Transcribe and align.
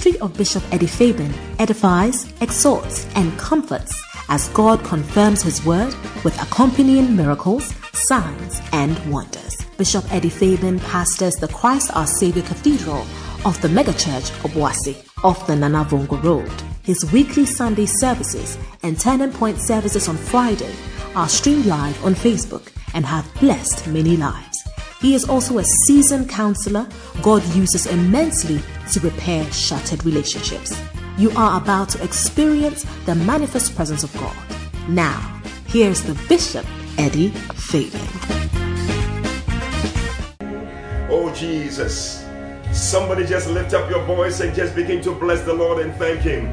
ministry 0.00 0.20
of 0.20 0.36
Bishop 0.36 0.62
Eddie 0.72 0.86
Fabian 0.86 1.32
edifies, 1.58 2.32
exhorts, 2.40 3.06
and 3.16 3.36
comforts 3.38 3.92
as 4.30 4.48
God 4.50 4.82
confirms 4.82 5.42
His 5.42 5.64
word 5.66 5.94
with 6.24 6.40
accompanying 6.40 7.14
miracles, 7.14 7.74
signs, 7.92 8.62
and 8.72 8.96
wonders. 9.12 9.56
Bishop 9.76 10.04
Eddie 10.10 10.30
Fabian 10.30 10.78
pastors 10.80 11.34
the 11.34 11.48
Christ 11.48 11.94
Our 11.94 12.06
Savior 12.06 12.42
Cathedral 12.42 13.04
of 13.44 13.60
the 13.60 13.68
megachurch 13.68 14.30
of 14.44 14.52
Wasi 14.52 14.96
off 15.22 15.46
the 15.46 15.54
Nanavongo 15.54 16.22
Road. 16.22 16.52
His 16.82 17.12
weekly 17.12 17.44
Sunday 17.44 17.86
services 17.86 18.56
and 18.82 18.98
Turning 18.98 19.32
Point 19.32 19.58
services 19.58 20.08
on 20.08 20.16
Friday 20.16 20.74
are 21.14 21.28
streamed 21.28 21.66
live 21.66 22.02
on 22.04 22.14
Facebook 22.14 22.72
and 22.94 23.04
have 23.04 23.28
blessed 23.40 23.86
many 23.86 24.16
lives. 24.16 24.49
He 25.00 25.14
is 25.14 25.28
also 25.28 25.58
a 25.58 25.64
seasoned 25.64 26.28
counselor 26.28 26.86
God 27.22 27.42
uses 27.54 27.86
immensely 27.86 28.60
to 28.92 29.00
repair 29.00 29.50
shattered 29.50 30.04
relationships. 30.04 30.78
You 31.16 31.30
are 31.36 31.60
about 31.60 31.88
to 31.90 32.04
experience 32.04 32.84
the 33.06 33.14
manifest 33.14 33.74
presence 33.74 34.04
of 34.04 34.12
God. 34.18 34.36
Now, 34.88 35.40
here's 35.66 36.02
the 36.02 36.14
Bishop, 36.28 36.66
Eddie 36.98 37.30
Fabian. 37.30 38.06
Oh, 41.08 41.32
Jesus. 41.34 42.26
Somebody 42.72 43.24
just 43.26 43.48
lift 43.48 43.72
up 43.72 43.90
your 43.90 44.04
voice 44.04 44.40
and 44.40 44.54
just 44.54 44.74
begin 44.74 45.02
to 45.02 45.12
bless 45.12 45.42
the 45.42 45.54
Lord 45.54 45.82
and 45.82 45.94
thank 45.94 46.20
Him. 46.20 46.46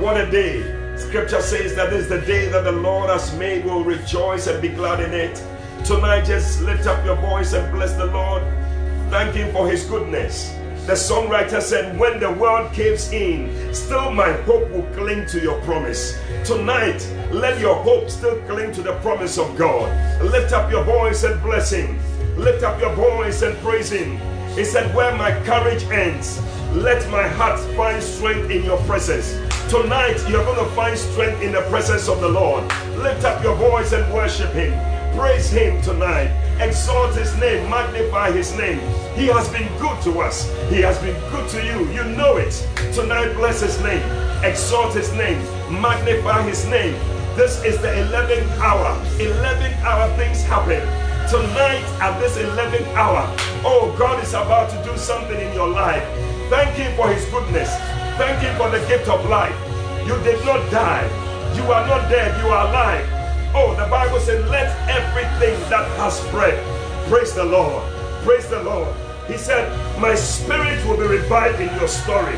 What 0.00 0.20
a 0.20 0.30
day. 0.30 0.96
Scripture 0.96 1.40
says 1.40 1.74
that 1.76 1.92
is 1.92 2.08
the 2.08 2.20
day 2.20 2.48
that 2.48 2.64
the 2.64 2.72
Lord 2.72 3.10
has 3.10 3.34
made. 3.36 3.64
We'll 3.64 3.84
rejoice 3.84 4.46
and 4.48 4.60
be 4.60 4.68
glad 4.68 5.00
in 5.00 5.12
it. 5.12 5.42
Tonight, 5.84 6.24
just 6.24 6.62
lift 6.62 6.86
up 6.86 7.04
your 7.04 7.16
voice 7.16 7.52
and 7.52 7.70
bless 7.70 7.92
the 7.92 8.06
Lord. 8.06 8.42
Thank 9.10 9.34
Him 9.34 9.52
for 9.52 9.68
His 9.68 9.84
goodness. 9.84 10.54
The 10.86 10.94
songwriter 10.94 11.60
said, 11.60 11.98
When 11.98 12.18
the 12.18 12.32
world 12.32 12.72
caves 12.72 13.12
in, 13.12 13.74
still 13.74 14.10
my 14.10 14.32
hope 14.32 14.70
will 14.70 14.88
cling 14.94 15.26
to 15.26 15.40
your 15.40 15.60
promise. 15.60 16.18
Tonight, 16.42 17.06
let 17.30 17.60
your 17.60 17.74
hope 17.74 18.08
still 18.08 18.40
cling 18.44 18.72
to 18.72 18.82
the 18.82 18.94
promise 19.00 19.36
of 19.36 19.58
God. 19.58 19.92
Lift 20.24 20.54
up 20.54 20.70
your 20.70 20.84
voice 20.84 21.22
and 21.22 21.42
bless 21.42 21.70
Him. 21.70 21.98
Lift 22.38 22.64
up 22.64 22.80
your 22.80 22.94
voice 22.94 23.42
and 23.42 23.54
praise 23.58 23.92
Him. 23.92 24.16
He 24.56 24.64
said, 24.64 24.94
Where 24.94 25.14
my 25.14 25.32
courage 25.44 25.84
ends, 25.84 26.40
let 26.72 27.06
my 27.10 27.28
heart 27.28 27.60
find 27.76 28.02
strength 28.02 28.50
in 28.50 28.64
your 28.64 28.78
presence. 28.84 29.34
Tonight, 29.68 30.16
you're 30.30 30.46
going 30.46 30.66
to 30.66 30.74
find 30.74 30.98
strength 30.98 31.42
in 31.42 31.52
the 31.52 31.62
presence 31.68 32.08
of 32.08 32.22
the 32.22 32.28
Lord. 32.28 32.64
Lift 32.96 33.24
up 33.26 33.42
your 33.44 33.56
voice 33.56 33.92
and 33.92 34.10
worship 34.14 34.50
Him. 34.52 34.93
Praise 35.16 35.48
Him 35.50 35.80
tonight. 35.82 36.28
Exalt 36.60 37.14
His 37.14 37.36
name. 37.38 37.70
Magnify 37.70 38.32
His 38.32 38.56
name. 38.56 38.80
He 39.14 39.26
has 39.26 39.48
been 39.48 39.68
good 39.78 40.00
to 40.02 40.20
us. 40.20 40.50
He 40.68 40.80
has 40.82 40.98
been 40.98 41.14
good 41.30 41.48
to 41.50 41.64
you. 41.64 41.88
You 41.92 42.02
know 42.16 42.36
it. 42.36 42.52
Tonight, 42.92 43.34
bless 43.34 43.60
His 43.60 43.80
name. 43.80 44.02
Exalt 44.42 44.94
His 44.94 45.12
name. 45.12 45.38
Magnify 45.70 46.42
His 46.42 46.66
name. 46.66 46.94
This 47.36 47.62
is 47.64 47.78
the 47.78 47.88
11th 47.88 48.58
hour. 48.58 48.94
11th 49.18 49.82
hour 49.82 50.16
things 50.16 50.42
happen. 50.42 50.82
Tonight, 51.30 51.84
at 52.02 52.18
this 52.18 52.36
11th 52.36 52.86
hour, 52.94 53.24
oh, 53.64 53.94
God 53.96 54.22
is 54.22 54.30
about 54.30 54.68
to 54.70 54.90
do 54.90 54.98
something 54.98 55.40
in 55.40 55.52
your 55.54 55.68
life. 55.68 56.02
Thank 56.50 56.76
Him 56.76 56.94
for 56.96 57.08
His 57.08 57.24
goodness. 57.26 57.70
Thank 58.18 58.42
Him 58.42 58.56
for 58.56 58.68
the 58.68 58.84
gift 58.88 59.08
of 59.08 59.24
life. 59.28 59.54
You 60.06 60.18
did 60.24 60.44
not 60.44 60.70
die. 60.72 61.06
You 61.54 61.62
are 61.70 61.86
not 61.86 62.10
dead. 62.10 62.34
You 62.42 62.50
are 62.50 62.68
alive. 62.68 63.23
Oh, 63.56 63.74
the 63.76 63.86
Bible 63.86 64.18
said, 64.18 64.48
let 64.48 64.76
everything 64.88 65.58
that 65.70 65.88
has 65.96 66.20
breath 66.30 66.58
praise 67.08 67.34
the 67.34 67.44
Lord. 67.44 67.84
Praise 68.24 68.48
the 68.48 68.62
Lord. 68.62 68.92
He 69.28 69.36
said, 69.36 69.70
My 69.98 70.14
spirit 70.14 70.84
will 70.86 70.96
be 70.96 71.06
revived 71.06 71.60
in 71.60 71.74
your 71.78 71.88
story. 71.88 72.36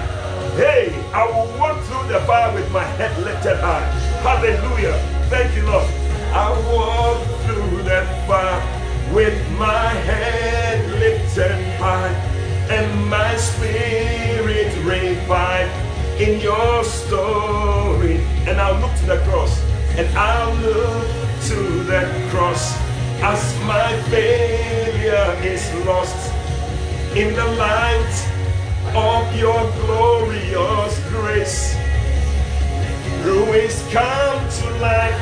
Hey, 0.56 0.92
I 1.12 1.26
will 1.26 1.58
walk 1.58 1.80
through 1.84 2.08
the 2.12 2.20
fire 2.26 2.54
with 2.54 2.70
my 2.70 2.84
head 2.84 3.16
lifted 3.24 3.56
high. 3.56 3.84
Hallelujah. 4.22 4.98
Thank 5.30 5.56
you, 5.56 5.62
Lord. 5.66 5.86
I 6.32 6.50
walk 6.72 7.22
through 7.46 7.82
the 7.82 8.04
fire 8.26 8.60
with 9.14 9.36
my 9.52 9.88
head 9.88 10.90
lifted 11.00 11.52
high 11.78 12.12
and 12.68 13.08
my 13.08 13.36
spirit 13.36 14.74
revived 14.84 16.20
in 16.20 16.40
your 16.40 16.84
story. 16.84 18.18
And 18.46 18.60
I'll 18.60 18.78
look 18.80 18.94
to 18.98 19.06
the 19.06 19.18
cross 19.24 19.65
and 19.98 20.08
I'll 20.18 20.54
look 20.56 21.08
to 21.48 21.82
the 21.84 22.28
cross 22.30 22.76
as 23.22 23.40
my 23.64 23.96
failure 24.10 25.36
is 25.42 25.64
lost 25.86 26.32
in 27.16 27.34
the 27.34 27.46
light 27.56 28.16
of 28.94 29.24
your 29.36 29.60
glorious 29.80 31.00
grace. 31.08 31.74
Ruins 33.24 33.82
come 33.90 34.38
to 34.58 34.70
life 34.80 35.18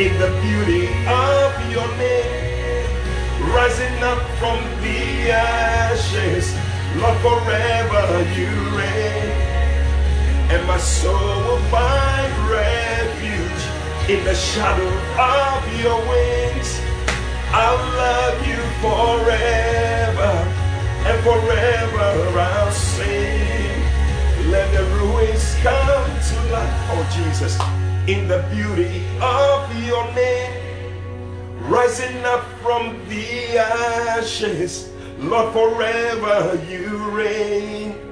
in 0.00 0.18
the 0.18 0.30
beauty 0.42 0.88
of 1.06 1.52
your 1.70 1.86
name, 1.98 2.86
rising 3.54 4.02
up 4.02 4.22
from 4.40 4.58
the 4.82 5.30
ashes. 5.30 6.52
Lord, 6.96 7.16
forever 7.20 8.24
you 8.34 8.50
reign, 8.76 9.51
and 10.52 10.66
my 10.66 10.76
soul 10.76 11.14
will 11.14 11.64
find 11.70 12.30
refuge 12.50 13.62
in 14.10 14.22
the 14.22 14.34
shadow 14.34 14.92
of 15.18 15.80
your 15.80 15.98
wings. 16.12 16.78
I'll 17.52 17.80
love 17.96 18.46
you 18.46 18.60
forever, 18.84 20.32
and 21.08 21.18
forever 21.24 22.38
I'll 22.38 22.70
sing. 22.70 23.80
Let 24.50 24.70
the 24.76 24.84
ruins 24.96 25.54
come 25.62 26.04
to 26.28 26.36
life, 26.52 26.76
oh 26.92 27.04
Jesus, 27.16 27.58
in 28.06 28.28
the 28.28 28.44
beauty 28.52 29.06
of 29.22 29.60
your 29.82 30.04
name, 30.12 30.52
rising 31.62 32.22
up 32.26 32.44
from 32.60 33.00
the 33.08 33.56
ashes. 33.56 34.90
Lord, 35.18 35.50
forever 35.54 36.62
you 36.68 37.10
reign 37.10 38.11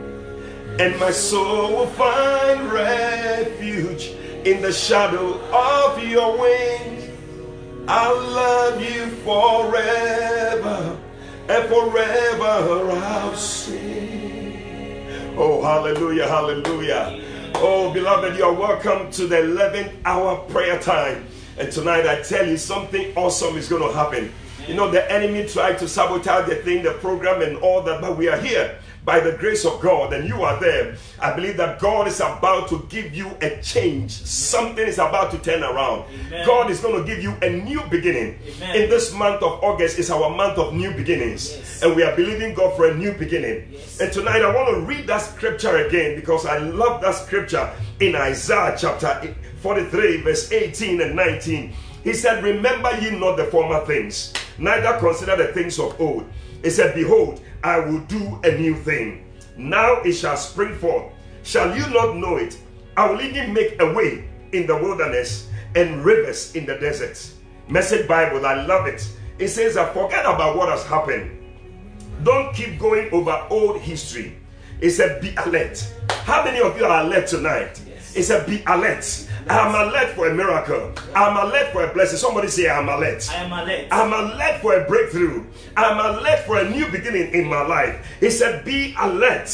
and 0.80 0.98
my 0.98 1.10
soul 1.10 1.76
will 1.76 1.86
find 1.88 2.72
refuge 2.72 4.14
in 4.46 4.62
the 4.62 4.72
shadow 4.72 5.38
of 5.52 6.02
your 6.02 6.40
wings. 6.40 7.10
I'll 7.86 8.18
love 8.18 8.80
you 8.80 9.08
forever, 9.26 10.98
and 11.50 11.68
forever 11.68 12.92
I'll 12.92 13.36
sing. 13.36 15.36
Oh, 15.36 15.62
hallelujah, 15.62 16.26
hallelujah. 16.26 17.24
Oh, 17.56 17.92
beloved, 17.92 18.38
you're 18.38 18.54
welcome 18.54 19.10
to 19.10 19.26
the 19.26 19.36
11th 19.36 19.92
hour 20.06 20.38
prayer 20.48 20.80
time. 20.80 21.26
And 21.58 21.70
tonight 21.70 22.06
I 22.06 22.22
tell 22.22 22.48
you 22.48 22.56
something 22.56 23.14
awesome 23.18 23.58
is 23.58 23.68
going 23.68 23.82
to 23.82 23.94
happen. 23.94 24.32
You 24.66 24.76
know, 24.76 24.90
the 24.90 25.12
enemy 25.12 25.46
tried 25.46 25.78
to 25.80 25.88
sabotage 25.88 26.48
the 26.48 26.56
thing, 26.56 26.82
the 26.82 26.92
program, 26.92 27.42
and 27.42 27.58
all 27.58 27.82
that, 27.82 28.00
but 28.00 28.16
we 28.16 28.28
are 28.28 28.38
here 28.38 28.79
by 29.04 29.18
the 29.20 29.32
grace 29.32 29.64
of 29.64 29.80
God, 29.80 30.12
and 30.12 30.28
you 30.28 30.42
are 30.42 30.60
there. 30.60 30.96
I 31.20 31.32
believe 31.34 31.56
that 31.56 31.78
God 31.78 32.06
is 32.06 32.20
about 32.20 32.68
to 32.68 32.86
give 32.90 33.14
you 33.14 33.30
a 33.40 33.60
change. 33.62 34.10
Something 34.12 34.86
is 34.86 34.98
about 34.98 35.30
to 35.32 35.38
turn 35.38 35.62
around. 35.62 36.04
Amen. 36.26 36.46
God 36.46 36.70
is 36.70 36.80
going 36.80 37.02
to 37.02 37.06
give 37.06 37.22
you 37.22 37.34
a 37.42 37.48
new 37.50 37.80
beginning. 37.90 38.38
Amen. 38.56 38.76
In 38.76 38.90
this 38.90 39.12
month 39.14 39.42
of 39.42 39.62
August 39.64 39.98
is 39.98 40.10
our 40.10 40.28
month 40.30 40.58
of 40.58 40.74
new 40.74 40.92
beginnings, 40.92 41.50
Yes. 41.50 41.82
and 41.82 41.96
we 41.96 42.02
are 42.02 42.14
believing 42.14 42.54
God 42.54 42.76
for 42.76 42.88
a 42.88 42.94
new 42.94 43.12
beginning. 43.12 43.68
Yes. 43.72 44.00
And 44.00 44.12
tonight 44.12 44.42
I 44.42 44.54
want 44.54 44.68
to 44.74 44.80
read 44.86 45.06
that 45.06 45.22
scripture 45.22 45.86
again 45.86 46.16
because 46.16 46.44
I 46.44 46.58
love 46.58 47.00
that 47.00 47.14
scripture 47.14 47.70
in 48.00 48.14
Isaiah 48.14 48.76
chapter 48.78 49.34
43, 49.62 50.22
verse 50.22 50.52
18 50.52 51.00
and 51.00 51.16
19. 51.16 51.72
He 52.04 52.12
said, 52.14 52.42
Remember 52.42 52.90
ye 53.00 53.10
not 53.18 53.36
the 53.36 53.44
former 53.46 53.84
things, 53.86 54.32
neither 54.58 54.98
consider 54.98 55.36
the 55.36 55.48
things 55.52 55.78
of 55.78 55.98
old. 56.00 56.26
He 56.62 56.70
said, 56.70 56.94
Behold, 56.94 57.40
I 57.62 57.78
will 57.78 58.00
do 58.00 58.40
a 58.44 58.56
new 58.58 58.74
thing. 58.74 59.26
Now 59.56 60.00
it 60.02 60.12
shall 60.12 60.36
spring 60.36 60.74
forth. 60.78 61.12
Shall 61.42 61.76
you 61.76 61.86
not 61.90 62.16
know 62.16 62.36
it? 62.36 62.58
I 62.96 63.10
will 63.10 63.20
even 63.20 63.52
make 63.52 63.80
a 63.80 63.92
way 63.92 64.28
in 64.52 64.66
the 64.66 64.76
wilderness 64.76 65.48
and 65.74 66.04
rivers 66.04 66.54
in 66.54 66.66
the 66.66 66.76
deserts. 66.76 67.36
Message 67.68 68.08
Bible, 68.08 68.44
I 68.46 68.64
love 68.64 68.86
it. 68.86 69.08
It 69.38 69.48
says, 69.48 69.76
I 69.76 69.92
forget 69.92 70.24
about 70.24 70.56
what 70.56 70.68
has 70.68 70.84
happened. 70.84 71.36
Don't 72.24 72.54
keep 72.54 72.78
going 72.78 73.10
over 73.12 73.46
old 73.50 73.80
history. 73.80 74.36
It 74.80 74.90
said, 74.90 75.20
be 75.20 75.34
alert. 75.36 75.86
How 76.24 76.44
many 76.44 76.60
of 76.60 76.76
you 76.78 76.84
are 76.84 77.04
alert 77.04 77.26
tonight? 77.26 77.80
Yes. 77.86 78.16
It 78.16 78.22
said, 78.24 78.46
be 78.46 78.62
alert. 78.66 79.04
I'm 79.48 79.74
alert 79.74 80.10
for 80.14 80.28
a 80.28 80.34
miracle. 80.34 80.92
I'm 81.14 81.36
alert 81.36 81.72
for 81.72 81.84
a 81.84 81.92
blessing. 81.92 82.18
Somebody 82.18 82.48
say, 82.48 82.68
I'm 82.68 82.88
alert. 82.88 83.28
I 83.30 83.36
am 83.36 83.52
alert. 83.52 83.88
I'm 83.90 84.12
alert 84.12 84.60
for 84.60 84.74
a 84.80 84.84
breakthrough. 84.86 85.44
I'm 85.76 85.98
alert 85.98 86.40
for 86.40 86.58
a 86.58 86.68
new 86.68 86.90
beginning 86.90 87.32
in 87.32 87.46
my 87.48 87.62
life. 87.66 88.06
He 88.20 88.30
said, 88.30 88.64
Be 88.64 88.94
alert, 88.98 89.50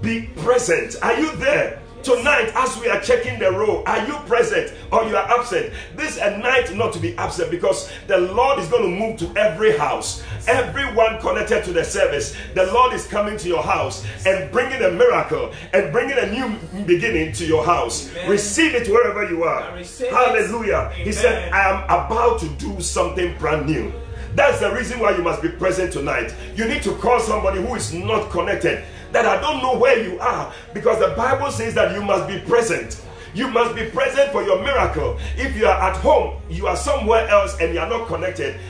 be 0.00 0.28
present. 0.36 0.96
Are 1.02 1.18
you 1.18 1.34
there? 1.36 1.82
Tonight, 2.02 2.52
as 2.54 2.78
we 2.80 2.88
are 2.88 3.00
checking 3.00 3.38
the 3.38 3.50
roll, 3.50 3.82
are 3.86 4.06
you 4.06 4.14
present 4.26 4.72
or 4.92 5.04
you 5.04 5.16
are 5.16 5.38
absent? 5.38 5.72
This 5.96 6.16
is 6.16 6.18
a 6.18 6.38
night 6.38 6.74
not 6.74 6.92
to 6.92 7.00
be 7.00 7.16
absent 7.16 7.50
because 7.50 7.90
the 8.06 8.18
Lord 8.18 8.58
is 8.58 8.68
going 8.68 8.82
to 8.82 8.88
move 8.88 9.18
to 9.18 9.40
every 9.40 9.76
house. 9.76 10.22
Everyone 10.46 11.18
connected 11.20 11.64
to 11.64 11.72
the 11.72 11.84
service, 11.84 12.36
the 12.54 12.66
Lord 12.72 12.92
is 12.92 13.06
coming 13.06 13.36
to 13.38 13.48
your 13.48 13.62
house 13.62 14.04
and 14.24 14.50
bringing 14.52 14.82
a 14.82 14.90
miracle 14.90 15.52
and 15.72 15.92
bringing 15.92 16.18
a 16.18 16.30
new 16.30 16.84
beginning 16.84 17.32
to 17.34 17.46
your 17.46 17.64
house. 17.64 18.10
Amen. 18.12 18.30
Receive 18.30 18.74
it 18.74 18.88
wherever 18.88 19.28
you 19.28 19.44
are. 19.44 19.76
Hallelujah. 20.10 20.90
He 20.94 21.12
said, 21.12 21.52
I 21.52 21.70
am 21.70 21.84
about 21.84 22.38
to 22.40 22.48
do 22.50 22.80
something 22.80 23.36
brand 23.38 23.66
new. 23.66 23.92
That's 24.36 24.60
the 24.60 24.70
reason 24.70 25.00
why 25.00 25.16
you 25.16 25.22
must 25.22 25.40
be 25.40 25.48
present 25.48 25.92
tonight. 25.92 26.34
You 26.54 26.68
need 26.68 26.82
to 26.82 26.94
call 26.96 27.20
somebody 27.20 27.62
who 27.62 27.74
is 27.74 27.94
not 27.94 28.30
connected 28.30 28.84
that 29.16 29.24
I 29.24 29.40
don't 29.40 29.62
know 29.62 29.78
where 29.78 29.98
you 29.98 30.18
are 30.20 30.52
because 30.74 30.98
the 30.98 31.14
Bible 31.16 31.50
says 31.50 31.72
that 31.74 31.94
you 31.94 32.02
must 32.02 32.28
be 32.28 32.38
present. 32.40 33.00
You 33.34 33.48
must 33.48 33.74
be 33.74 33.88
present 33.88 34.30
for 34.30 34.42
your 34.42 34.62
miracle. 34.62 35.18
If 35.38 35.56
you 35.56 35.66
are 35.66 35.90
at 35.90 35.96
home, 35.96 36.36
you 36.50 36.66
are 36.66 36.76
somewhere 36.76 37.26
else 37.28 37.58
and 37.58 37.72
you 37.72 37.80
are 37.80 37.88
not 37.88 38.08
connected, 38.08 38.60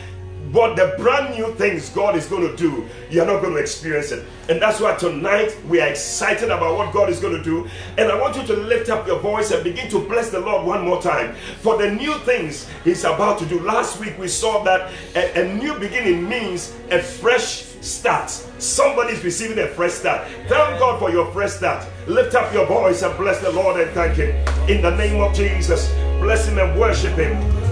but 0.53 0.77
the 0.77 0.95
brand 0.99 1.35
new 1.35 1.53
things 1.55 1.91
God 1.91 2.17
is 2.17 2.27
going 2.27 2.49
to 2.49 2.57
do, 2.57 2.87
you're 3.11 3.27
not 3.27 3.43
going 3.43 3.55
to 3.55 3.61
experience 3.61 4.13
it. 4.13 4.25
And 4.49 4.61
that's 4.63 4.81
why 4.81 4.95
tonight 4.95 5.57
we 5.69 5.81
are 5.81 5.89
excited 5.89 6.51
about 6.51 6.77
what 6.77 6.93
God 6.93 7.09
is 7.11 7.21
going 7.21 7.37
to 7.37 7.43
do. 7.43 7.69
And 7.99 8.11
I 8.11 8.21
want 8.21 8.37
you 8.37 8.47
to 8.47 8.55
lift 8.55 8.89
up 8.89 9.07
your 9.07 9.19
voice 9.19 9.51
and 9.51 9.65
begin 9.65 9.89
to 9.91 9.99
bless 9.99 10.31
the 10.31 10.41
Lord 10.41 10.67
one 10.67 10.85
more 10.85 11.03
time 11.03 11.35
for 11.61 11.77
the 11.77 11.91
new 11.91 12.15
things 12.21 12.69
He's 12.85 13.05
about 13.05 13.39
to 13.41 13.47
do. 13.47 13.61
Last 13.61 13.99
week 14.01 14.19
we 14.19 14.29
saw 14.29 14.63
that 14.65 14.93
a, 15.15 15.43
a 15.43 15.55
new 15.55 15.79
beginning 15.79 16.29
means 16.29 16.75
a 16.91 17.03
fresh 17.03 17.65
start. 17.81 18.31
Somebody's 18.31 19.23
receiving 19.25 19.59
a 19.59 19.69
fresh 19.69 19.93
start. 19.93 20.27
Thank 20.49 20.79
God 20.79 20.99
for 20.99 21.11
your 21.11 21.31
fresh 21.33 21.53
start. 21.53 21.87
Lift 22.07 22.35
up 22.35 22.53
your 22.53 22.67
voice 22.67 23.03
and 23.03 23.17
bless 23.17 23.41
the 23.41 23.51
Lord 23.51 23.81
and 23.81 23.91
thank 23.93 24.17
Him. 24.17 24.31
In 24.69 24.83
the 24.83 24.95
name 24.97 25.21
of 25.21 25.35
Jesus, 25.35 25.91
bless 26.21 26.47
Him 26.47 26.59
and 26.59 26.79
worship 26.79 27.15
Him. 27.15 27.66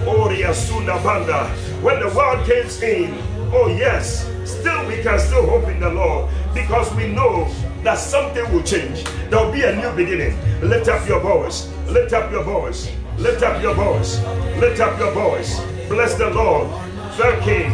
When 1.83 2.01
the 2.01 2.13
world 2.15 2.47
caves 2.47 2.83
in, 2.83 3.15
oh 3.53 3.69
yes, 3.69 4.25
still 4.45 4.87
we 4.87 5.03
can 5.03 5.19
still 5.19 5.47
hope 5.47 5.69
in 5.69 5.81
the 5.81 5.91
Lord 5.91 6.31
because 6.55 6.93
we 6.95 7.09
know 7.09 7.49
that 7.83 7.99
something 7.99 8.51
will 8.53 8.63
change. 8.63 9.05
There 9.31 9.45
will 9.45 9.53
be 9.53 9.63
a 9.63 9.75
new 9.77 9.91
beginning. 9.97 10.39
Lift 10.61 10.89
up 10.89 11.07
your 11.09 11.21
voice. 11.21 11.71
Lift 11.89 12.13
up 12.13 12.31
your 12.31 12.45
voice. 12.45 12.91
Lift 13.19 13.43
up 13.43 13.63
your 13.63 13.75
voice. 13.75 14.23
Lift 14.59 14.81
up 14.81 14.99
your 14.99 15.13
voice. 15.13 15.61
Bless 15.89 16.15
the 16.15 16.31
Lord. 16.31 16.69
Thank 17.17 17.43
Him. 17.43 17.73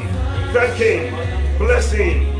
Thank 0.52 0.74
Him 0.74 1.30
blessing. 1.60 2.39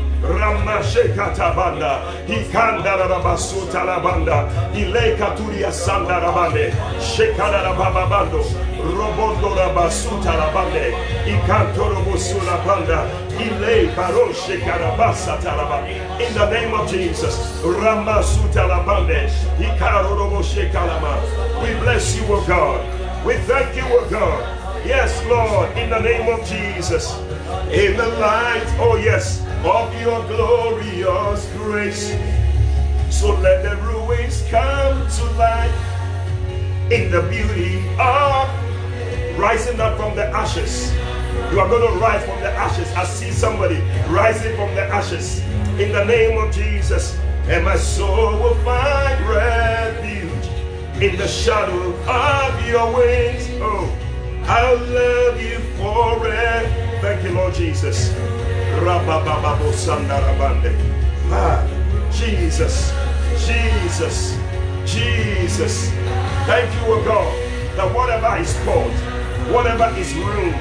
banda, 1.55 2.01
Hikanda 2.27 2.97
Rabasuta 2.97 3.83
Labanda, 3.85 4.49
Ile 4.75 5.15
Katuria 5.17 5.71
Sanda 5.71 6.19
Rabande, 6.21 6.71
Shekada 6.99 7.63
Rababando, 7.63 8.43
Robondo 8.77 9.55
Rabasuta 9.55 10.33
Labande, 10.37 10.93
Ikanto 11.25 11.89
Robosula 11.93 12.63
Banda, 12.65 13.09
Ile 13.39 13.89
Baroshe 13.95 14.59
Karabasa 14.61 15.37
Talaba. 15.39 15.87
In 16.19 16.33
the 16.33 16.49
name 16.49 16.73
of 16.73 16.89
Jesus, 16.89 17.61
Ramasuta 17.61 18.67
Labande, 18.67 19.27
Hikaro 19.57 20.15
Roboshe 20.17 20.71
Kalama. 20.71 21.21
We 21.61 21.73
bless 21.79 22.15
you, 22.15 22.23
O 22.27 22.45
God. 22.45 23.25
We 23.25 23.35
thank 23.45 23.75
you, 23.75 23.83
O 23.83 24.07
God. 24.09 24.57
Yes, 24.85 25.23
Lord, 25.27 25.77
in 25.77 25.89
the 25.91 25.99
name 25.99 26.27
of 26.27 26.45
Jesus. 26.47 27.15
In 27.71 27.95
the 27.97 28.07
light, 28.19 28.65
oh 28.79 28.95
yes, 28.97 29.45
of 29.63 30.01
your 30.01 30.25
glorious 30.27 31.47
grace. 31.57 32.09
So 33.09 33.35
let 33.39 33.63
the 33.63 33.75
ruins 33.83 34.43
come 34.49 35.07
to 35.07 35.23
life 35.37 35.71
in 36.91 37.11
the 37.11 37.21
beauty 37.29 37.87
of 37.99 38.49
rising 39.37 39.79
up 39.79 39.97
from 39.97 40.15
the 40.15 40.25
ashes. 40.27 40.91
You 41.51 41.59
are 41.59 41.69
going 41.69 41.93
to 41.93 41.99
rise 41.99 42.25
from 42.25 42.39
the 42.41 42.51
ashes. 42.51 42.91
I 42.93 43.03
see 43.05 43.31
somebody 43.31 43.79
rising 44.09 44.55
from 44.55 44.73
the 44.75 44.83
ashes 44.83 45.41
in 45.79 45.91
the 45.91 46.05
name 46.05 46.37
of 46.37 46.53
Jesus. 46.53 47.17
And 47.47 47.65
my 47.65 47.75
soul 47.77 48.33
will 48.39 48.55
find 48.63 49.27
refuge 49.27 50.47
in 51.01 51.17
the 51.17 51.27
shadow 51.27 51.93
of 52.07 52.67
your 52.67 52.95
wings. 52.95 53.47
Oh, 53.61 53.97
I'll 54.45 54.77
love 54.77 55.41
you 55.41 55.59
forever. 55.77 56.99
Thank 57.01 57.23
you, 57.23 57.31
Lord 57.31 57.53
Jesus. 57.53 58.11
Jesus, 62.11 62.93
Jesus, 63.45 64.37
Jesus. 64.85 65.89
Thank 66.45 66.73
you, 66.75 66.93
O 66.93 67.03
God, 67.03 67.31
that 67.75 67.93
whatever 67.93 68.37
is 68.37 68.53
called, 68.63 68.91
whatever 69.53 69.87
is 69.97 70.13
ruined, 70.13 70.55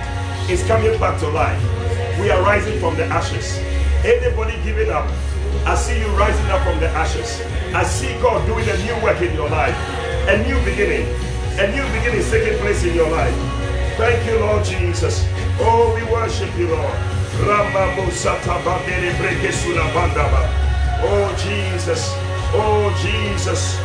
is 0.50 0.62
coming 0.64 0.98
back 0.98 1.18
to 1.20 1.28
life. 1.28 1.60
We 2.20 2.30
are 2.30 2.42
rising 2.42 2.78
from 2.80 2.96
the 2.96 3.04
ashes. 3.06 3.58
Anybody 4.04 4.60
giving 4.62 4.90
up, 4.90 5.06
I 5.66 5.74
see 5.74 6.00
you 6.00 6.06
rising 6.16 6.46
up 6.46 6.62
from 6.62 6.80
the 6.80 6.88
ashes. 6.88 7.40
I 7.74 7.84
see 7.84 8.12
God 8.20 8.46
doing 8.46 8.68
a 8.68 8.76
new 8.84 9.04
work 9.04 9.20
in 9.20 9.34
your 9.34 9.48
life, 9.48 9.76
a 10.28 10.42
new 10.46 10.58
beginning. 10.64 11.06
A 11.58 11.66
new 11.66 11.82
beginning 11.98 12.20
is 12.20 12.30
taking 12.30 12.58
place 12.58 12.82
in 12.84 12.94
your 12.94 13.10
life. 13.10 13.34
Thank 13.96 14.24
you, 14.26 14.38
Lord 14.38 14.64
Jesus. 14.64 15.26
Oh, 15.60 15.92
we 15.94 16.02
worship 16.10 16.50
you, 16.56 16.68
Lord. 16.68 17.19
Oh, 21.02 21.34
Jesus. 21.38 22.10
Oh, 22.52 22.92
Jesus. 23.00 23.80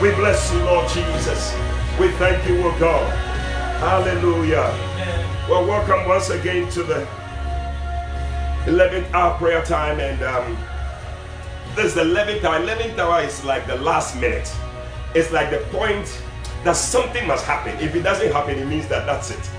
We 0.00 0.14
bless 0.14 0.52
you, 0.52 0.60
Lord 0.60 0.88
Jesus. 0.88 1.52
We 1.98 2.10
thank 2.12 2.46
you, 2.46 2.62
oh 2.62 2.76
God. 2.78 3.10
Hallelujah. 3.80 4.72
Well, 5.48 5.66
welcome 5.66 6.08
once 6.08 6.30
again 6.30 6.70
to 6.70 6.84
the 6.84 7.06
11th 8.66 9.12
hour 9.12 9.36
prayer 9.38 9.64
time. 9.64 9.98
And 9.98 10.22
um, 10.22 10.56
this 11.74 11.86
is 11.86 11.94
the 11.94 12.04
11th 12.04 12.44
hour. 12.44 12.60
11th 12.60 12.98
hour 12.98 13.22
is 13.22 13.44
like 13.44 13.66
the 13.66 13.76
last 13.76 14.14
minute. 14.20 14.50
It's 15.16 15.32
like 15.32 15.50
the 15.50 15.66
point 15.76 16.22
that 16.62 16.76
something 16.76 17.26
must 17.26 17.44
happen. 17.44 17.76
If 17.80 17.96
it 17.96 18.02
doesn't 18.02 18.30
happen, 18.32 18.56
it 18.56 18.66
means 18.66 18.86
that 18.86 19.04
that's 19.04 19.32
it. 19.32 19.50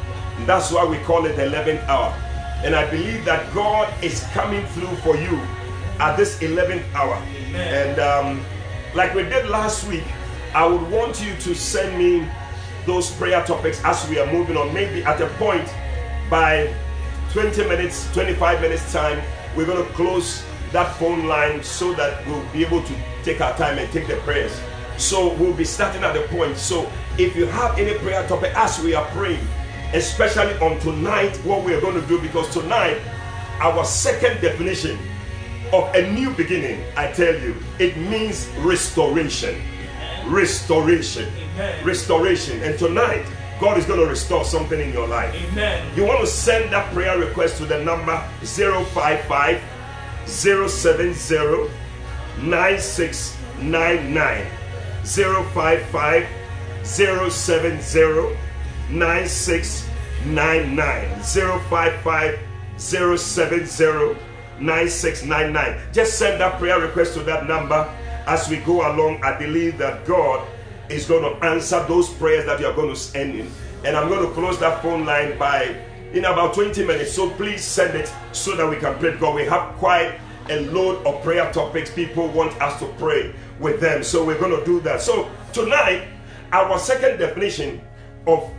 That's 0.45 0.71
why 0.71 0.85
we 0.85 0.99
call 0.99 1.25
it 1.25 1.35
the 1.35 1.43
11th 1.43 1.85
hour. 1.89 2.15
And 2.63 2.75
I 2.75 2.89
believe 2.89 3.25
that 3.25 3.53
God 3.53 3.91
is 4.03 4.23
coming 4.33 4.65
through 4.67 4.95
for 4.97 5.15
you 5.15 5.39
at 5.99 6.15
this 6.15 6.39
11th 6.39 6.83
hour. 6.93 7.15
Amen. 7.15 7.89
And 7.89 7.99
um, 7.99 8.45
like 8.93 9.13
we 9.13 9.23
did 9.23 9.47
last 9.47 9.87
week, 9.87 10.03
I 10.53 10.65
would 10.65 10.89
want 10.91 11.23
you 11.23 11.35
to 11.35 11.55
send 11.55 11.97
me 11.97 12.27
those 12.85 13.11
prayer 13.11 13.43
topics 13.45 13.83
as 13.83 14.07
we 14.09 14.19
are 14.19 14.31
moving 14.31 14.57
on. 14.57 14.73
Maybe 14.73 15.03
at 15.03 15.21
a 15.21 15.27
point 15.37 15.67
by 16.29 16.73
20 17.31 17.63
minutes, 17.67 18.11
25 18.13 18.61
minutes 18.61 18.91
time, 18.91 19.21
we're 19.55 19.65
going 19.65 19.85
to 19.85 19.93
close 19.93 20.43
that 20.71 20.95
phone 20.97 21.27
line 21.27 21.63
so 21.63 21.93
that 21.93 22.25
we'll 22.27 22.45
be 22.51 22.63
able 22.63 22.83
to 22.83 22.93
take 23.23 23.41
our 23.41 23.55
time 23.57 23.77
and 23.77 23.91
take 23.91 24.07
the 24.07 24.15
prayers. 24.17 24.59
So 24.97 25.33
we'll 25.33 25.53
be 25.53 25.65
starting 25.65 26.03
at 26.03 26.13
the 26.13 26.21
point. 26.27 26.57
So 26.57 26.89
if 27.17 27.35
you 27.35 27.45
have 27.47 27.77
any 27.77 27.97
prayer 27.99 28.27
topic 28.27 28.53
as 28.55 28.81
we 28.81 28.93
are 28.93 29.05
praying, 29.11 29.45
especially 29.93 30.57
on 30.59 30.79
tonight, 30.79 31.35
what 31.37 31.63
we 31.63 31.73
are 31.73 31.81
going 31.81 31.99
to 31.99 32.07
do, 32.07 32.21
because 32.21 32.49
tonight, 32.51 32.99
our 33.59 33.83
second 33.85 34.41
definition 34.41 34.97
of 35.73 35.93
a 35.95 36.11
new 36.11 36.31
beginning, 36.31 36.83
I 36.97 37.11
tell 37.11 37.33
you, 37.33 37.55
it 37.79 37.97
means 37.97 38.47
restoration. 38.59 39.61
Restoration. 40.25 41.31
Amen. 41.53 41.85
Restoration. 41.85 42.61
And 42.63 42.77
tonight, 42.77 43.25
God 43.59 43.77
is 43.77 43.85
going 43.85 43.99
to 43.99 44.07
restore 44.07 44.43
something 44.43 44.79
in 44.79 44.91
your 44.91 45.07
life. 45.07 45.35
Amen. 45.51 45.95
You 45.95 46.05
want 46.05 46.19
to 46.21 46.27
send 46.27 46.73
that 46.73 46.91
prayer 46.93 47.19
request 47.19 47.57
to 47.57 47.65
the 47.65 47.83
number 47.83 48.17
055 48.43 49.61
070 50.25 51.69
9699. 52.41 54.47
055 55.03 56.27
070 56.83 58.37
9699 58.91 61.23
055 61.23 62.39
070 62.77 64.17
9699. 64.59 65.79
Just 65.93 66.17
send 66.17 66.41
that 66.41 66.57
prayer 66.59 66.79
request 66.79 67.13
to 67.15 67.21
that 67.21 67.47
number 67.47 67.89
as 68.27 68.47
we 68.49 68.57
go 68.57 68.91
along. 68.91 69.23
I 69.23 69.37
believe 69.37 69.77
that 69.79 70.05
God 70.05 70.47
is 70.89 71.05
going 71.05 71.23
to 71.23 71.45
answer 71.45 71.83
those 71.87 72.09
prayers 72.09 72.45
that 72.45 72.59
you 72.59 72.67
are 72.67 72.73
going 72.73 72.89
to 72.89 72.95
send 72.95 73.35
in. 73.35 73.49
And 73.83 73.95
I'm 73.95 74.09
going 74.09 74.27
to 74.27 74.33
close 74.33 74.59
that 74.59 74.81
phone 74.81 75.05
line 75.05 75.37
by 75.37 75.75
in 76.13 76.25
about 76.25 76.53
20 76.53 76.85
minutes. 76.85 77.13
So 77.13 77.29
please 77.31 77.63
send 77.63 77.97
it 77.97 78.11
so 78.31 78.55
that 78.55 78.69
we 78.69 78.75
can 78.75 78.97
pray. 78.99 79.17
God, 79.17 79.35
we 79.35 79.45
have 79.45 79.75
quite 79.77 80.19
a 80.49 80.65
load 80.67 81.05
of 81.05 81.23
prayer 81.23 81.51
topics. 81.51 81.91
People 81.91 82.27
want 82.29 82.59
us 82.61 82.79
to 82.79 82.87
pray 82.99 83.33
with 83.59 83.79
them. 83.79 84.03
So 84.03 84.25
we're 84.25 84.39
going 84.39 84.57
to 84.57 84.65
do 84.65 84.79
that. 84.81 85.01
So 85.01 85.29
tonight, 85.53 86.07
our 86.51 86.77
second 86.77 87.17
definition 87.17 87.81
of 88.27 88.51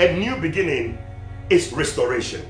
a 0.00 0.16
new 0.18 0.36
beginning 0.36 0.98
is 1.50 1.72
restoration. 1.72 2.44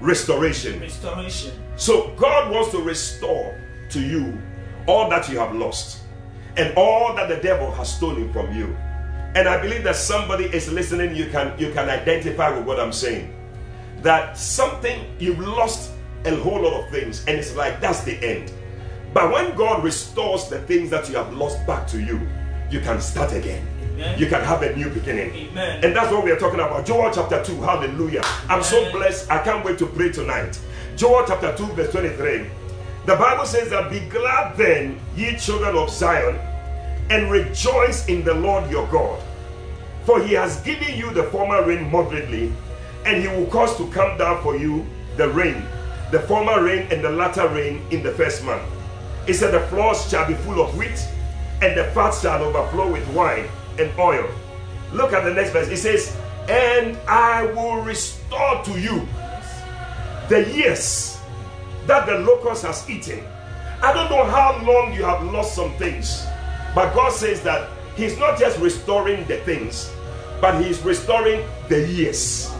Restoration. 0.00 0.80
Restoration. 0.80 1.52
So 1.76 2.14
God 2.16 2.50
wants 2.50 2.70
to 2.72 2.78
restore 2.82 3.60
to 3.90 4.00
you 4.00 4.40
all 4.86 5.08
that 5.10 5.28
you 5.28 5.38
have 5.38 5.54
lost. 5.54 5.98
and 6.56 6.74
all 6.76 7.14
that 7.14 7.28
the 7.28 7.36
devil 7.36 7.70
has 7.72 7.94
stolen 7.94 8.32
from 8.32 8.54
you. 8.54 8.76
And 9.34 9.48
I 9.48 9.60
believe 9.62 9.84
that 9.84 9.96
somebody 9.96 10.44
is 10.46 10.70
listening, 10.72 11.14
you 11.14 11.26
can 11.30 11.56
you 11.58 11.72
can 11.72 11.88
identify 11.88 12.50
with 12.50 12.66
what 12.66 12.80
I'm 12.80 12.92
saying. 12.92 13.32
That 14.02 14.36
something 14.36 15.06
you've 15.18 15.38
lost 15.38 15.92
a 16.24 16.34
whole 16.36 16.62
lot 16.62 16.84
of 16.84 16.90
things, 16.90 17.24
and 17.26 17.38
it's 17.38 17.54
like 17.54 17.80
that's 17.80 18.02
the 18.02 18.16
end. 18.24 18.52
But 19.14 19.32
when 19.32 19.54
God 19.56 19.84
restores 19.84 20.48
the 20.48 20.60
things 20.62 20.90
that 20.90 21.08
you 21.08 21.16
have 21.16 21.32
lost 21.34 21.64
back 21.66 21.86
to 21.88 22.00
you, 22.02 22.20
you 22.70 22.80
can 22.80 23.00
start 23.00 23.32
again. 23.32 23.66
Amen. 24.00 24.18
You 24.18 24.26
can 24.28 24.42
have 24.42 24.62
a 24.62 24.74
new 24.74 24.88
beginning. 24.88 25.30
Amen. 25.34 25.84
And 25.84 25.94
that's 25.94 26.10
what 26.10 26.24
we 26.24 26.30
are 26.30 26.38
talking 26.38 26.60
about. 26.60 26.86
Joel 26.86 27.10
chapter 27.12 27.44
2. 27.44 27.60
Hallelujah. 27.60 28.22
I'm 28.48 28.62
so 28.62 28.90
blessed. 28.92 29.30
I 29.30 29.42
can't 29.42 29.62
wait 29.62 29.78
to 29.78 29.86
pray 29.86 30.10
tonight. 30.10 30.58
Joel 30.96 31.24
chapter 31.26 31.54
2, 31.54 31.66
verse 31.74 31.92
23. 31.92 32.46
The 33.04 33.16
Bible 33.16 33.44
says 33.44 33.68
that 33.70 33.90
be 33.90 34.00
glad 34.08 34.56
then, 34.56 34.98
ye 35.16 35.36
children 35.36 35.76
of 35.76 35.90
Zion, 35.90 36.36
and 37.10 37.30
rejoice 37.30 38.06
in 38.06 38.24
the 38.24 38.32
Lord 38.32 38.70
your 38.70 38.86
God. 38.88 39.22
For 40.06 40.22
he 40.22 40.32
has 40.32 40.60
given 40.62 40.96
you 40.96 41.12
the 41.12 41.24
former 41.24 41.62
rain 41.62 41.90
moderately, 41.90 42.52
and 43.04 43.22
he 43.22 43.28
will 43.28 43.46
cause 43.46 43.76
to 43.76 43.90
come 43.90 44.16
down 44.16 44.42
for 44.42 44.56
you 44.56 44.86
the 45.18 45.28
rain, 45.28 45.62
the 46.10 46.20
former 46.20 46.62
rain 46.62 46.88
and 46.90 47.04
the 47.04 47.10
latter 47.10 47.48
rain 47.48 47.82
in 47.90 48.02
the 48.02 48.12
first 48.12 48.44
month. 48.44 48.62
It 49.26 49.34
said, 49.34 49.52
The 49.52 49.60
floors 49.66 50.08
shall 50.08 50.26
be 50.26 50.34
full 50.34 50.62
of 50.62 50.74
wheat, 50.76 51.06
and 51.60 51.76
the 51.76 51.84
fat 51.92 52.14
shall 52.14 52.42
overflow 52.42 52.90
with 52.90 53.06
wine 53.08 53.46
and 53.80 53.98
oil. 53.98 54.28
Look 54.92 55.12
at 55.12 55.24
the 55.24 55.32
next 55.32 55.50
verse. 55.50 55.68
It 55.68 55.78
says, 55.78 56.16
And 56.48 56.96
I 57.08 57.46
will 57.52 57.82
restore 57.82 58.62
to 58.64 58.80
you 58.80 59.06
the 60.28 60.48
years 60.54 61.18
that 61.86 62.06
the 62.06 62.18
locust 62.18 62.64
has 62.64 62.88
eaten. 62.88 63.24
I 63.82 63.92
don't 63.92 64.10
know 64.10 64.24
how 64.24 64.62
long 64.64 64.92
you 64.92 65.04
have 65.04 65.22
lost 65.32 65.54
some 65.54 65.72
things, 65.76 66.26
but 66.74 66.94
God 66.94 67.12
says 67.12 67.42
that 67.42 67.70
He's 67.96 68.18
not 68.18 68.38
just 68.38 68.58
restoring 68.58 69.26
the 69.26 69.38
things, 69.38 69.92
but 70.40 70.62
He's 70.62 70.80
restoring 70.82 71.44
the 71.68 71.86
years. 71.88 72.52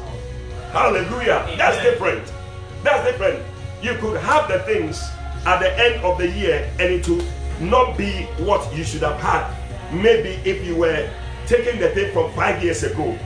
Hallelujah. 0.72 1.44
Amen. 1.44 1.58
That's 1.58 1.82
different. 1.82 2.32
That's 2.82 3.04
different. 3.04 3.44
You 3.82 3.94
could 3.94 4.20
have 4.20 4.48
the 4.48 4.60
things 4.60 5.02
at 5.46 5.58
the 5.60 5.72
end 5.78 6.02
of 6.04 6.18
the 6.18 6.28
year 6.28 6.70
and 6.78 6.92
it 6.92 7.08
will 7.08 7.24
not 7.60 7.96
be 7.96 8.10
what 8.44 8.74
you 8.74 8.84
should 8.84 9.02
have 9.02 9.20
had. 9.20 9.59
Maybe 9.92 10.40
if 10.48 10.64
you 10.66 10.76
were 10.76 11.10
taking 11.46 11.80
the 11.80 11.90
thing 11.90 12.12
from 12.12 12.32
five 12.32 12.62
years 12.62 12.82
ago, 12.82 13.18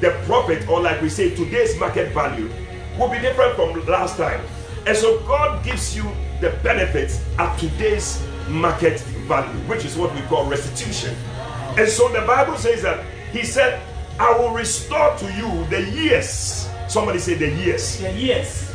the 0.00 0.10
profit, 0.26 0.68
or 0.68 0.80
like 0.80 1.00
we 1.00 1.08
say, 1.08 1.34
today's 1.34 1.78
market 1.78 2.12
value, 2.12 2.50
will 2.98 3.08
be 3.08 3.18
different 3.18 3.56
from 3.56 3.84
last 3.86 4.16
time. 4.16 4.44
And 4.86 4.96
so 4.96 5.18
God 5.20 5.64
gives 5.64 5.96
you 5.96 6.04
the 6.40 6.50
benefits 6.62 7.24
at 7.38 7.58
today's 7.58 8.24
market 8.48 9.00
value, 9.26 9.58
which 9.66 9.84
is 9.84 9.96
what 9.96 10.14
we 10.14 10.20
call 10.22 10.46
restitution. 10.46 11.16
And 11.76 11.88
so 11.88 12.08
the 12.08 12.20
Bible 12.26 12.56
says 12.56 12.82
that 12.82 13.04
He 13.34 13.42
said, 13.42 13.82
I 14.20 14.38
will 14.38 14.52
restore 14.52 15.16
to 15.18 15.32
you 15.34 15.66
the 15.66 15.90
years. 15.90 16.68
Somebody 16.86 17.18
say 17.18 17.34
the 17.34 17.50
years. 17.50 17.98
The 17.98 18.12
years. 18.12 18.72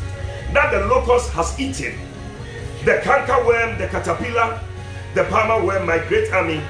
That 0.51 0.71
the 0.73 0.85
locust 0.87 1.31
has 1.31 1.57
eaten. 1.57 1.97
The 2.83 2.99
canker 3.01 3.45
worm, 3.45 3.77
the 3.77 3.87
caterpillar, 3.87 4.59
the 5.13 5.23
palmer 5.25 5.65
worm, 5.65 5.85
my 5.87 5.99
great 6.09 6.29
army. 6.33 6.61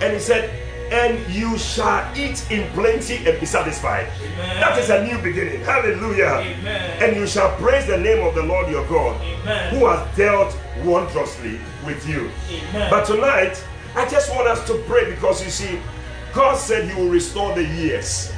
And 0.00 0.12
he 0.12 0.18
said, 0.18 0.50
and 0.92 1.18
you 1.34 1.58
shall 1.58 2.16
eat 2.16 2.48
in 2.50 2.70
plenty 2.72 3.16
and 3.28 3.40
be 3.40 3.46
satisfied. 3.46 4.08
Amen. 4.20 4.60
That 4.60 4.78
is 4.78 4.90
a 4.90 5.04
new 5.04 5.18
beginning. 5.20 5.60
Hallelujah. 5.62 6.44
Amen. 6.44 7.02
And 7.02 7.16
you 7.16 7.26
shall 7.26 7.56
praise 7.56 7.86
the 7.86 7.96
name 7.96 8.24
of 8.24 8.34
the 8.34 8.42
Lord 8.42 8.70
your 8.70 8.86
God, 8.86 9.20
Amen. 9.20 9.74
who 9.74 9.86
has 9.86 10.16
dealt 10.16 10.56
wondrously 10.84 11.58
with 11.84 12.06
you. 12.08 12.30
But 12.72 13.04
tonight, 13.04 13.62
I 13.96 14.08
just 14.08 14.30
want 14.34 14.46
us 14.46 14.64
to 14.68 14.74
pray 14.86 15.10
because 15.10 15.42
you 15.42 15.50
see, 15.50 15.80
God 16.32 16.56
said 16.56 16.88
He 16.88 16.94
will 16.94 17.08
restore 17.08 17.54
the 17.54 17.64
years. 17.64 18.32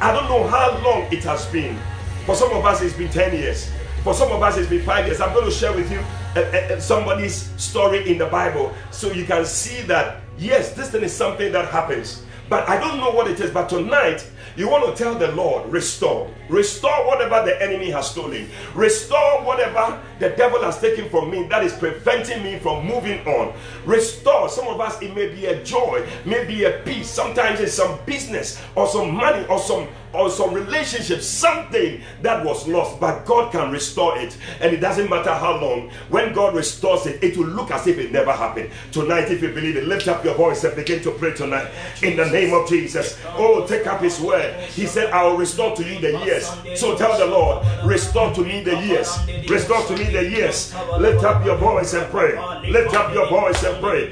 I 0.00 0.12
don't 0.12 0.28
know 0.28 0.46
how 0.46 0.80
long 0.82 1.12
it 1.12 1.24
has 1.24 1.44
been. 1.46 1.78
For 2.24 2.34
some 2.34 2.52
of 2.52 2.64
us, 2.64 2.80
it's 2.80 2.96
been 2.96 3.10
10 3.10 3.34
years. 3.34 3.70
For 4.02 4.14
some 4.14 4.32
of 4.32 4.42
us, 4.42 4.56
it's 4.56 4.68
been 4.70 4.82
five 4.82 5.06
years. 5.06 5.20
I'm 5.20 5.34
going 5.34 5.44
to 5.44 5.50
share 5.50 5.74
with 5.74 5.90
you 5.92 6.00
uh, 6.34 6.40
uh, 6.40 6.80
somebody's 6.80 7.50
story 7.60 8.10
in 8.10 8.18
the 8.18 8.26
Bible 8.26 8.74
so 8.90 9.12
you 9.12 9.26
can 9.26 9.44
see 9.44 9.82
that 9.82 10.22
Yes, 10.40 10.72
this 10.72 10.90
thing 10.90 11.02
is 11.02 11.12
something 11.12 11.52
that 11.52 11.68
happens. 11.68 12.22
But 12.48 12.66
I 12.66 12.80
don't 12.80 12.96
know 12.96 13.10
what 13.10 13.30
it 13.30 13.38
is. 13.40 13.50
But 13.50 13.68
tonight, 13.68 14.28
you 14.56 14.70
want 14.70 14.84
to 14.96 15.00
tell 15.00 15.14
the 15.14 15.30
Lord, 15.32 15.70
restore. 15.70 16.32
Restore 16.48 17.06
whatever 17.06 17.44
the 17.44 17.62
enemy 17.62 17.90
has 17.90 18.10
stolen. 18.10 18.48
Restore 18.74 19.44
whatever 19.44 20.00
the 20.18 20.30
devil 20.30 20.62
has 20.62 20.80
taken 20.80 21.10
from 21.10 21.30
me 21.30 21.46
that 21.48 21.62
is 21.62 21.74
preventing 21.74 22.42
me 22.42 22.58
from 22.58 22.86
moving 22.86 23.20
on. 23.28 23.52
Restore. 23.84 24.48
Some 24.48 24.66
of 24.66 24.80
us, 24.80 25.00
it 25.02 25.14
may 25.14 25.28
be 25.28 25.44
a 25.44 25.62
joy, 25.62 26.08
maybe 26.24 26.64
a 26.64 26.80
peace. 26.86 27.10
Sometimes 27.10 27.60
it's 27.60 27.74
some 27.74 27.98
business 28.06 28.60
or 28.74 28.88
some 28.88 29.14
money 29.14 29.46
or 29.46 29.58
some 29.58 29.86
or 30.12 30.30
some 30.30 30.52
relationship, 30.54 31.22
something 31.22 32.00
that 32.22 32.44
was 32.44 32.66
lost, 32.66 33.00
but 33.00 33.24
God 33.24 33.52
can 33.52 33.70
restore 33.70 34.18
it. 34.18 34.36
And 34.60 34.72
it 34.72 34.80
doesn't 34.80 35.08
matter 35.08 35.32
how 35.32 35.60
long. 35.60 35.90
When 36.08 36.32
God 36.32 36.54
restores 36.54 37.06
it, 37.06 37.22
it 37.22 37.36
will 37.36 37.46
look 37.46 37.70
as 37.70 37.86
if 37.86 37.98
it 37.98 38.12
never 38.12 38.32
happened. 38.32 38.70
Tonight, 38.92 39.30
if 39.30 39.42
you 39.42 39.52
believe 39.52 39.76
it, 39.76 39.86
lift 39.86 40.08
up 40.08 40.24
your 40.24 40.34
voice 40.34 40.64
and 40.64 40.74
begin 40.74 41.02
to 41.02 41.10
pray 41.12 41.32
tonight 41.34 41.70
in 42.02 42.16
the 42.16 42.26
name 42.26 42.52
of 42.54 42.68
Jesus. 42.68 43.18
Oh, 43.36 43.66
take 43.66 43.86
up 43.86 44.00
His 44.00 44.20
word. 44.20 44.54
He 44.64 44.86
said, 44.86 45.10
I 45.12 45.24
will 45.24 45.36
restore 45.36 45.76
to 45.76 45.84
you 45.84 46.00
the 46.00 46.18
years. 46.24 46.50
So 46.78 46.96
tell 46.96 47.16
the 47.18 47.26
Lord, 47.26 47.64
restore 47.84 48.32
to 48.34 48.42
me 48.42 48.62
the 48.62 48.76
years. 48.80 49.16
Restore 49.48 49.82
to 49.86 49.96
me 49.96 50.04
the 50.04 50.28
years. 50.28 50.74
Lift 50.98 51.24
up 51.24 51.44
your 51.44 51.56
voice 51.56 51.94
and 51.94 52.10
pray. 52.10 52.36
Lift 52.70 52.94
up 52.94 53.12
your 53.14 53.28
voice 53.28 53.62
and 53.62 53.80
pray. 53.82 54.10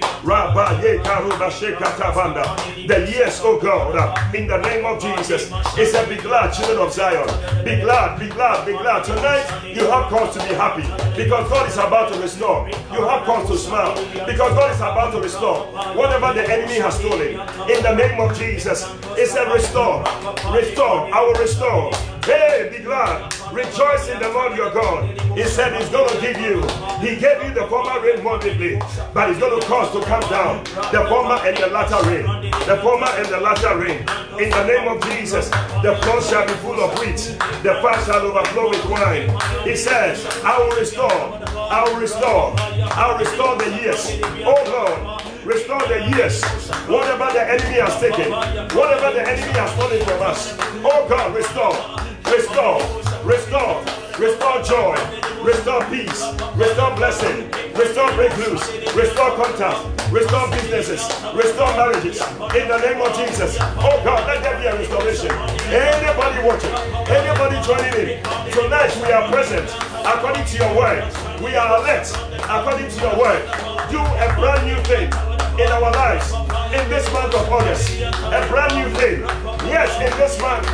The 2.86 3.08
years, 3.12 3.40
oh 3.42 3.58
God, 3.60 4.34
in 4.34 4.46
the 4.46 4.58
name 4.58 4.84
of 4.84 5.00
Jesus. 5.00 5.50
He 5.74 5.84
said, 5.88 6.08
Be 6.08 6.16
glad, 6.16 6.52
children 6.52 6.78
of 6.78 6.92
Zion. 6.92 7.26
Be 7.64 7.80
glad, 7.80 8.18
be 8.18 8.28
glad, 8.28 8.66
be 8.66 8.72
glad. 8.72 9.04
Tonight, 9.04 9.46
you 9.64 9.86
have 9.90 10.10
cause 10.10 10.36
to 10.36 10.40
be 10.46 10.54
happy 10.54 10.82
because 11.16 11.48
God 11.48 11.68
is 11.68 11.76
about 11.76 12.12
to 12.12 12.20
restore. 12.20 12.68
You 12.92 13.06
have 13.06 13.24
cause 13.24 13.48
to 13.48 13.58
smile 13.58 13.94
because 14.26 14.52
God 14.54 14.70
is 14.70 14.80
about 14.80 15.12
to 15.12 15.20
restore 15.20 15.66
whatever 15.96 16.32
the 16.34 16.48
enemy 16.50 16.74
has 16.80 16.98
stolen. 16.98 17.40
In 17.70 17.82
the 17.82 17.94
name 17.94 18.20
of 18.20 18.36
Jesus, 18.38 18.86
He 19.16 19.26
said, 19.26 19.50
Restore, 19.52 20.04
restore, 20.52 21.12
I 21.14 21.22
will 21.22 21.40
restore. 21.40 22.17
Hey, 22.28 22.68
be 22.70 22.84
glad. 22.84 23.32
Rejoice 23.54 24.06
in 24.10 24.18
the 24.20 24.28
Lord 24.28 24.54
your 24.54 24.70
God. 24.70 25.18
He 25.34 25.44
said 25.44 25.80
He's 25.80 25.88
going 25.88 26.10
to 26.10 26.20
give 26.20 26.38
you. 26.38 26.60
He 27.00 27.16
gave 27.16 27.42
you 27.42 27.54
the 27.54 27.66
former 27.70 27.98
rain 28.04 28.22
moderately, 28.22 28.78
but 29.14 29.30
He's 29.30 29.38
going 29.38 29.58
to 29.58 29.66
cause 29.66 29.90
to 29.92 30.04
come 30.04 30.20
down 30.28 30.62
the 30.92 31.06
former 31.08 31.36
and 31.48 31.56
the 31.56 31.68
latter 31.68 32.06
rain. 32.06 32.50
The 32.68 32.76
former 32.82 33.06
and 33.06 33.28
the 33.28 33.40
latter 33.40 33.78
rain. 33.78 34.00
In 34.44 34.50
the 34.50 34.64
name 34.66 34.88
of 34.88 35.02
Jesus, 35.08 35.48
the 35.80 35.96
floor 36.02 36.20
shall 36.20 36.46
be 36.46 36.52
full 36.60 36.78
of 36.78 36.98
wheat. 36.98 37.16
The 37.64 37.80
fat 37.80 38.04
shall 38.04 38.20
overflow 38.20 38.68
with 38.68 38.84
wine. 38.90 39.30
He 39.64 39.74
says, 39.74 40.26
I 40.44 40.58
will 40.58 40.76
restore. 40.76 41.10
I 41.10 41.82
will 41.88 41.98
restore. 41.98 42.52
I 42.60 43.10
will 43.10 43.24
restore 43.24 43.56
the 43.56 43.70
years. 43.80 44.20
Oh 44.44 44.60
Lord, 44.68 45.22
restore 45.48 45.80
the 45.88 46.04
years. 46.14 46.44
Whatever 46.86 47.32
the 47.32 47.42
enemy 47.42 47.80
has 47.80 47.98
taken, 47.98 48.30
whatever 48.76 49.16
the 49.16 49.26
enemy 49.26 49.52
has 49.56 49.70
stolen 49.72 50.04
from 50.04 50.22
us. 50.22 50.54
Oh 50.84 51.06
God, 51.08 51.34
restore 51.34 51.98
restore, 52.30 52.80
restore, 53.24 53.80
restore 54.18 54.62
joy, 54.62 54.96
restore 55.42 55.84
peace, 55.86 56.20
restore 56.56 56.94
blessing, 56.96 57.48
restore 57.72 58.10
breakthroughs, 58.12 58.62
restore 58.94 59.32
contact, 59.36 60.12
restore 60.12 60.50
businesses, 60.50 61.02
restore 61.34 61.72
marriages. 61.76 62.20
In 62.52 62.68
the 62.68 62.78
name 62.84 63.00
of 63.00 63.16
Jesus. 63.16 63.56
Oh 63.60 64.00
God, 64.04 64.26
let 64.26 64.42
there 64.42 64.58
be 64.60 64.66
a 64.66 64.76
restoration. 64.76 65.32
Anybody 65.72 66.38
watching, 66.46 66.74
anybody 67.08 67.56
joining 67.64 67.94
in, 67.96 68.22
tonight 68.52 68.92
we 69.00 69.12
are 69.12 69.28
present 69.30 69.68
according 70.04 70.44
to 70.44 70.56
your 70.56 70.76
word. 70.76 71.04
We 71.40 71.54
are 71.56 71.80
alert 71.80 72.06
according 72.44 72.90
to 72.90 73.00
your 73.00 73.18
word. 73.18 73.42
Do 73.90 74.00
a 74.00 74.28
brand 74.36 74.66
new 74.66 74.82
thing 74.84 75.27
in 75.58 75.68
our 75.72 75.90
lives 75.90 76.32
in 76.72 76.88
this 76.88 77.12
month 77.12 77.34
of 77.34 77.50
August. 77.50 78.00
A 78.00 78.46
brand 78.48 78.74
new 78.78 78.88
thing. 78.94 79.20
Yes, 79.66 79.90
in 79.98 80.16
this 80.16 80.38
month 80.40 80.64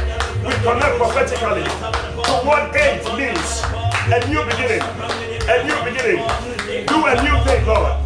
we 0.45 0.53
connect 0.61 0.99
prophetically 1.01 1.65
to 1.65 2.33
what 2.45 2.77
age 2.77 3.05
means. 3.17 3.65
A 4.13 4.21
new 4.29 4.45
beginning. 4.45 4.85
A 5.49 5.65
new 5.65 5.79
beginning. 5.89 6.21
Do 6.85 7.07
a 7.07 7.15
new 7.25 7.37
thing, 7.45 7.65
Lord. 7.67 7.97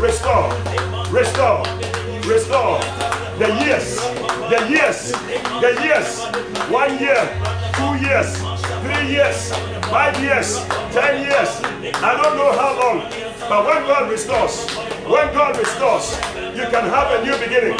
Restore. 0.00 0.50
Restore. 1.14 1.62
Restore. 2.26 2.80
The 3.38 3.48
years. 3.62 3.96
The 4.50 4.66
years. 4.68 5.12
The 5.62 5.70
years. 5.84 6.26
One 6.68 6.98
year. 6.98 7.22
Two 7.78 7.94
years. 8.04 8.36
Three 8.82 9.14
years. 9.14 9.52
Five 9.86 10.18
years. 10.20 10.58
Ten 10.90 11.22
years. 11.22 11.50
I 12.02 12.20
don't 12.20 12.36
know 12.36 12.52
how 12.52 12.78
long. 12.80 13.29
But 13.50 13.66
when 13.66 13.82
God 13.82 14.08
restores, 14.08 14.64
when 15.10 15.34
God 15.34 15.58
restores, 15.58 16.14
you 16.54 16.62
can 16.70 16.86
have 16.86 17.10
a 17.18 17.24
new 17.26 17.36
beginning. 17.36 17.74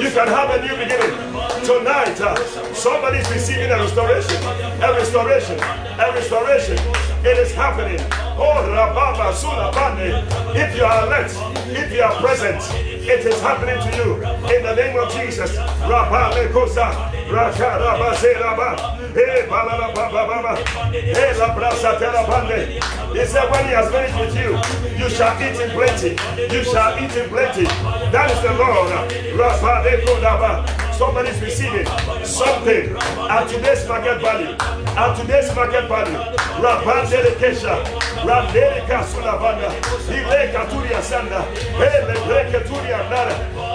You 0.00 0.08
can 0.10 0.28
have 0.28 0.50
a 0.54 0.62
new 0.62 0.76
beginning. 0.78 1.18
Tonight, 1.66 2.20
uh, 2.20 2.36
somebody's 2.72 3.28
receiving 3.32 3.72
a 3.72 3.76
restoration. 3.76 4.36
A 4.84 4.92
restoration. 4.94 5.58
A 5.58 6.12
restoration. 6.14 6.78
It 7.26 7.38
is 7.38 7.52
happening. 7.52 7.98
Oh, 8.38 8.62
Rababa 8.70 9.34
Sulabane. 9.34 10.22
If 10.54 10.76
you 10.76 10.84
are 10.84 11.06
alert, 11.08 11.32
if 11.74 11.92
you 11.92 12.02
are 12.02 12.14
present, 12.20 12.62
it 13.08 13.24
is 13.24 13.40
happening 13.40 13.78
to 13.80 13.96
you. 13.96 14.14
In 14.54 14.62
the 14.62 14.74
name 14.74 14.98
of 14.98 15.12
Jesus. 15.12 15.56
Rabale 15.56 16.48
Kosa. 16.50 16.90
Rakaraba 17.28 18.14
Zeraba. 18.14 18.96
Hey, 19.14 19.46
Balala 19.48 19.94
Baba 19.94 20.26
Baba. 20.26 20.56
Hey, 20.90 21.36
La 21.38 21.54
Brasa 21.54 21.98
Terabande. 21.98 22.82
He 23.14 23.24
said, 23.26 23.50
when 23.50 23.64
he 23.64 23.72
has 23.72 23.90
finished 23.90 24.18
with 24.18 24.36
you, 24.36 24.58
you 25.02 25.10
shall 25.10 25.34
eat 25.40 25.58
in 25.60 25.70
plenty. 25.70 26.10
You 26.52 26.64
shall 26.64 26.98
eat 26.98 27.14
in 27.16 27.28
plenty. 27.28 27.64
That 28.12 28.30
is 28.30 28.42
the 28.42 28.52
Lord. 28.54 28.90
Rabale 29.38 30.04
Kodaba. 30.04 30.66
Somebody's 30.96 31.40
receiving 31.42 31.86
something 32.24 32.96
at 33.28 33.48
today's 33.48 33.86
market 33.86 34.20
value. 34.20 34.56
At 34.96 35.14
today's 35.20 35.54
market 35.54 35.88
value. 35.88 36.16
Rabande 36.56 37.36
Kesha. 37.36 37.84
Randere 38.24 38.80
Kasulabanda. 38.88 39.68
Ile 40.08 40.52
Katuria 40.52 41.00
Sanda. 41.02 41.44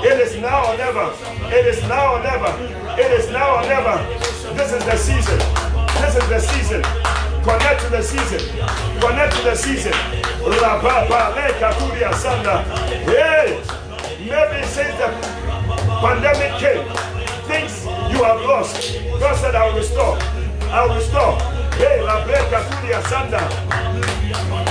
It 0.04 0.20
is 0.20 0.42
now 0.42 0.74
or 0.74 0.78
never. 0.78 1.14
It 1.54 1.66
is 1.66 1.82
now 1.84 2.16
or 2.16 2.24
never. 2.24 2.52
It 3.00 3.12
is 3.12 3.30
now 3.32 3.58
or 3.58 3.64
never. 3.64 3.98
This 4.56 4.74
is 4.74 4.84
the 4.86 4.98
season. 4.98 5.40
This 6.02 6.16
is 6.16 6.28
the 6.30 6.40
season. 6.40 6.84
Connect 7.44 7.82
to 7.82 7.90
the 7.90 8.02
season. 8.02 8.40
Connect 9.00 9.36
to 9.36 9.42
the 9.44 9.56
season. 9.56 9.94
Hey! 13.06 13.62
Maybe 14.20 14.66
since 14.68 14.96
the 14.98 15.10
pandemic 16.02 16.60
came, 16.60 16.86
things 17.48 17.86
you 18.14 18.24
have 18.24 18.42
lost. 18.42 19.00
God 19.20 19.36
said, 19.38 19.56
I 19.56 19.68
will 19.70 19.78
restore. 19.78 20.18
I 20.70 20.86
will 20.86 20.96
restore. 20.96 21.38
Hey. 21.78 22.02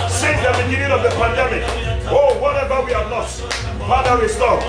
Since 0.08 0.40
the 0.42 0.52
beginning 0.64 0.92
of 0.92 1.02
the 1.02 1.10
pandemic, 1.10 1.89
oh, 2.10 2.38
whatever 2.40 2.84
we 2.84 2.92
have 2.92 3.10
lost, 3.10 3.42
Father, 3.86 4.20
restore. 4.22 4.60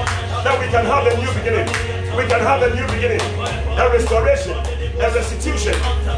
That 0.43 0.57
we 0.59 0.67
can 0.71 0.85
have 0.85 1.05
a 1.05 1.13
new 1.21 1.31
beginning. 1.37 1.67
We 2.17 2.25
can 2.25 2.41
have 2.41 2.61
a 2.63 2.73
new 2.73 2.85
beginning. 2.93 3.21
A 3.77 3.89
restoration. 3.93 4.57
A 4.97 5.09
restitution. 5.13 5.75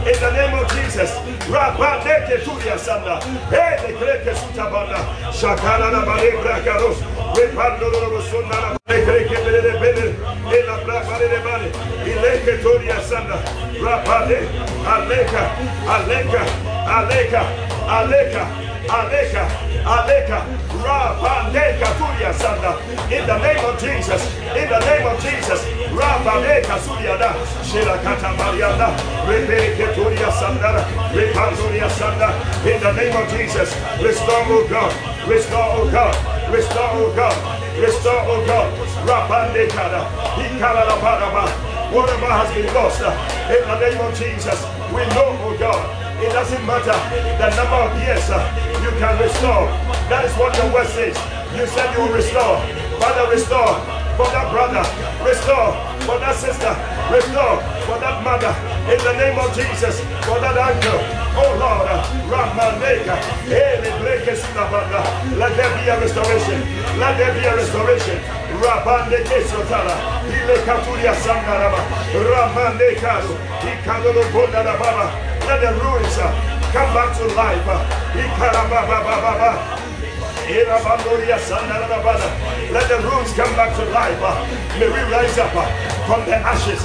In 0.08 0.18
the 0.20 0.32
name 0.32 0.54
of 0.60 0.68
Jesus. 0.72 1.12
Aleka. 15.86 16.44
Aleka. 16.88 17.44
Aleka. 17.88 18.44
Aleka. 18.90 19.73
Aleka. 19.84 20.40
Rabadeka 20.84 21.88
Tudia 22.00 22.32
Sanda. 22.34 22.80
In 23.12 23.28
the 23.28 23.38
name 23.40 23.64
of 23.66 23.80
Jesus. 23.80 24.22
In 24.56 24.70
the 24.70 24.80
name 24.80 25.06
of 25.08 25.20
Jesus. 25.22 25.62
Rabadeka 25.92 26.80
Suriada. 26.80 27.34
Shela 27.64 28.02
Kata 28.04 28.32
Mariana. 28.38 28.96
Rebeke 29.28 29.94
Tudia 29.94 30.32
Sanda. 30.32 30.84
Repanduria 31.12 31.90
Sanda. 31.90 32.32
In 32.66 32.80
the 32.82 32.92
name 32.94 33.16
of 33.16 33.30
Jesus. 33.30 33.76
Restore, 34.02 34.44
O 34.48 34.68
God. 34.68 34.94
Restore, 35.28 35.72
O 35.80 35.92
God. 35.92 36.16
Restore, 36.52 36.90
O 36.96 37.14
God. 37.16 37.38
Restore, 37.80 38.24
O 38.28 38.46
God. 38.46 38.72
Rabandekada. 39.08 40.08
Ikarabadaba. 40.40 41.74
Whatever 41.94 42.26
has 42.26 42.50
been 42.56 42.74
lost. 42.74 43.02
Uh, 43.02 43.14
in 43.54 43.62
the 43.68 43.80
name 43.80 44.00
of 44.02 44.18
Jesus. 44.18 44.60
We 44.92 45.06
know, 45.14 45.38
O 45.46 45.56
God. 45.60 46.03
It 46.24 46.32
doesn't 46.32 46.66
matter 46.66 46.96
the 47.38 47.50
number 47.56 47.80
of 47.84 47.92
years 48.02 48.24
uh, 48.30 48.40
you 48.82 48.92
can 48.98 49.20
restore. 49.20 49.68
That 50.08 50.24
is 50.24 50.34
what 50.40 50.56
your 50.56 50.72
word 50.74 50.88
says. 50.88 51.20
You 51.52 51.68
said 51.68 51.92
you 51.94 52.08
will 52.08 52.16
restore. 52.16 52.64
Father, 52.98 53.30
restore 53.30 53.76
that 54.32 54.50
brother. 54.52 54.84
Restore 55.26 55.74
for 56.06 56.20
that 56.20 56.36
sister. 56.36 56.74
Restore 57.12 57.58
for 57.88 57.98
that 58.00 58.24
mother. 58.24 58.54
In 58.92 59.00
the 59.04 59.14
name 59.16 59.38
of 59.40 59.50
Jesus. 59.56 60.00
For 60.28 60.40
that 60.40 60.56
uncle. 60.56 61.00
Oh 61.40 61.52
Lord. 61.60 61.88
Ramaneka. 62.30 63.16
Let 65.38 65.56
there 65.58 65.72
be 65.76 65.90
a 65.90 66.00
restoration. 66.00 66.60
Let 67.00 67.18
there 67.18 67.34
be 67.34 67.44
a 67.48 67.56
restoration. 67.56 68.18
Rabande 68.62 69.24
Kesotala. 69.28 69.96
Ile 70.30 70.56
Katuria 70.68 71.14
Sangaraba. 71.24 71.80
Ramande 72.14 72.96
Karu. 73.02 73.36
Ikadolo 73.64 74.24
Bondara 74.32 74.78
Baba. 74.80 75.08
Let 75.48 75.60
the 75.60 75.72
ruins 75.84 76.18
uh, 76.20 76.32
come 76.72 76.94
back 76.94 77.18
to 77.18 77.26
life. 77.36 77.64
Let 82.72 82.90
the 82.90 82.98
ruins 83.08 83.32
come 83.34 83.54
back 83.56 83.76
to 83.78 83.86
life. 83.92 84.20
May 84.80 84.88
we 84.88 85.00
rise 85.12 85.38
up 85.38 85.52
from 86.06 86.26
the 86.26 86.36
ashes. 86.36 86.84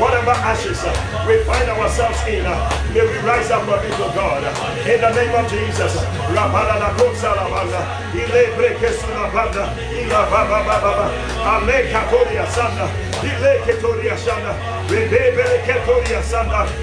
Whatever 0.00 0.32
ashes 0.32 0.82
we 1.26 1.38
find 1.44 1.68
ourselves 1.70 2.18
in, 2.26 2.42
may 2.92 3.06
we 3.06 3.18
rise 3.22 3.50
up 3.50 3.62
for 3.64 3.78
to 3.78 4.06
God. 4.14 4.42
In 4.88 5.00
the 5.00 5.10
name 5.14 5.34
of 5.34 5.50
Jesus. 5.50 5.96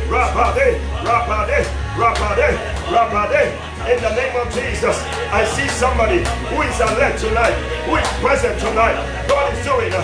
Rabade. 0.07 0.79
Rabade. 1.03 1.82
Rabade. 1.93 2.57
Rabade. 2.89 3.53
In 3.85 4.01
the 4.01 4.15
name 4.15 4.35
of 4.35 4.51
Jesus, 4.53 4.97
I 5.29 5.45
see 5.45 5.67
somebody 5.67 6.23
who 6.49 6.61
is 6.63 6.79
alert 6.79 7.19
tonight, 7.19 7.53
who 7.85 7.97
is 7.97 8.07
present 8.17 8.59
tonight. 8.59 8.97
God 9.27 9.53
is 9.53 9.63
doing 9.63 9.93
a, 9.93 10.01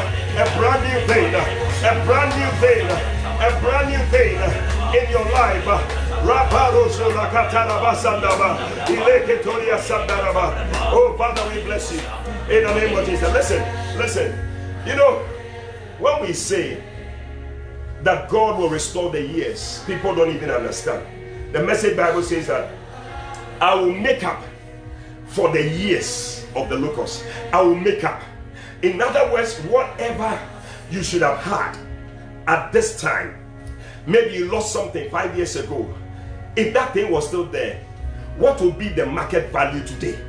brand 0.58 0.84
new 0.86 1.00
thing, 1.08 1.34
a 1.34 1.94
brand 2.06 2.30
new 2.38 2.50
thing, 2.62 2.86
a 2.86 3.50
brand 3.60 3.90
new 3.90 4.04
thing 4.12 4.38
in 4.94 5.10
your 5.10 5.26
life. 5.34 5.64
Oh, 10.92 11.16
Father, 11.18 11.56
we 11.56 11.64
bless 11.64 11.92
you 11.92 12.00
in 12.54 12.64
the 12.66 12.74
name 12.76 12.98
of 12.98 13.06
Jesus. 13.06 13.34
Listen, 13.34 13.64
listen. 13.98 14.34
You 14.86 14.96
know, 14.96 15.24
when 15.98 16.22
we 16.22 16.34
say 16.34 16.84
that 18.04 18.30
God 18.30 18.60
will 18.60 18.70
restore 18.70 19.10
the 19.10 19.22
years, 19.22 19.84
people 19.88 20.14
don't 20.14 20.36
even 20.36 20.52
understand. 20.52 21.19
The 21.52 21.64
message 21.64 21.98
Bible 21.98 22.22
says 22.22 22.46
that 22.48 22.72
I 23.60 23.74
will 23.74 23.92
make 23.92 24.24
up 24.24 24.44
for 25.26 25.52
the 25.52 25.68
years 25.68 26.46
of 26.56 26.70
the 26.70 26.76
locust. 26.78 27.26
I 27.52 27.62
will 27.62 27.76
make 27.76 28.04
up. 28.04 28.22
In 28.84 29.02
other 29.02 29.32
words, 29.34 29.58
whatever 29.62 30.40
you 30.92 31.02
should 31.02 31.24
have 31.24 31.40
had 31.40 31.76
at 32.48 32.72
this 32.72 33.02
time, 33.02 33.36
maybe 34.06 34.36
you 34.36 34.46
lost 34.52 34.72
something 34.72 35.10
five 35.10 35.36
years 35.36 35.56
ago. 35.56 35.92
If 36.56 36.72
that 36.76 36.94
thing 36.94 37.12
was 37.12 37.28
still 37.28 37.46
there, 37.46 37.84
what 38.38 38.62
will 38.62 38.72
be 38.72 38.90
the 38.90 39.08
market 39.08 39.52
value 39.52 39.84
today? 39.86 40.20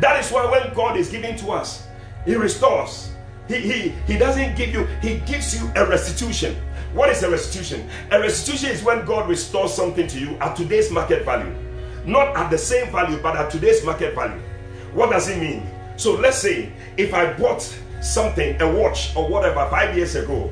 That 0.00 0.24
is 0.24 0.32
why 0.32 0.50
when 0.50 0.72
God 0.74 0.96
is 0.96 1.10
giving 1.10 1.36
to 1.36 1.50
us, 1.50 1.86
He 2.24 2.34
restores. 2.34 3.12
He, 3.46 3.56
he, 3.56 3.88
he 4.06 4.16
doesn't 4.16 4.56
give 4.56 4.70
you, 4.70 4.86
He 5.02 5.18
gives 5.20 5.60
you 5.60 5.70
a 5.76 5.86
restitution. 5.86 6.56
What 6.92 7.10
is 7.10 7.22
a 7.22 7.30
restitution? 7.30 7.88
A 8.10 8.18
restitution 8.18 8.70
is 8.70 8.82
when 8.82 9.04
God 9.04 9.28
restores 9.28 9.72
something 9.72 10.06
to 10.08 10.18
you 10.18 10.36
at 10.40 10.56
today's 10.56 10.90
market 10.90 11.24
value 11.24 11.54
not 12.04 12.36
at 12.36 12.50
the 12.50 12.58
same 12.58 12.90
value, 12.90 13.18
but 13.22 13.36
at 13.36 13.50
today's 13.50 13.84
market 13.84 14.14
value. 14.14 14.40
What 14.94 15.10
does 15.10 15.28
it 15.28 15.38
mean? 15.38 15.66
So 15.96 16.14
let's 16.14 16.38
say 16.38 16.72
if 16.96 17.12
I 17.12 17.32
bought 17.34 17.62
something, 18.00 18.60
a 18.60 18.72
watch 18.72 19.14
or 19.16 19.28
whatever, 19.28 19.66
five 19.70 19.96
years 19.96 20.14
ago, 20.14 20.50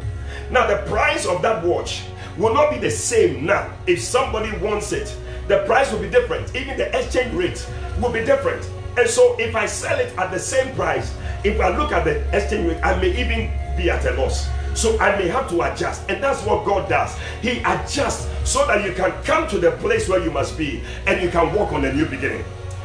now 0.50 0.66
the 0.66 0.88
price 0.88 1.26
of 1.26 1.42
that 1.42 1.64
watch 1.64 2.04
will 2.36 2.54
not 2.54 2.70
be 2.70 2.78
the 2.78 2.90
same 2.90 3.46
now. 3.46 3.72
If 3.86 4.00
somebody 4.00 4.56
wants 4.58 4.92
it, 4.92 5.14
the 5.48 5.64
price 5.64 5.90
will 5.90 6.00
be 6.00 6.10
different. 6.10 6.54
Even 6.54 6.76
the 6.76 6.96
exchange 6.96 7.34
rate 7.34 7.66
will 8.00 8.12
be 8.12 8.24
different. 8.24 8.68
And 8.96 9.08
so 9.08 9.36
if 9.38 9.56
I 9.56 9.66
sell 9.66 9.98
it 9.98 10.16
at 10.18 10.30
the 10.30 10.38
same 10.38 10.74
price, 10.74 11.14
if 11.44 11.60
I 11.60 11.76
look 11.76 11.92
at 11.92 12.04
the 12.04 12.20
exchange 12.36 12.68
rate, 12.68 12.80
I 12.82 13.00
may 13.00 13.10
even 13.10 13.50
be 13.76 13.90
at 13.90 14.04
a 14.04 14.12
loss. 14.20 14.48
So 14.78 14.96
I 15.00 15.18
may 15.18 15.26
have 15.26 15.48
to 15.50 15.60
adjust. 15.62 16.08
And 16.08 16.22
that's 16.22 16.40
what 16.44 16.64
God 16.64 16.88
does. 16.88 17.18
He 17.42 17.58
adjusts 17.64 18.28
so 18.48 18.64
that 18.68 18.84
you 18.84 18.92
can 18.92 19.10
come 19.24 19.48
to 19.48 19.58
the 19.58 19.72
place 19.72 20.08
where 20.08 20.22
you 20.22 20.30
must 20.30 20.56
be 20.56 20.84
and 21.08 21.20
you 21.20 21.30
can 21.30 21.52
walk 21.52 21.72
on 21.72 21.84
a 21.84 21.92
new 21.92 22.06
beginning. 22.06 22.44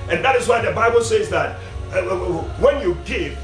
And 0.09 0.25
that 0.25 0.35
is 0.35 0.47
why 0.47 0.65
the 0.65 0.71
Bible 0.71 1.03
says 1.03 1.29
that 1.29 1.59
uh, 1.91 1.97
uh, 1.97 1.99
uh, 1.99 2.41
when 2.59 2.81
you 2.81 2.97
give, 3.05 3.37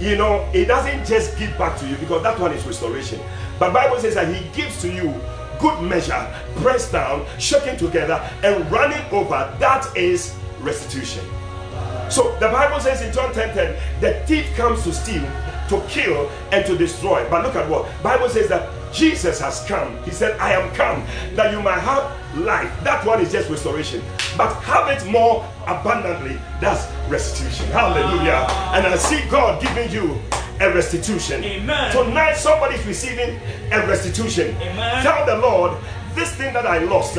you 0.00 0.16
know, 0.16 0.48
it 0.54 0.64
doesn't 0.64 1.04
just 1.04 1.38
give 1.38 1.56
back 1.58 1.78
to 1.80 1.86
you 1.86 1.96
because 1.96 2.22
that 2.22 2.40
one 2.40 2.52
is 2.52 2.64
restoration. 2.64 3.20
But 3.58 3.74
Bible 3.74 3.98
says 3.98 4.14
that 4.14 4.34
he 4.34 4.48
gives 4.56 4.80
to 4.80 4.90
you 4.90 5.14
good 5.60 5.82
measure, 5.82 6.34
pressed 6.56 6.92
down, 6.92 7.26
shaken 7.38 7.76
together, 7.76 8.14
and 8.42 8.68
running 8.72 9.04
over. 9.12 9.54
That 9.60 9.94
is 9.94 10.34
restitution. 10.60 11.22
So 12.08 12.34
the 12.40 12.48
Bible 12.48 12.80
says 12.80 13.02
in 13.02 13.12
John 13.12 13.34
10 13.34 13.54
10, 13.54 14.00
the 14.00 14.26
thief 14.26 14.56
comes 14.56 14.82
to 14.84 14.92
steal, 14.94 15.24
to 15.68 15.80
kill 15.88 16.30
and 16.50 16.64
to 16.66 16.76
destroy. 16.76 17.28
But 17.30 17.44
look 17.44 17.54
at 17.56 17.68
what 17.68 17.88
Bible 18.02 18.28
says 18.28 18.48
that 18.48 18.68
Jesus 18.92 19.40
has 19.40 19.64
come. 19.66 20.02
He 20.04 20.10
said, 20.10 20.38
I 20.38 20.52
am 20.52 20.74
come 20.74 21.04
that 21.34 21.52
you 21.52 21.62
might 21.62 21.80
have 21.80 22.12
life. 22.36 22.70
That 22.84 23.04
one 23.06 23.20
is 23.20 23.32
just 23.32 23.48
restoration. 23.50 24.02
but 24.36 24.52
have 24.62 24.88
it 24.88 25.06
more 25.10 25.46
abundantly. 25.66 26.38
That's 26.60 26.86
restitution. 27.08 27.66
Hallelujah. 27.66 28.46
Ah. 28.48 28.76
And 28.76 28.86
I 28.86 28.96
see 28.96 29.22
God 29.30 29.62
giving 29.62 29.90
you 29.90 30.18
a 30.60 30.72
restitution. 30.74 31.42
Amen. 31.44 31.92
Tonight, 31.92 32.34
somebody's 32.34 32.84
receiving 32.86 33.40
a 33.72 33.86
restitution. 33.86 34.54
Amen. 34.56 35.02
Tell 35.02 35.26
the 35.26 35.36
Lord, 35.36 35.76
this 36.14 36.34
thing 36.34 36.52
that 36.54 36.66
I 36.66 36.78
lost, 36.78 37.18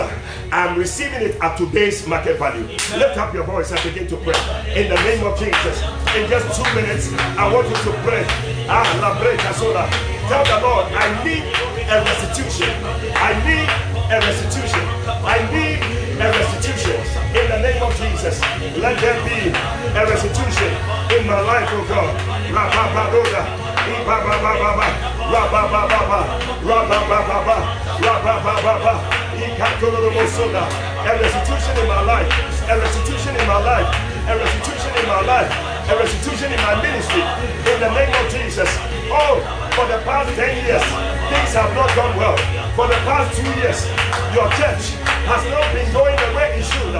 I'm 0.51 0.77
receiving 0.77 1.21
it 1.21 1.35
at 1.41 1.57
today's 1.57 2.05
market 2.07 2.37
value. 2.37 2.65
Lift 2.97 3.17
up 3.17 3.33
your 3.33 3.43
voice 3.43 3.71
and 3.71 3.81
begin 3.83 4.07
to 4.07 4.17
pray. 4.17 4.37
In 4.75 4.89
the 4.89 4.99
name 5.03 5.25
of 5.25 5.37
Jesus. 5.37 5.81
In 6.15 6.29
just 6.29 6.45
two 6.55 6.67
minutes, 6.75 7.11
I 7.37 7.51
want 7.51 7.67
you 7.67 7.75
to 7.75 7.91
pray. 8.05 8.25
Ah, 8.69 8.85
la 9.01 9.51
sola. 9.53 9.89
Tell 10.29 10.43
the 10.45 10.59
Lord, 10.61 10.85
I 10.93 11.09
need 11.23 11.43
a 11.89 11.97
restitution. 12.05 12.69
I 13.17 13.33
need 13.43 13.67
a 14.11 14.19
restitution. 14.21 14.85
I 15.25 15.41
need 15.51 15.79
a 16.21 16.27
restitution. 16.29 16.99
In 17.33 17.49
the 17.49 17.59
name 17.59 17.81
of 17.81 17.91
Jesus, 17.97 18.39
let 18.77 18.99
there 19.01 19.17
be 19.25 19.49
a 19.97 20.05
restitution 20.05 20.71
in 21.17 21.27
my 21.27 21.41
life, 21.41 21.67
oh 21.71 21.85
God. 21.89 22.13
Ra-ba-ba-do-da. 22.53 23.72
A 31.03 31.19
restitution 31.19 31.75
in 31.77 31.87
my 31.87 32.01
life. 32.01 32.31
A 32.69 32.79
restitution 32.79 33.35
in 33.35 33.45
my 33.45 33.59
life. 33.59 33.91
A 34.29 34.37
restitution 34.39 34.91
in 34.95 35.07
my 35.07 35.19
life. 35.21 35.51
A 35.89 35.97
restitution 35.99 36.51
in 36.53 36.59
my 36.63 36.79
ministry. 36.81 37.23
In 37.67 37.79
the 37.83 37.91
name 37.91 38.13
of 38.23 38.31
Jesus. 38.31 38.69
Oh, 39.11 39.43
for 39.75 39.85
the 39.91 39.99
past 40.07 40.31
10 40.35 40.65
years, 40.65 40.81
things 41.33 41.53
have 41.57 41.73
not 41.73 41.89
gone 41.95 42.13
well. 42.17 42.37
For 42.77 42.87
the 42.87 42.99
past 43.09 43.33
two 43.37 43.49
years, 43.57 43.85
your 44.37 44.47
church 44.59 44.93
has 45.25 45.43
not 45.49 45.65
been 45.73 45.89
going 45.93 46.15
the 46.17 46.29
way 46.37 46.61
it 46.61 46.65
should. 46.65 46.93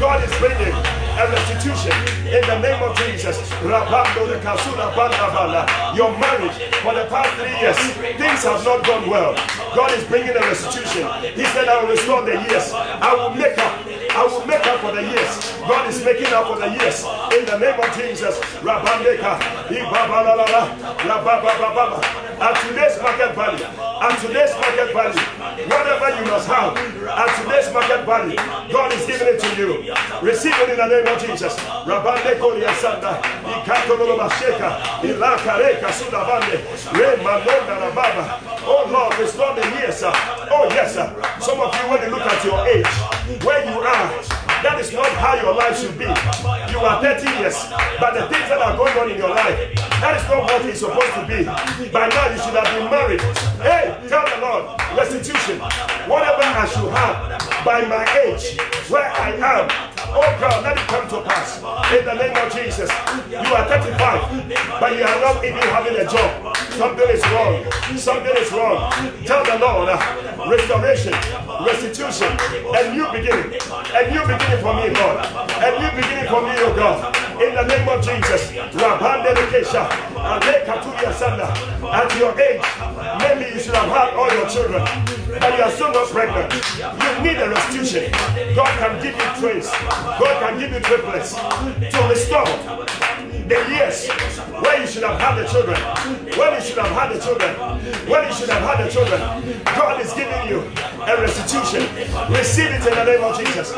God 0.00 0.24
is 0.24 0.32
bringing 0.40 0.72
a 0.72 1.24
restitution 1.30 1.92
in 2.26 2.42
the 2.48 2.58
name 2.64 2.80
of 2.82 2.96
Jesus. 2.98 3.36
Your 5.96 6.10
marriage 6.18 6.56
for 6.82 6.92
the 6.96 7.04
past 7.12 7.30
three 7.38 7.56
years, 7.60 7.78
things 8.16 8.42
have 8.44 8.64
not 8.64 8.84
gone 8.84 9.08
well. 9.08 9.32
God 9.76 9.92
is 9.92 10.04
bringing 10.04 10.34
a 10.34 10.40
restitution. 10.40 11.04
He 11.36 11.44
said, 11.52 11.68
I 11.68 11.82
will 11.82 11.90
restore 11.90 12.22
the 12.24 12.36
years. 12.48 12.72
I 12.72 13.14
will 13.14 13.34
make 13.36 13.58
up. 13.58 13.74
I 14.16 14.22
will 14.26 14.46
make 14.46 14.66
up 14.66 14.78
for 14.80 14.92
the 14.92 15.02
years. 15.02 15.32
God 15.68 15.88
is 15.88 16.04
making 16.04 16.32
up 16.32 16.46
for 16.48 16.58
the 16.58 16.70
years. 16.72 17.04
In 17.36 17.44
the 17.46 17.58
name 17.58 17.78
of 17.80 17.88
Jesus. 17.96 18.40
At 22.40 22.54
today's 22.66 23.00
market 23.00 23.34
value. 23.34 23.64
At 23.64 24.18
today's 24.20 24.52
market 24.58 24.92
value. 24.92 25.20
Whatever 25.70 26.08
you 26.18 26.24
must 26.30 26.48
have. 26.48 26.76
At 26.76 27.30
today's 27.42 27.72
market 27.72 28.04
value. 28.04 28.36
God 28.72 28.92
is 28.92 29.06
giving 29.06 29.28
it 29.28 29.40
to 29.40 29.50
you. 29.56 29.94
Receive 30.22 30.54
it 30.54 30.70
in 30.70 30.76
the 30.76 30.86
name 30.88 31.06
of 31.06 31.20
Jesus. 31.22 31.54
Rabande 31.86 32.38
Kolia 32.38 32.72
Sanda. 32.80 33.22
Ikatolo 33.44 34.18
Basheka. 34.18 35.00
Ilakareka 35.02 35.88
Sudabande. 35.94 36.58
Re 36.98 37.16
Manonda 37.22 37.74
Rababa. 37.80 38.40
Oh 38.66 38.88
Lord, 38.90 39.18
restore 39.18 39.54
the 39.54 39.62
years. 39.78 39.96
sir. 39.96 40.12
Oh 40.50 40.66
yes, 40.70 40.94
sir. 40.94 41.08
Some 41.40 41.60
of 41.60 41.74
you, 41.74 41.90
when 41.90 42.02
you 42.02 42.10
look 42.10 42.22
at 42.26 42.44
your 42.44 42.66
age, 42.66 42.86
where 43.44 43.64
you 43.64 43.78
are, 43.80 44.43
that 44.64 44.80
is 44.80 44.92
not 44.94 45.06
how 45.20 45.36
your 45.36 45.52
life 45.54 45.76
should 45.76 45.92
be. 45.98 46.08
You 46.72 46.80
are 46.80 46.96
30 47.04 47.28
years, 47.36 47.52
but 48.00 48.16
the 48.16 48.24
things 48.32 48.48
that 48.48 48.64
are 48.64 48.74
going 48.76 48.96
on 48.96 49.10
in 49.12 49.18
your 49.18 49.28
life, 49.28 49.76
that 50.00 50.16
is 50.16 50.24
not 50.24 50.40
what 50.48 50.64
it's 50.64 50.80
supposed 50.80 51.12
to 51.20 51.22
be. 51.28 51.44
By 51.92 52.08
now, 52.08 52.32
you 52.32 52.40
should 52.40 52.56
have 52.56 52.72
been 52.72 52.88
married. 52.88 53.20
Hey, 53.60 53.92
tell 54.08 54.24
the 54.24 54.40
Lord, 54.40 54.80
restitution. 54.96 55.60
Whatever 56.08 56.48
I 56.48 56.64
should 56.64 56.88
have 56.96 57.36
by 57.60 57.84
my 57.84 58.08
age, 58.24 58.56
where 58.88 59.12
I 59.12 59.36
am, 59.36 59.93
oh 60.14 60.36
God, 60.40 60.62
let 60.62 60.76
it 60.78 60.86
come 60.86 61.08
to 61.10 61.20
pass. 61.22 61.58
In 61.92 62.04
the 62.04 62.14
name 62.14 62.36
of 62.36 62.52
Jesus. 62.54 62.90
You 63.28 63.50
are 63.54 63.66
35, 63.66 64.80
but 64.80 64.96
you 64.96 65.02
are 65.04 65.20
not 65.20 65.44
even 65.44 65.62
having 65.74 65.96
a 65.96 66.04
job. 66.06 66.56
Something 66.78 67.08
is 67.10 67.22
wrong. 67.30 67.64
Something 67.96 68.36
is 68.38 68.50
wrong. 68.52 68.90
Tell 69.26 69.44
the 69.44 69.58
Lord, 69.58 69.88
uh, 69.90 69.98
restoration, 70.48 71.12
restitution, 71.66 72.30
a 72.30 72.82
new 72.94 73.06
beginning, 73.10 73.58
a 73.94 74.02
new 74.10 74.22
beginning 74.22 74.60
for 74.62 74.74
me, 74.74 74.90
Lord, 74.94 75.18
a 75.18 75.70
new 75.82 75.90
beginning 75.98 76.28
for 76.30 76.42
me, 76.42 76.54
oh 76.62 76.72
God. 76.76 77.23
In 77.34 77.54
the 77.54 77.62
name 77.66 77.88
of 77.88 78.04
Jesus. 78.04 78.52
At 81.94 82.18
your 82.18 82.40
age, 82.40 82.62
maybe 83.18 83.44
you 83.54 83.60
should 83.60 83.74
have 83.74 83.88
had 83.88 84.14
all 84.14 84.30
your 84.32 84.48
children, 84.48 84.82
but 85.40 85.58
you 85.58 85.64
are 85.64 85.70
still 85.70 85.92
not 85.92 86.08
pregnant. 86.08 86.52
You 86.78 87.22
need 87.22 87.38
a 87.38 87.48
restitution. 87.50 88.12
God 88.54 88.78
can 88.78 89.02
give 89.02 89.16
you 89.16 89.28
twins. 89.40 89.70
God 89.70 90.36
can 90.42 90.58
give 90.60 90.72
you 90.72 90.80
triplets 90.80 91.34
to 91.34 92.08
restore 92.08 92.46
the 93.48 93.60
years 93.68 94.08
where 94.62 94.80
you 94.80 94.86
should 94.86 95.02
have 95.02 95.20
had 95.20 95.34
the 95.36 95.44
children, 95.48 95.76
when 96.38 96.54
you 96.54 96.60
should 96.60 96.78
have 96.78 96.92
had 96.96 97.14
the 97.14 97.20
children, 97.20 97.50
when 98.08 98.26
you 98.28 98.34
should 98.34 98.48
have 98.48 98.62
had 98.62 98.86
the 98.86 98.90
children. 98.90 99.20
God 99.64 100.00
is 100.00 100.12
giving 100.14 100.48
you 100.48 100.60
a 101.04 101.20
restitution. 101.20 101.82
Receive 102.32 102.70
it 102.72 102.86
in 102.86 102.94
the 102.94 103.04
name 103.04 103.24
of 103.24 103.36
Jesus. 103.38 103.72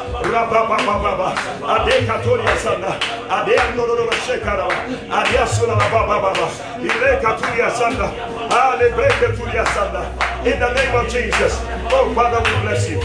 In 10.44 10.60
the 10.60 10.72
name 10.74 10.94
of 10.94 11.08
Jesus. 11.10 11.52
Oh 11.90 12.12
Father, 12.14 12.38
we 12.38 12.60
bless 12.62 12.88
you. 12.88 12.98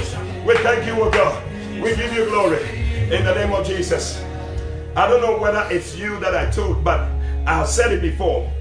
We 0.46 0.56
thank 0.58 0.86
you, 0.86 0.94
oh 1.02 1.10
God. 1.10 1.42
We 1.82 1.96
give 1.96 2.14
you 2.14 2.26
glory. 2.26 2.62
In 3.10 3.26
the 3.26 3.34
name 3.34 3.52
of 3.54 3.66
Jesus. 3.66 4.22
I 4.96 5.08
don't 5.08 5.22
know 5.22 5.38
whether 5.40 5.66
it's 5.72 5.96
you 5.96 6.20
that 6.20 6.36
I 6.36 6.50
told, 6.52 6.84
but 6.84 7.10
I've 7.46 7.68
said 7.68 7.94
it 7.94 8.02
before 8.02 8.52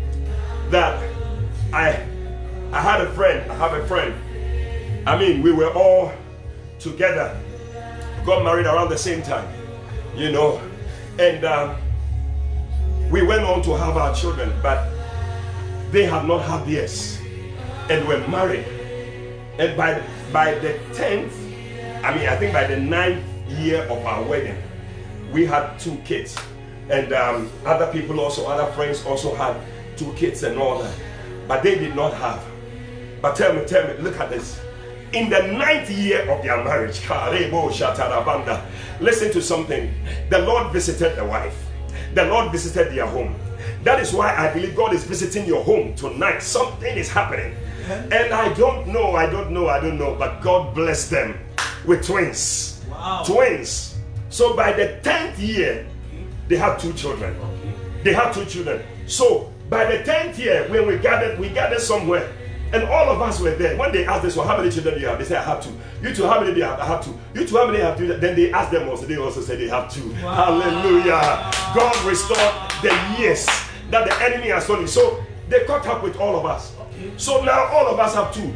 that 0.70 1.02
I 1.72 2.06
I 2.72 2.80
had 2.80 3.00
a 3.00 3.10
friend, 3.12 3.50
I 3.50 3.54
have 3.56 3.72
a 3.72 3.84
friend. 3.86 4.14
I 5.08 5.18
mean, 5.18 5.42
we 5.42 5.50
were 5.50 5.72
all 5.72 6.12
together, 6.78 7.36
got 8.24 8.44
married 8.44 8.66
around 8.66 8.90
the 8.90 8.98
same 8.98 9.22
time, 9.22 9.48
you 10.14 10.30
know, 10.30 10.60
and 11.18 11.44
um, 11.44 11.76
we 13.10 13.22
went 13.22 13.42
on 13.42 13.60
to 13.62 13.76
have 13.76 13.96
our 13.96 14.14
children, 14.14 14.52
but 14.62 14.88
they 15.90 16.04
have 16.04 16.26
not 16.28 16.42
had 16.42 16.64
theirs, 16.64 17.18
and 17.88 18.06
were 18.06 18.24
married. 18.28 18.64
And 19.58 19.76
by 19.76 20.00
by 20.32 20.54
the 20.54 20.78
tenth, 20.94 21.34
I 22.04 22.14
mean, 22.14 22.28
I 22.28 22.36
think 22.36 22.52
by 22.52 22.68
the 22.68 22.76
ninth 22.76 23.24
year 23.48 23.82
of 23.82 24.06
our 24.06 24.22
wedding, 24.22 24.56
we 25.32 25.46
had 25.46 25.78
two 25.78 25.96
kids. 26.04 26.36
And 26.88 27.12
um, 27.12 27.50
other 27.64 27.90
people 27.92 28.20
also 28.20 28.46
other 28.46 28.70
friends 28.72 29.04
also 29.06 29.34
had 29.34 29.56
two 29.96 30.12
kids 30.14 30.42
and 30.42 30.58
all 30.58 30.82
that. 30.82 30.94
But 31.46 31.62
they 31.62 31.76
did 31.76 31.94
not 31.94 32.14
have. 32.14 32.44
But 33.22 33.36
tell 33.36 33.52
me 33.54 33.64
tell 33.64 33.86
me 33.86 33.94
look 34.02 34.18
at 34.18 34.30
this. 34.30 34.60
In 35.12 35.28
the 35.28 35.42
ninth 35.42 35.90
year 35.90 36.28
of 36.30 36.42
their 36.42 36.62
marriage 36.62 37.00
Karebo 37.00 37.70
Shatarabanda, 37.70 38.64
listen 39.00 39.32
to 39.32 39.42
something. 39.42 39.92
The 40.30 40.38
lord 40.40 40.72
visited 40.72 41.16
the 41.16 41.24
wife. 41.24 41.66
The 42.14 42.24
lord 42.24 42.50
visited 42.50 42.92
their 42.92 43.06
home. 43.06 43.34
That 43.84 44.00
is 44.00 44.12
why 44.12 44.34
i 44.36 44.52
believe 44.52 44.76
god 44.76 44.92
is 44.92 45.04
visiting 45.04 45.46
your 45.46 45.62
home 45.62 45.94
tonight. 45.94 46.40
Something 46.42 46.96
is 46.96 47.08
happening. 47.08 47.54
And 47.88 48.32
i 48.32 48.52
don't 48.54 48.88
know 48.88 49.14
i 49.14 49.26
don't 49.26 49.50
know 49.50 49.68
i 49.68 49.80
don't 49.80 49.98
know 49.98 50.14
but 50.14 50.40
god 50.40 50.74
bless 50.74 51.08
them 51.08 51.38
with 51.86 52.04
twins. 52.06 52.82
Wow. 52.90 53.22
twins 53.24 53.89
so 54.30 54.54
by 54.54 54.72
the 54.72 54.98
10th 55.02 55.38
year, 55.38 55.86
they 56.48 56.56
had 56.56 56.78
two 56.78 56.92
children. 56.94 57.36
They 58.02 58.12
had 58.12 58.32
two 58.32 58.44
children. 58.44 58.82
So 59.06 59.52
by 59.68 59.84
the 59.84 60.02
10th 60.04 60.38
year, 60.38 60.66
when 60.70 60.86
we 60.86 60.98
gathered, 60.98 61.38
we 61.38 61.48
gathered 61.48 61.80
somewhere. 61.80 62.32
And 62.72 62.84
all 62.84 63.10
of 63.10 63.20
us 63.20 63.40
were 63.40 63.54
there. 63.56 63.76
When 63.76 63.90
they 63.90 64.06
asked 64.06 64.24
us, 64.24 64.36
well, 64.36 64.46
how 64.46 64.56
many 64.56 64.70
children 64.70 64.94
do 64.94 65.00
you 65.00 65.08
have? 65.08 65.18
They 65.18 65.24
said, 65.24 65.38
I 65.38 65.42
have 65.42 65.62
two. 65.62 65.76
You 66.02 66.14
two, 66.14 66.24
how 66.24 66.40
many 66.40 66.52
do 66.52 66.58
you 66.58 66.64
have? 66.64 66.78
I 66.78 66.86
have 66.86 67.04
two. 67.04 67.18
You 67.34 67.44
two, 67.44 67.56
how 67.56 67.66
many 67.66 67.80
have 67.80 67.98
two? 67.98 68.06
Then 68.06 68.36
they 68.36 68.52
asked 68.52 68.70
them 68.70 68.88
also. 68.88 69.06
They 69.06 69.16
also 69.16 69.40
said 69.40 69.58
they 69.58 69.68
have 69.68 69.92
two. 69.92 70.08
Hallelujah. 70.10 71.50
God 71.74 72.04
restored 72.04 72.38
the 72.80 72.96
years 73.18 73.44
that 73.90 74.08
the 74.08 74.22
enemy 74.22 74.50
has 74.50 74.64
stolen. 74.64 74.86
So 74.86 75.24
they 75.48 75.64
caught 75.64 75.84
up 75.88 76.04
with 76.04 76.16
all 76.18 76.38
of 76.38 76.46
us. 76.46 76.72
So 77.16 77.42
now 77.42 77.64
all 77.66 77.88
of 77.88 77.98
us 77.98 78.14
have 78.14 78.32
two. 78.32 78.54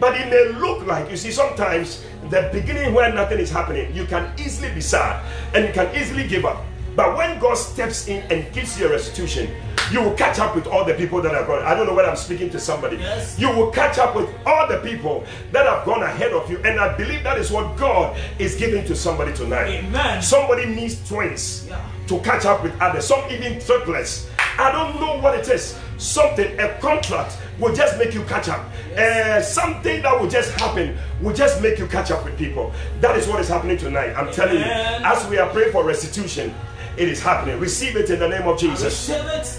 But 0.00 0.14
it 0.20 0.28
may 0.30 0.58
look 0.58 0.86
like, 0.86 1.10
you 1.10 1.16
see, 1.16 1.30
sometimes 1.30 2.04
the 2.30 2.50
beginning 2.52 2.94
where 2.94 3.12
nothing 3.12 3.38
is 3.38 3.50
happening, 3.50 3.94
you 3.94 4.04
can 4.06 4.32
easily 4.38 4.72
be 4.74 4.80
sad 4.80 5.22
and 5.54 5.66
you 5.66 5.72
can 5.72 5.94
easily 5.96 6.26
give 6.26 6.44
up. 6.44 6.64
But 6.96 7.16
when 7.16 7.38
God 7.38 7.54
steps 7.54 8.08
in 8.08 8.22
and 8.30 8.52
gives 8.52 8.78
you 8.78 8.86
a 8.86 8.90
restitution, 8.90 9.48
you 9.92 10.02
will 10.02 10.14
catch 10.14 10.38
up 10.38 10.54
with 10.54 10.66
all 10.66 10.84
the 10.84 10.94
people 10.94 11.22
that 11.22 11.32
have 11.32 11.46
gone. 11.46 11.62
I 11.62 11.74
don't 11.74 11.86
know 11.86 11.94
whether 11.94 12.10
I'm 12.10 12.16
speaking 12.16 12.50
to 12.50 12.58
somebody. 12.60 12.96
Yes. 12.96 13.38
You 13.38 13.48
will 13.50 13.70
catch 13.70 13.98
up 13.98 14.14
with 14.16 14.28
all 14.44 14.66
the 14.68 14.78
people 14.78 15.24
that 15.52 15.64
have 15.64 15.86
gone 15.86 16.02
ahead 16.02 16.32
of 16.32 16.50
you. 16.50 16.58
And 16.58 16.78
I 16.80 16.94
believe 16.96 17.22
that 17.22 17.38
is 17.38 17.50
what 17.50 17.76
God 17.78 18.18
is 18.38 18.56
giving 18.56 18.84
to 18.86 18.96
somebody 18.96 19.32
tonight. 19.32 19.68
Amen. 19.84 20.20
Somebody 20.20 20.66
needs 20.66 21.08
twins 21.08 21.66
Yeah. 21.68 21.80
to 22.08 22.18
catch 22.18 22.44
up 22.44 22.62
with 22.64 22.72
others, 22.82 23.06
some 23.06 23.22
even 23.30 23.60
triplets. 23.60 24.28
I 24.58 24.72
don't 24.72 25.00
know 25.00 25.18
what 25.20 25.38
it 25.38 25.48
is. 25.48 25.78
Something, 25.98 26.58
a 26.60 26.78
contract 26.78 27.38
will 27.58 27.74
just 27.74 27.98
make 27.98 28.14
you 28.14 28.22
catch 28.24 28.48
up. 28.48 28.64
Uh, 28.96 29.42
something 29.42 30.00
that 30.02 30.18
will 30.18 30.28
just 30.28 30.52
happen 30.58 30.96
will 31.20 31.34
just 31.34 31.60
make 31.60 31.78
you 31.78 31.86
catch 31.88 32.10
up 32.12 32.24
with 32.24 32.38
people. 32.38 32.72
That 33.00 33.16
is 33.16 33.26
what 33.26 33.40
is 33.40 33.48
happening 33.48 33.76
tonight. 33.76 34.14
I'm 34.14 34.32
telling 34.32 34.58
you. 34.58 34.62
As 34.64 35.28
we 35.28 35.38
are 35.38 35.50
praying 35.50 35.72
for 35.72 35.84
restitution, 35.84 36.54
it 36.96 37.08
is 37.08 37.20
happening. 37.20 37.58
Receive 37.58 37.96
it 37.96 38.10
in 38.10 38.20
the 38.20 38.28
name 38.28 38.46
of 38.46 38.58
Jesus. 38.58 39.08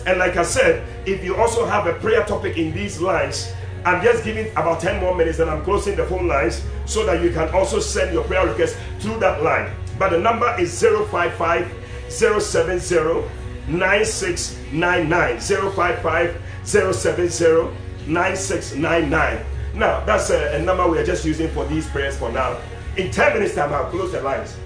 And 0.08 0.18
like 0.20 0.38
I 0.38 0.44
said, 0.44 0.88
if 1.06 1.24
you 1.24 1.36
also 1.36 1.66
have 1.66 1.88
a 1.88 1.94
prayer 1.94 2.24
topic 2.26 2.58
in 2.58 2.74
these 2.74 3.02
lines, 3.02 3.54
I'm 3.86 4.04
just 4.04 4.24
giving 4.24 4.50
about 4.52 4.82
10 4.82 5.00
more 5.00 5.16
minutes 5.16 5.40
and 5.40 5.50
I'm 5.50 5.64
closing 5.64 5.96
the 5.96 6.06
phone 6.06 6.28
lines 6.28 6.64
so 6.86 7.06
that 7.06 7.22
you 7.24 7.32
can 7.32 7.50
also 7.50 7.80
send 7.80 8.14
your 8.14 8.24
prayer 8.26 8.46
request 8.46 8.78
through 9.00 9.20
that 9.20 9.42
line. 9.42 9.72
But 9.98 10.10
the 10.12 10.20
number 10.20 10.54
is 10.60 10.78
055 10.82 11.74
070 12.10 13.24
9699. 13.70 15.40
055 15.40 16.42
070 16.64 17.76
9699. 18.08 19.46
Now, 19.76 20.04
that's 20.06 20.30
a, 20.30 20.56
a 20.56 20.60
number 20.62 20.88
we 20.88 20.98
are 20.98 21.06
just 21.06 21.24
using 21.26 21.50
for 21.50 21.66
these 21.66 21.88
prayers 21.88 22.18
for 22.18 22.32
now. 22.32 22.60
In 22.98 23.12
10 23.12 23.34
minutes' 23.34 23.56
time, 23.56 23.74
I'll 23.74 23.90
close 23.90 24.12
the 24.12 24.22
lines. 24.22 24.58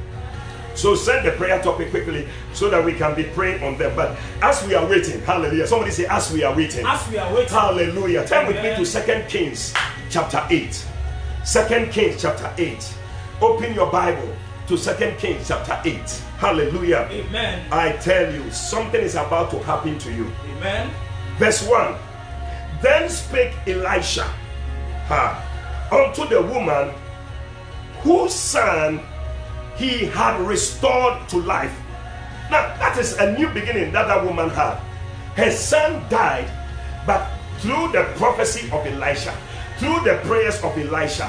So 0.75 0.95
send 0.95 1.25
the 1.25 1.31
prayer 1.31 1.61
topic 1.61 1.91
quickly 1.91 2.27
so 2.51 2.69
that 2.69 2.83
we 2.83 2.93
can 2.93 3.15
be 3.15 3.25
praying 3.25 3.63
on 3.63 3.77
them. 3.77 3.95
But 3.95 4.17
as 4.41 4.65
we 4.65 4.73
are 4.73 4.87
waiting, 4.87 5.21
hallelujah. 5.21 5.67
Somebody 5.67 5.91
say, 5.91 6.05
as 6.07 6.31
we 6.31 6.43
are 6.43 6.55
waiting. 6.55 6.85
As 6.85 7.07
we 7.09 7.17
are 7.17 7.31
waiting. 7.33 7.49
Hallelujah. 7.49 8.25
Turn 8.25 8.47
with 8.47 8.55
me 8.55 8.75
to 8.75 8.85
Second 8.85 9.27
Kings 9.29 9.73
chapter 10.09 10.45
8. 10.49 10.85
Second 11.43 11.91
Kings 11.91 12.21
chapter 12.21 12.51
8. 12.57 12.93
Open 13.41 13.73
your 13.73 13.91
Bible 13.91 14.33
to 14.67 14.77
Second 14.77 15.17
Kings 15.17 15.47
chapter 15.47 15.79
8. 15.83 15.99
Hallelujah. 16.37 17.07
Amen. 17.11 17.67
I 17.71 17.93
tell 17.93 18.33
you, 18.33 18.49
something 18.51 19.01
is 19.01 19.15
about 19.15 19.51
to 19.51 19.59
happen 19.59 19.97
to 19.99 20.11
you. 20.11 20.31
Amen. 20.57 20.89
Verse 21.37 21.67
1. 21.67 21.95
Then 22.81 23.09
spake 23.09 23.53
Elisha 23.67 24.23
ha, 25.07 25.39
unto 25.91 26.27
the 26.27 26.41
woman 26.41 26.93
whose 28.01 28.33
son 28.33 28.99
he 29.75 30.05
had 30.05 30.39
restored 30.41 31.27
to 31.29 31.37
life. 31.37 31.73
Now, 32.51 32.75
that 32.77 32.97
is 32.97 33.17
a 33.17 33.37
new 33.37 33.49
beginning 33.49 33.91
that 33.93 34.07
that 34.07 34.23
woman 34.23 34.49
had. 34.49 34.79
Her 35.35 35.51
son 35.51 36.03
died, 36.09 36.49
but 37.07 37.27
through 37.59 37.91
the 37.91 38.03
prophecy 38.15 38.69
of 38.71 38.85
Elisha, 38.85 39.35
through 39.77 40.01
the 40.01 40.19
prayers 40.23 40.61
of 40.61 40.77
Elisha, 40.77 41.27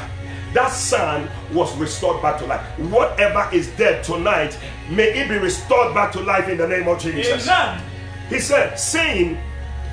that 0.55 0.71
son 0.73 1.29
was 1.53 1.77
restored 1.77 2.23
back 2.23 2.39
to 2.39 2.47
life. 2.47 2.65
Whatever 2.79 3.49
is 3.53 3.69
dead 3.77 4.03
tonight, 4.03 4.59
may 4.89 5.09
it 5.21 5.29
be 5.29 5.37
restored 5.37 5.95
back 5.95 6.13
to 6.13 6.21
life 6.21 6.49
in 6.49 6.57
the 6.57 6.67
name 6.67 6.89
of 6.89 7.01
Jesus. 7.01 7.49
Amen. 7.49 7.83
He 8.29 8.39
said, 8.39 8.79
saying, 8.79 9.39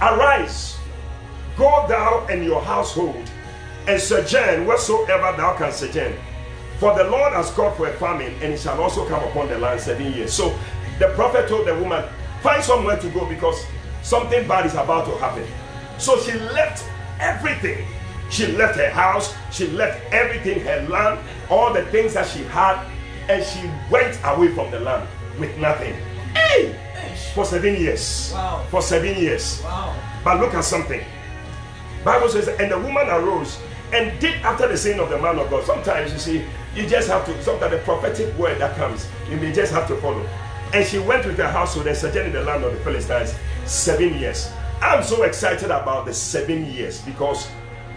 Arise, 0.02 0.78
go 1.58 1.86
thou 1.88 2.26
and 2.30 2.46
your 2.46 2.62
household, 2.62 3.30
and 3.88 4.00
sojourn 4.00 4.66
whatsoever 4.66 5.36
thou 5.36 5.58
canst 5.58 5.80
sojourn 5.80 6.14
for 6.82 6.96
the 6.98 7.04
Lord 7.04 7.32
has 7.34 7.52
called 7.52 7.78
for 7.78 7.88
a 7.88 7.94
famine, 7.94 8.34
and 8.42 8.54
it 8.54 8.60
shall 8.60 8.82
also 8.82 9.08
come 9.08 9.24
upon 9.26 9.48
the 9.50 9.60
land 9.60 9.80
seven 9.80 10.12
years. 10.14 10.34
So 10.34 10.58
the 10.98 11.10
prophet 11.10 11.48
told 11.48 11.68
the 11.68 11.76
woman, 11.76 12.04
Find 12.42 12.64
somewhere 12.64 12.98
to 12.98 13.10
go 13.10 13.24
because 13.28 13.64
something 14.02 14.48
bad 14.48 14.66
is 14.66 14.74
about 14.74 15.06
to 15.06 15.16
happen. 15.18 15.46
So 16.00 16.18
she 16.18 16.34
left 16.34 16.84
everything. 17.20 17.86
She 18.32 18.48
left 18.48 18.78
her 18.78 18.90
house, 18.90 19.36
she 19.52 19.68
left 19.68 20.02
everything, 20.14 20.62
her 20.62 20.88
land, 20.88 21.20
all 21.50 21.74
the 21.74 21.86
things 21.88 22.14
that 22.14 22.28
she 22.28 22.44
had, 22.46 22.82
and 23.28 23.44
she 23.46 23.70
went 23.92 24.18
away 24.24 24.48
from 24.56 24.72
the 24.72 24.80
land 24.80 25.08
with 25.38 25.56
nothing. 25.58 25.94
Hey! 26.34 26.76
For 27.36 27.44
seven 27.44 27.76
years. 27.76 28.32
Wow. 28.34 28.66
For 28.70 28.82
seven 28.82 29.18
years. 29.18 29.62
Wow. 29.64 29.96
But 30.24 30.40
look 30.40 30.54
at 30.54 30.64
something. 30.64 31.04
Bible 32.06 32.30
says, 32.30 32.48
and 32.48 32.72
the 32.72 32.80
woman 32.80 33.08
arose 33.10 33.60
and 33.94 34.18
did 34.20 34.36
after 34.44 34.68
the 34.68 34.78
saying 34.78 35.00
of 35.00 35.10
the 35.10 35.22
man 35.22 35.38
of 35.38 35.50
God. 35.50 35.66
Sometimes 35.66 36.14
you 36.14 36.20
see, 36.20 36.46
you 36.74 36.88
just 36.88 37.10
have 37.10 37.26
to, 37.26 37.44
sometimes 37.44 37.74
the 37.74 37.80
prophetic 37.80 38.36
word 38.38 38.60
that 38.62 38.78
comes, 38.78 39.10
you 39.30 39.36
may 39.38 39.52
just 39.52 39.74
have 39.74 39.88
to 39.90 39.98
follow. 39.98 40.26
And 40.74 40.88
she 40.88 41.00
went 41.00 41.26
with 41.26 41.38
her 41.38 41.52
household 41.52 41.88
and 41.88 41.98
sojourned 41.98 42.28
in 42.28 42.34
the 42.34 42.44
land 42.44 42.64
of 42.64 42.72
the 42.72 42.80
Philistines 42.80 43.36
seven 43.66 44.18
years. 44.18 44.50
I'm 44.82 45.04
so 45.04 45.24
excited 45.24 45.70
about 45.70 46.06
the 46.06 46.14
seven 46.14 46.66
years 46.66 47.02
because 47.02 47.50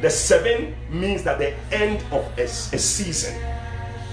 the 0.05 0.11
seven 0.11 0.77
means 0.91 1.23
that 1.23 1.39
the 1.39 1.55
end 1.73 2.03
of 2.13 2.31
a, 2.39 2.43
a 2.43 2.47
season. 2.47 3.35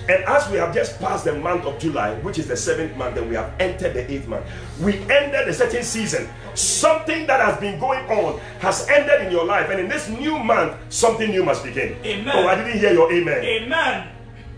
And 0.07 0.23
as 0.23 0.49
we 0.49 0.57
have 0.57 0.73
just 0.73 0.97
passed 0.99 1.25
the 1.25 1.35
month 1.35 1.65
of 1.65 1.79
July, 1.79 2.15
which 2.21 2.39
is 2.39 2.47
the 2.47 2.55
seventh 2.55 2.95
month, 2.95 3.17
and 3.17 3.27
we 3.27 3.35
have 3.35 3.53
entered 3.59 3.93
the 3.95 4.09
eighth 4.09 4.25
month, 4.25 4.45
we 4.79 4.99
ended 5.11 5.49
a 5.49 5.53
certain 5.53 5.83
season. 5.83 6.29
Something 6.55 7.27
that 7.27 7.41
has 7.41 7.59
been 7.59 7.77
going 7.77 8.05
on 8.09 8.39
has 8.59 8.87
ended 8.87 9.25
in 9.25 9.33
your 9.33 9.43
life, 9.43 9.69
and 9.69 9.81
in 9.81 9.89
this 9.89 10.07
new 10.07 10.39
month, 10.39 10.77
something 10.87 11.29
new 11.29 11.43
must 11.43 11.61
begin. 11.61 11.97
Amen. 12.05 12.31
Oh, 12.37 12.47
I 12.47 12.55
didn't 12.55 12.79
hear 12.79 12.93
your 12.93 13.11
amen. 13.11 13.43
Amen. 13.43 14.07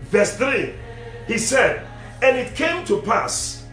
Verse 0.02 0.36
3, 0.36 0.72
he 1.26 1.36
said, 1.36 1.84
And 2.22 2.36
it 2.36 2.54
came 2.54 2.84
to 2.84 3.02
pass 3.02 3.66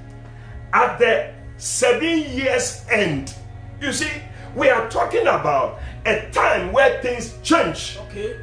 at 0.74 0.97
the 0.97 1.32
seven 1.58 2.21
years 2.21 2.84
end. 2.89 3.36
You 3.80 3.93
see, 3.93 4.10
we 4.56 4.70
are 4.70 4.90
talking 4.90 5.22
about 5.22 5.80
a 6.06 6.30
time 6.32 6.72
where 6.72 7.02
things 7.02 7.38
change. 7.44 7.98
Okay. 8.10 8.36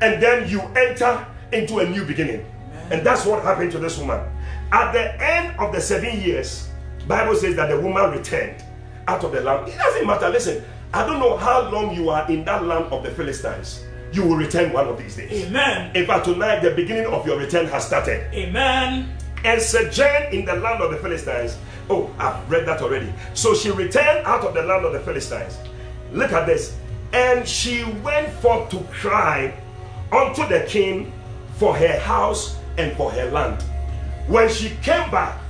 And 0.00 0.22
then 0.22 0.48
you 0.48 0.60
enter 0.76 1.26
into 1.52 1.78
a 1.78 1.88
new 1.88 2.04
beginning. 2.04 2.44
And 2.90 3.04
that's 3.04 3.26
what 3.26 3.42
happened 3.42 3.72
to 3.72 3.78
this 3.78 3.98
woman. 3.98 4.20
At 4.72 4.92
the 4.92 5.22
end 5.22 5.58
of 5.58 5.72
the 5.72 5.80
seven 5.80 6.20
years, 6.20 6.68
Bible 7.08 7.34
says 7.34 7.56
that 7.56 7.68
the 7.68 7.80
woman 7.80 8.10
returned 8.10 8.64
out 9.08 9.24
of 9.24 9.32
the 9.32 9.40
land. 9.40 9.68
It 9.68 9.78
doesn't 9.78 10.06
matter. 10.06 10.28
Listen, 10.28 10.64
I 10.92 11.06
don't 11.06 11.20
know 11.20 11.36
how 11.36 11.70
long 11.70 11.94
you 11.94 12.10
are 12.10 12.30
in 12.30 12.44
that 12.44 12.64
land 12.64 12.86
of 12.92 13.02
the 13.02 13.10
Philistines. 13.10 13.84
You 14.12 14.24
will 14.24 14.36
return 14.36 14.72
one 14.72 14.86
of 14.88 14.98
these 14.98 15.16
days. 15.16 15.46
Amen. 15.46 15.94
In 15.96 16.06
fact, 16.06 16.24
tonight 16.24 16.60
the 16.60 16.70
beginning 16.70 17.06
of 17.06 17.26
your 17.26 17.38
return 17.38 17.66
has 17.66 17.86
started. 17.86 18.32
Amen. 18.32 19.12
And 19.44 19.60
sojourn 19.60 20.32
in 20.32 20.44
the 20.44 20.54
land 20.56 20.82
of 20.82 20.90
the 20.90 20.96
Philistines. 20.96 21.58
Oh, 21.88 22.10
I've 22.18 22.50
read 22.50 22.66
that 22.66 22.82
already. 22.82 23.12
So 23.34 23.54
she 23.54 23.70
returned 23.70 24.26
out 24.26 24.44
of 24.44 24.54
the 24.54 24.62
land 24.62 24.84
of 24.84 24.92
the 24.92 25.00
Philistines. 25.00 25.58
Look 26.12 26.32
at 26.32 26.46
this. 26.46 26.76
And 27.12 27.46
she 27.46 27.84
went 28.02 28.28
forth 28.40 28.70
to 28.70 28.78
cry 28.90 29.54
unto 30.12 30.46
the 30.48 30.64
king 30.68 31.12
for 31.56 31.76
her 31.76 31.98
house 31.98 32.58
and 32.76 32.96
for 32.96 33.10
her 33.12 33.30
land. 33.30 33.62
When 34.26 34.48
she 34.48 34.70
came 34.82 35.10
back, 35.10 35.40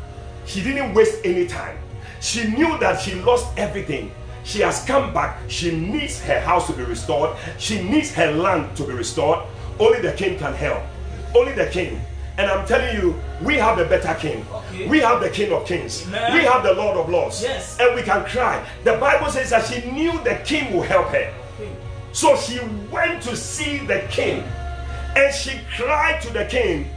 she 0.44 0.62
didn't 0.62 0.94
waste 0.94 1.20
any 1.24 1.46
time. 1.46 1.78
She 2.20 2.44
knew 2.44 2.78
that 2.78 3.00
she 3.00 3.14
lost 3.14 3.56
everything. 3.58 4.12
She 4.44 4.60
has 4.60 4.84
come 4.84 5.12
back. 5.12 5.40
She 5.48 5.74
needs 5.74 6.20
her 6.20 6.38
house 6.38 6.66
to 6.68 6.72
be 6.72 6.84
restored. 6.84 7.36
She 7.58 7.82
needs 7.82 8.12
her 8.14 8.30
land 8.30 8.76
to 8.76 8.84
be 8.84 8.92
restored. 8.92 9.40
Only 9.80 10.00
the 10.00 10.12
king 10.12 10.38
can 10.38 10.54
help. 10.54 10.82
Only 11.34 11.52
the 11.52 11.66
king. 11.66 12.00
And 12.38 12.50
I'm 12.50 12.66
telling 12.66 12.94
you, 12.96 13.20
we 13.42 13.54
have 13.54 13.78
a 13.78 13.84
better 13.86 14.14
king. 14.14 14.44
Okay. 14.52 14.88
We 14.88 15.00
have 15.00 15.20
the 15.20 15.30
king 15.30 15.52
of 15.52 15.66
kings. 15.66 16.06
Amen. 16.06 16.34
We 16.34 16.44
have 16.44 16.62
the 16.62 16.74
Lord 16.74 16.96
of 16.98 17.08
lords. 17.08 17.42
Yes. 17.42 17.78
And 17.80 17.94
we 17.94 18.02
can 18.02 18.24
cry. 18.26 18.66
The 18.84 18.98
Bible 18.98 19.30
says 19.30 19.50
that 19.50 19.66
she 19.66 19.90
knew 19.90 20.12
the 20.22 20.40
king 20.44 20.72
will 20.72 20.82
help 20.82 21.08
her. 21.08 21.32
So 22.12 22.36
she 22.36 22.58
went 22.90 23.22
to 23.24 23.36
see 23.36 23.78
the 23.78 24.06
king 24.10 24.42
and 25.16 25.34
she 25.34 25.60
cried 25.76 26.20
to 26.22 26.32
the 26.32 26.44
king 26.46 26.88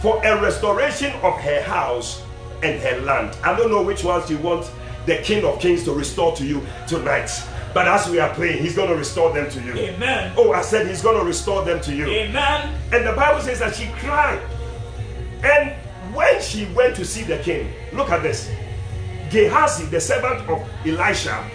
for 0.00 0.22
a 0.24 0.40
restoration 0.40 1.12
of 1.22 1.34
her 1.40 1.62
house 1.62 2.22
and 2.62 2.80
her 2.80 3.00
land. 3.00 3.36
I 3.44 3.56
don't 3.56 3.70
know 3.70 3.82
which 3.82 4.04
ones 4.04 4.30
you 4.30 4.38
want 4.38 4.70
the 5.06 5.16
King 5.18 5.44
of 5.44 5.60
Kings 5.60 5.84
to 5.84 5.92
restore 5.92 6.36
to 6.36 6.44
you 6.44 6.64
tonight. 6.86 7.30
But 7.72 7.88
as 7.88 8.08
we 8.08 8.18
are 8.18 8.32
praying, 8.34 8.62
He's 8.62 8.76
going 8.76 8.90
to 8.90 8.96
restore 8.96 9.32
them 9.32 9.50
to 9.50 9.60
you. 9.62 9.74
Amen. 9.74 10.32
Oh, 10.36 10.52
I 10.52 10.62
said 10.62 10.86
He's 10.86 11.02
going 11.02 11.18
to 11.18 11.24
restore 11.24 11.64
them 11.64 11.80
to 11.80 11.94
you. 11.94 12.06
Amen. 12.06 12.76
And 12.92 13.06
the 13.06 13.12
Bible 13.12 13.40
says 13.40 13.60
that 13.60 13.74
she 13.74 13.86
cried. 13.98 14.40
And 15.42 15.74
when 16.14 16.40
she 16.42 16.66
went 16.74 16.96
to 16.96 17.04
see 17.04 17.22
the 17.22 17.38
king, 17.38 17.72
look 17.92 18.10
at 18.10 18.22
this. 18.22 18.50
Gehazi, 19.30 19.86
the 19.86 20.00
servant 20.00 20.48
of 20.48 20.68
Elisha, 20.84 21.48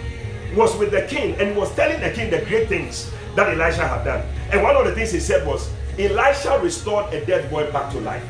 was 0.54 0.76
with 0.78 0.90
the 0.90 1.02
king 1.02 1.34
and 1.36 1.56
was 1.56 1.74
telling 1.74 2.00
the 2.00 2.10
king 2.10 2.30
the 2.30 2.44
great 2.46 2.68
things 2.68 3.10
that 3.34 3.48
Elisha 3.48 3.86
had 3.86 4.04
done. 4.04 4.26
And 4.50 4.62
one 4.62 4.76
of 4.76 4.86
the 4.86 4.94
things 4.94 5.12
he 5.12 5.20
said 5.20 5.46
was, 5.46 5.70
Elisha 5.98 6.58
restored 6.62 7.12
a 7.12 7.24
dead 7.24 7.50
boy 7.50 7.70
back 7.70 7.92
to 7.92 8.00
life. 8.00 8.24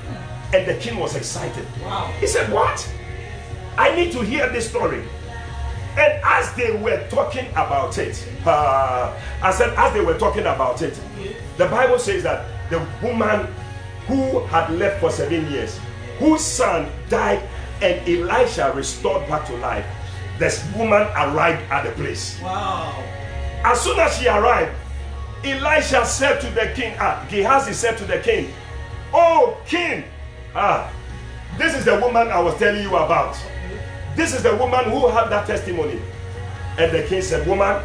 And 0.53 0.67
the 0.67 0.75
king 0.75 0.99
was 0.99 1.17
excited. 1.17 1.67
Wow. 1.83 2.13
He 2.21 2.27
said, 2.27 2.53
What? 2.53 2.93
I 3.77 3.95
need 3.95 4.13
to 4.13 4.23
hear 4.23 4.49
this 4.49 4.69
story. 4.69 5.05
And 5.99 6.21
as 6.25 6.53
they 6.55 6.77
were 6.77 7.07
talking 7.09 7.47
about 7.53 7.97
it, 7.99 8.27
uh, 8.45 9.19
I 9.43 9.51
said, 9.51 9.73
as 9.79 9.95
they 9.95 10.03
were 10.03 10.19
talking 10.19 10.43
about 10.43 10.83
it, 10.83 10.99
the 11.57 11.67
Bible 11.67 11.99
says 11.99 12.23
that 12.23 12.47
the 12.71 12.87
woman 13.03 13.53
who 14.07 14.41
had 14.47 14.71
left 14.71 15.01
for 15.01 15.11
seven 15.11 15.51
years, 15.51 15.79
whose 16.19 16.41
son 16.41 16.89
died, 17.09 17.43
and 17.83 18.09
Elisha 18.09 18.73
restored 18.75 19.29
back 19.29 19.47
to 19.47 19.57
life, 19.57 19.87
this 20.39 20.65
woman 20.75 21.03
arrived 21.17 21.63
at 21.71 21.85
the 21.85 21.91
place. 21.93 22.41
Wow. 22.41 23.03
As 23.65 23.81
soon 23.81 23.99
as 23.99 24.17
she 24.19 24.29
arrived, 24.29 24.73
Elisha 25.45 26.05
said 26.05 26.41
to 26.41 26.51
the 26.51 26.73
king, 26.75 26.95
ah, 26.99 27.27
Gehazi 27.31 27.73
said 27.73 27.99
to 27.99 28.05
the 28.05 28.19
king, 28.19 28.53
Oh, 29.13 29.57
king, 29.67 30.05
ah, 30.55 30.93
this 31.59 31.75
is 31.75 31.85
the 31.85 31.99
woman 32.01 32.29
I 32.29 32.41
was 32.41 32.57
telling 32.59 32.83
you 32.83 32.97
about. 32.97 33.37
This 34.15 34.35
is 34.35 34.43
the 34.43 34.57
woman 34.57 34.85
who 34.85 35.09
had 35.09 35.29
that 35.29 35.47
testimony. 35.47 36.01
And 36.79 36.93
the 36.93 37.03
king 37.05 37.23
said, 37.23 37.47
Woman, 37.47 37.83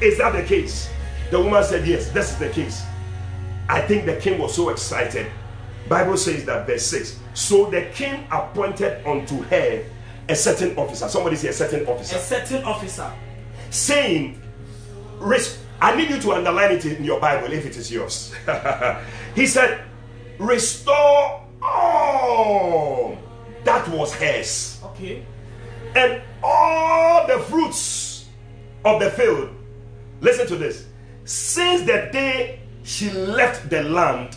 is 0.00 0.18
that 0.18 0.32
the 0.32 0.42
case? 0.42 0.90
The 1.30 1.40
woman 1.40 1.62
said, 1.64 1.86
Yes, 1.86 2.10
this 2.10 2.32
is 2.32 2.38
the 2.38 2.48
case. 2.48 2.82
I 3.68 3.80
think 3.80 4.04
the 4.06 4.16
king 4.16 4.38
was 4.38 4.54
so 4.54 4.68
excited. 4.70 5.30
Bible 5.88 6.16
says 6.16 6.44
that 6.46 6.66
verse 6.66 6.86
6. 6.86 7.18
So 7.34 7.66
the 7.70 7.82
king 7.92 8.26
appointed 8.30 9.06
unto 9.06 9.42
her 9.42 9.84
a 10.28 10.34
certain 10.34 10.76
officer. 10.78 11.08
Somebody 11.08 11.36
say 11.36 11.48
a 11.48 11.52
certain 11.52 11.86
officer. 11.86 12.16
A 12.16 12.18
certain 12.18 12.64
officer. 12.64 13.12
Saying, 13.70 14.40
I 15.80 15.96
need 15.96 16.10
you 16.10 16.20
to 16.20 16.32
underline 16.32 16.72
it 16.72 16.84
in 16.84 17.04
your 17.04 17.20
Bible 17.20 17.52
if 17.52 17.66
it 17.66 17.76
is 17.76 17.90
yours. 17.92 18.34
he 19.34 19.46
said, 19.46 19.82
Restore 20.38 21.46
all 21.62 23.18
that 23.64 23.88
was 23.88 24.14
hers. 24.14 24.80
Okay. 24.84 25.24
And 25.94 26.22
all 26.42 27.26
the 27.26 27.38
fruits 27.38 28.26
of 28.84 29.00
the 29.00 29.10
field. 29.10 29.50
Listen 30.20 30.46
to 30.48 30.56
this. 30.56 30.86
Since 31.24 31.82
the 31.82 32.08
day 32.12 32.60
she 32.82 33.10
left 33.10 33.70
the 33.70 33.82
land, 33.82 34.36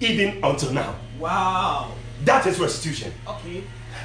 even 0.00 0.42
until 0.44 0.72
now. 0.72 0.94
Wow. 1.18 1.92
That 2.24 2.46
is 2.46 2.58
restitution. 2.58 3.12
Okay. 3.26 3.64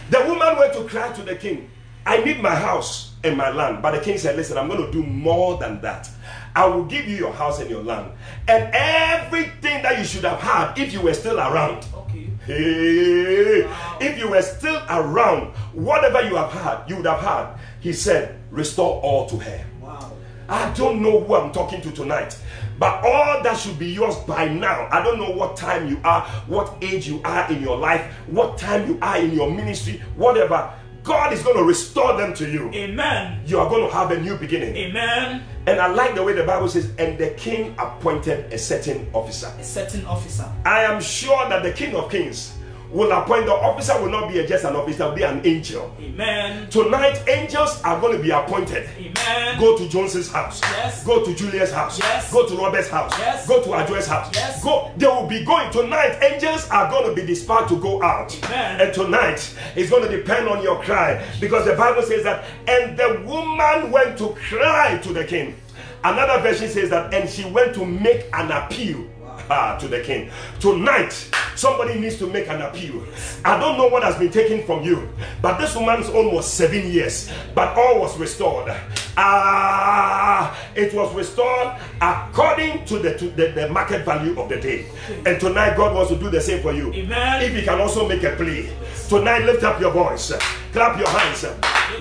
The 0.09 0.19
woman 0.27 0.57
went 0.57 0.73
to 0.73 0.83
cry 0.85 1.11
to 1.13 1.21
the 1.21 1.35
king, 1.35 1.69
I 2.05 2.17
need 2.23 2.41
my 2.41 2.53
house 2.53 3.13
and 3.23 3.37
my 3.37 3.49
land. 3.49 3.81
But 3.81 3.91
the 3.91 4.01
king 4.01 4.17
said, 4.17 4.35
Listen, 4.35 4.57
I'm 4.57 4.67
going 4.67 4.85
to 4.85 4.91
do 4.91 5.03
more 5.03 5.57
than 5.57 5.79
that. 5.81 6.09
I 6.55 6.65
will 6.67 6.83
give 6.85 7.07
you 7.07 7.15
your 7.15 7.33
house 7.33 7.59
and 7.59 7.69
your 7.69 7.81
land. 7.81 8.11
And 8.47 8.69
everything 8.73 9.81
that 9.83 9.97
you 9.97 10.03
should 10.03 10.23
have 10.23 10.39
had 10.39 10.77
if 10.77 10.93
you 10.93 11.01
were 11.01 11.13
still 11.13 11.39
around. 11.39 11.85
Okay. 11.95 12.29
Hey, 12.45 13.65
if 14.01 14.17
you 14.19 14.29
were 14.29 14.41
still 14.41 14.81
around, 14.89 15.55
whatever 15.71 16.21
you 16.21 16.35
have 16.35 16.51
had, 16.51 16.89
you 16.89 16.97
would 16.97 17.05
have 17.05 17.21
had. 17.21 17.57
He 17.79 17.93
said, 17.93 18.39
Restore 18.51 19.01
all 19.01 19.27
to 19.29 19.37
her. 19.37 19.65
Wow. 19.79 20.11
I 20.49 20.71
don't 20.73 21.01
know 21.01 21.21
who 21.21 21.35
I'm 21.35 21.51
talking 21.53 21.81
to 21.81 21.91
tonight. 21.91 22.37
But 22.83 23.01
all 23.05 23.41
that 23.41 23.57
should 23.57 23.79
be 23.79 23.87
yours 23.87 24.17
by 24.27 24.49
now. 24.49 24.89
I 24.91 25.01
don't 25.01 25.17
know 25.17 25.29
what 25.29 25.55
time 25.55 25.87
you 25.87 26.01
are, 26.03 26.19
what 26.47 26.75
age 26.81 27.07
you 27.07 27.21
are 27.23 27.49
in 27.49 27.61
your 27.61 27.77
life, 27.77 28.13
what 28.27 28.57
time 28.57 28.85
you 28.89 28.99
are 29.01 29.19
in 29.19 29.31
your 29.31 29.49
ministry, 29.49 30.01
whatever. 30.17 30.69
God 31.01 31.31
is 31.31 31.41
going 31.43 31.55
to 31.55 31.63
restore 31.63 32.17
them 32.17 32.33
to 32.33 32.49
you. 32.49 32.69
Amen. 32.73 33.41
You 33.45 33.59
are 33.59 33.69
going 33.69 33.87
to 33.87 33.93
have 33.93 34.11
a 34.11 34.19
new 34.19 34.35
beginning. 34.35 34.75
Amen. 34.75 35.43
And 35.65 35.79
I 35.79 35.87
like 35.87 36.13
the 36.13 36.23
way 36.23 36.33
the 36.33 36.43
Bible 36.43 36.67
says, 36.67 36.91
and 36.97 37.17
the 37.17 37.29
king 37.37 37.73
appointed 37.79 38.51
a 38.51 38.57
certain 38.57 39.07
officer. 39.13 39.47
A 39.57 39.63
certain 39.63 40.05
officer. 40.05 40.51
I 40.65 40.83
am 40.83 41.01
sure 41.01 41.47
that 41.47 41.63
the 41.63 41.71
King 41.71 41.95
of 41.95 42.11
Kings 42.11 42.57
will 42.93 43.11
appoint 43.11 43.47
the 43.47 43.51
officer 43.51 43.99
will 43.99 44.09
not 44.09 44.31
be 44.31 44.39
a, 44.39 44.47
just 44.47 44.63
an 44.63 44.75
officer, 44.75 45.07
will 45.07 45.15
be 45.15 45.23
an 45.23 45.41
angel. 45.45 45.93
Amen. 45.99 46.69
Tonight, 46.69 47.23
angels 47.27 47.81
are 47.81 47.99
going 47.99 48.15
to 48.15 48.21
be 48.21 48.29
appointed. 48.29 48.87
Amen. 48.97 49.59
Go 49.59 49.77
to 49.77 49.89
Jones's 49.89 50.31
house. 50.31 50.61
Yes. 50.61 51.03
Go 51.03 51.25
to 51.25 51.33
Julia's 51.33 51.71
house. 51.71 51.99
Yes. 51.99 52.31
Go 52.31 52.47
to 52.47 52.55
Robert's 52.55 52.89
house. 52.89 53.11
Yes. 53.17 53.47
Go 53.47 53.63
to 53.63 53.69
Adjo's 53.73 54.05
house. 54.05 54.29
Yes. 54.33 54.63
Go. 54.63 54.91
They 54.95 55.07
will 55.07 55.27
be 55.27 55.43
going 55.43 55.71
tonight. 55.71 56.19
Angels 56.21 56.69
are 56.69 56.89
going 56.91 57.09
to 57.09 57.19
be 57.19 57.25
dispatched 57.25 57.69
to 57.69 57.79
go 57.79 58.01
out. 58.03 58.37
Amen. 58.45 58.81
And 58.81 58.93
tonight 58.93 59.55
it's 59.75 59.89
going 59.89 60.09
to 60.09 60.15
depend 60.15 60.47
on 60.47 60.61
your 60.61 60.81
cry 60.83 61.25
because 61.41 61.65
the 61.65 61.73
Bible 61.73 62.03
says 62.03 62.23
that, 62.23 62.45
and 62.67 62.97
the 62.97 63.23
woman 63.25 63.91
went 63.91 64.17
to 64.19 64.29
cry 64.49 64.99
to 64.99 65.13
the 65.13 65.25
king. 65.25 65.55
Another 66.03 66.41
version 66.41 66.67
says 66.67 66.89
that, 66.89 67.13
and 67.13 67.29
she 67.29 67.45
went 67.45 67.73
to 67.75 67.85
make 67.85 68.25
an 68.33 68.51
appeal 68.51 69.07
ah, 69.49 69.77
to 69.77 69.87
the 69.87 70.01
king. 70.01 70.29
Tonight, 70.59 71.11
somebody 71.55 71.99
needs 71.99 72.17
to 72.17 72.27
make 72.27 72.47
an 72.47 72.61
appeal. 72.61 73.03
I 73.45 73.59
don't 73.59 73.77
know 73.77 73.87
what 73.87 74.03
has 74.03 74.17
been 74.17 74.31
taken 74.31 74.65
from 74.65 74.83
you, 74.83 75.09
but 75.41 75.57
this 75.57 75.75
woman's 75.75 76.09
own 76.09 76.33
was 76.33 76.51
seven 76.51 76.91
years, 76.91 77.31
but 77.55 77.77
all 77.77 77.99
was 77.99 78.17
restored. 78.17 78.73
Ah, 79.17 80.57
it 80.75 80.93
was 80.93 81.13
restored 81.13 81.75
according 82.01 82.85
to 82.85 82.99
the, 82.99 83.17
to 83.17 83.29
the, 83.31 83.47
the 83.49 83.69
market 83.69 84.03
value 84.05 84.39
of 84.39 84.49
the 84.49 84.59
day. 84.59 84.85
And 85.25 85.39
tonight, 85.39 85.77
God 85.77 85.95
wants 85.95 86.11
to 86.11 86.17
do 86.17 86.29
the 86.29 86.41
same 86.41 86.61
for 86.61 86.73
you. 86.73 86.91
Amen. 86.93 87.43
If 87.43 87.53
He 87.55 87.61
can 87.63 87.79
also 87.79 88.07
make 88.07 88.23
a 88.23 88.35
plea, 88.35 88.69
tonight, 89.09 89.45
lift 89.45 89.63
up 89.63 89.79
your 89.79 89.91
voice, 89.91 90.31
clap 90.73 90.97
your 90.97 91.07
hands, 91.07 91.45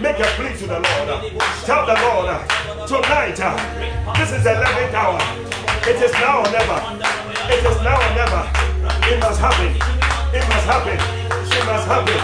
make 0.01 0.19
a 0.19 0.25
plea 0.33 0.57
to 0.57 0.67
the 0.67 0.81
Lord. 0.81 1.09
Tell 1.69 1.85
the 1.85 1.93
Lord, 2.01 2.41
tonight, 2.89 3.37
this 4.17 4.33
is 4.33 4.43
the 4.43 4.57
11th 4.57 4.95
hour. 4.95 5.21
It 5.85 6.01
is 6.01 6.13
now 6.13 6.41
or 6.41 6.51
never. 6.51 6.81
It 7.53 7.61
is 7.61 7.79
now 7.85 8.01
or 8.01 8.15
never. 8.17 8.49
It 9.13 9.21
must 9.21 9.41
happen. 9.41 9.77
It 10.33 10.49
must 10.49 10.67
happen. 10.67 10.97
It 11.53 11.67
must 11.67 11.87
happen. 11.87 12.17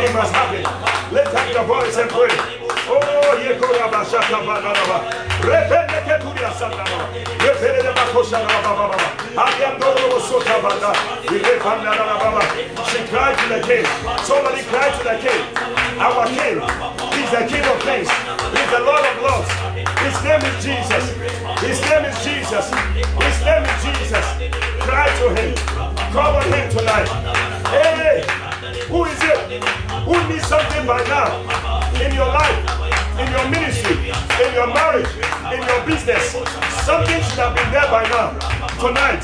It 0.00 0.14
must 0.14 0.32
happen. 0.32 1.14
Lift 1.14 1.34
up 1.34 1.52
your 1.52 1.64
voice 1.64 1.96
and 1.98 2.08
pray. 2.08 2.59
She 12.90 12.98
cried 13.06 13.38
to 13.38 13.46
the 13.54 13.60
king. 13.62 13.86
Somebody 14.26 14.62
cried 14.66 14.92
to 14.98 15.02
the 15.06 15.16
king. 15.22 15.42
Our 16.02 16.26
king. 16.26 16.58
He's 17.14 17.30
the 17.30 17.46
king 17.46 17.64
of 17.70 17.78
kings. 17.86 18.10
He's 18.50 18.70
the 18.74 18.82
Lord 18.82 19.04
of 19.06 19.16
lords. 19.22 19.50
His 20.02 20.16
name 20.26 20.42
is 20.42 20.56
Jesus. 20.58 21.04
His 21.62 21.78
name 21.86 22.04
is 22.10 22.16
Jesus. 22.26 22.66
His 22.66 23.38
name 23.46 23.62
is 23.62 23.78
Jesus. 23.86 24.26
Cry 24.82 25.06
to 25.22 25.26
him. 25.38 25.54
Call 26.10 26.34
on 26.34 26.46
him 26.50 26.66
tonight. 26.70 27.08
Hey, 27.70 28.26
who 28.90 29.04
is 29.04 29.22
it? 29.22 29.62
Who 30.02 30.18
needs 30.28 30.46
something 30.46 30.84
by 30.84 30.98
now 31.06 31.70
in 32.02 32.14
your 32.14 32.26
life, 32.26 32.58
in 33.20 33.30
your 33.30 33.48
ministry, 33.50 33.99
in 34.38 34.54
your 34.54 34.68
marriage, 34.68 35.10
in 35.52 35.60
your 35.66 35.80
business? 35.86 36.36
Something 36.84 37.20
should 37.22 37.40
have 37.42 37.54
been 37.54 37.70
there 37.72 37.88
by 37.90 38.04
now. 38.08 38.36
Tonight, 38.78 39.22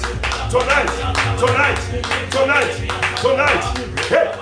tonight, 0.50 0.90
tonight, 1.38 1.78
tonight, 2.30 2.72
tonight. 3.20 3.64
Hey. 4.08 4.36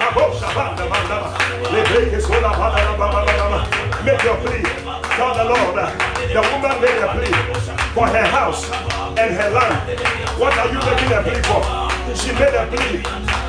Make 4.05 4.23
your 4.23 4.37
plea. 4.37 4.63
Tell 5.17 5.33
the 5.35 5.45
Lord, 5.45 5.79
uh, 5.79 5.89
the 6.29 6.43
woman 6.53 6.77
made 6.83 7.01
a 7.01 7.09
plea 7.15 7.33
for 7.95 8.07
her 8.07 8.27
house 8.27 8.71
and 9.17 9.35
her 9.35 9.51
land. 9.51 9.99
What 10.39 10.53
are 10.59 10.69
you 10.69 10.79
making 10.79 11.13
a 11.13 11.23
plea 11.23 11.41
for? 11.49 11.63
She 12.15 12.33
made 12.33 12.55
a 12.55 12.67
plea 12.67 12.99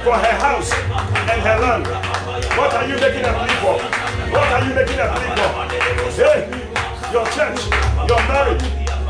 for 0.04 0.15
her 0.15 0.36
house 0.39 0.71
and 0.71 1.41
her 1.41 1.60
land. 1.60 1.88
What 2.56 2.73
are 2.73 2.88
you 2.88 2.95
making 2.95 3.25
a 3.25 3.34
plea 3.34 3.56
for? 3.60 3.78
What 4.32 4.51
are 4.54 4.63
you 4.65 4.73
making 4.73 4.99
a 4.99 5.08
plea 5.12 5.36
for? 5.36 5.51
Hey, 6.23 6.64
your 7.15 7.25
church, 7.32 7.71
your 8.12 8.19
marriage, 8.28 8.60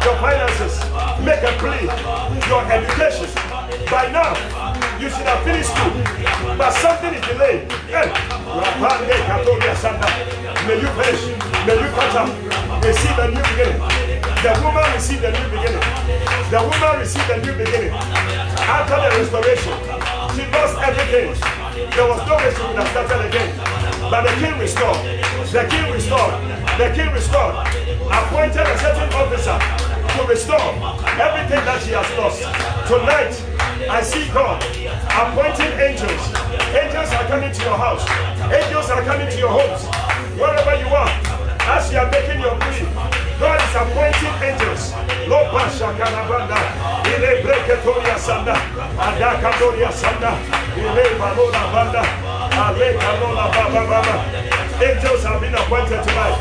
your 0.06 0.14
finances. 0.22 0.78
Make 1.26 1.42
a 1.42 1.58
plea. 1.58 1.90
Your 2.46 2.62
education. 2.70 3.26
By 3.90 4.14
now, 4.14 4.38
you 5.02 5.10
should 5.10 5.26
have 5.26 5.42
finished 5.42 5.74
school, 5.74 5.90
but 6.54 6.70
something 6.70 7.18
is 7.18 7.26
delayed. 7.26 7.66
Hey. 7.90 8.14
May 10.70 10.78
you 10.78 10.90
finish. 10.94 11.22
May 11.66 11.82
you 11.82 11.90
catch 11.98 12.14
up. 12.14 12.30
Receive 12.86 13.18
a 13.18 13.26
new 13.34 13.42
beginning. 13.42 13.82
The 14.46 14.54
woman 14.62 14.86
received 14.94 15.26
a 15.26 15.32
new 15.34 15.50
beginning. 15.50 15.82
The 16.54 16.62
woman 16.62 17.00
received 17.02 17.30
a 17.34 17.42
new 17.42 17.58
beginning. 17.58 17.90
After 18.70 19.02
the 19.02 19.10
restoration, 19.18 19.74
she 20.38 20.46
lost 20.54 20.78
everything. 20.78 21.34
There 21.90 22.06
was 22.06 22.22
no 22.30 22.38
way 22.38 22.54
she 22.54 22.62
would 22.70 22.78
have 22.78 22.90
started 22.94 23.34
again. 23.34 23.50
But 24.14 24.30
the 24.30 24.34
king 24.38 24.60
restored. 24.62 25.02
The 25.50 25.66
king 25.66 25.92
restored. 25.92 26.65
The 26.78 26.92
king 26.94 27.08
restored. 27.14 27.56
Appointed 28.12 28.68
a 28.68 28.78
certain 28.80 29.08
officer 29.16 29.56
to 29.56 30.28
restore 30.28 30.60
everything 31.24 31.64
that 31.64 31.80
she 31.88 31.96
has 31.96 32.04
lost. 32.20 32.44
Tonight, 32.92 33.32
I 33.88 34.04
see 34.04 34.28
God 34.36 34.60
appointing 35.08 35.72
angels. 35.80 36.20
Angels 36.76 37.10
are 37.16 37.24
coming 37.32 37.52
to 37.56 37.62
your 37.64 37.80
house. 37.80 38.04
Angels 38.52 38.90
are 38.92 39.04
coming 39.08 39.32
to 39.32 39.38
your 39.40 39.56
homes. 39.56 39.88
Wherever 40.36 40.76
you 40.76 40.92
are, 40.92 41.08
as 41.72 41.88
you 41.92 42.00
are 42.00 42.12
making 42.12 42.44
your 42.44 42.60
plea, 42.60 42.84
God 43.40 43.56
is 43.56 43.72
appointing 43.80 44.36
angels. 44.44 44.92
Lopasha 45.32 45.96
Kanabanda, 45.96 46.60
Ile 47.08 47.40
Breketoria 47.40 48.20
Sanda, 48.20 48.56
Adaka 49.00 49.52
Doria 49.60 49.96
Sanda, 49.96 50.36
Ile 50.76 51.06
Balona 51.16 51.64
Banda, 51.72 52.04
Ale 52.52 53.00
Kalona 53.00 53.48
Baba 53.48 53.82
Baba. 53.88 54.55
Angels 54.76 55.24
have 55.24 55.40
been 55.40 55.56
appointed 55.56 56.04
tonight 56.04 56.36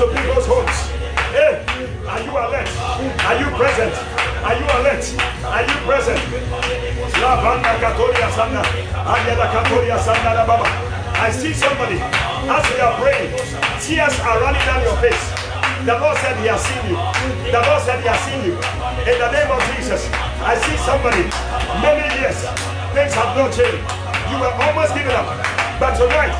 to 0.00 0.08
people's 0.08 0.46
homes. 0.48 0.72
Hey, 1.36 1.60
are 2.08 2.20
you 2.24 2.32
alert? 2.32 2.64
Are 3.28 3.36
you 3.36 3.48
present? 3.60 3.92
Are 4.40 4.56
you 4.56 4.64
alert? 4.80 5.04
Are 5.44 5.64
you 5.68 5.76
present? 5.84 6.20
La 7.20 7.36
Banda 7.44 7.76
Katoria 7.76 8.32
Katoria 9.52 10.46
Baba. 10.46 10.64
I 11.20 11.30
see 11.30 11.52
somebody 11.52 12.00
as 12.00 12.64
we 12.72 12.80
are 12.80 12.96
praying, 13.00 13.36
tears 13.80 14.16
are 14.20 14.40
running 14.40 14.64
down 14.64 14.80
your 14.80 14.96
face. 15.04 15.20
The 15.84 15.92
Lord 16.00 16.16
said 16.24 16.40
He 16.40 16.48
has 16.48 16.64
seen 16.64 16.88
you. 16.88 16.96
The 17.52 17.60
Lord 17.68 17.82
said 17.84 18.00
He 18.00 18.08
has 18.08 18.20
seen 18.24 18.48
you. 18.48 18.56
In 19.04 19.16
the 19.20 19.28
name 19.28 19.50
of 19.52 19.60
Jesus, 19.76 20.08
I 20.40 20.56
see 20.56 20.76
somebody. 20.88 21.28
Many 21.84 22.04
years, 22.16 22.48
things 22.96 23.12
have 23.12 23.36
not 23.36 23.52
changed. 23.52 23.84
You 24.32 24.40
were 24.40 24.52
almost 24.56 24.96
giving 24.96 25.12
up. 25.12 25.28
But 25.76 26.00
tonight, 26.00 26.32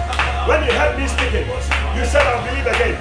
when 0.47 0.61
you 0.65 0.73
heard 0.73 0.99
me 0.99 1.07
speaking, 1.09 1.47
you 1.97 2.05
said, 2.05 2.25
I 2.25 2.37
believe 2.45 2.67
again. 2.69 2.97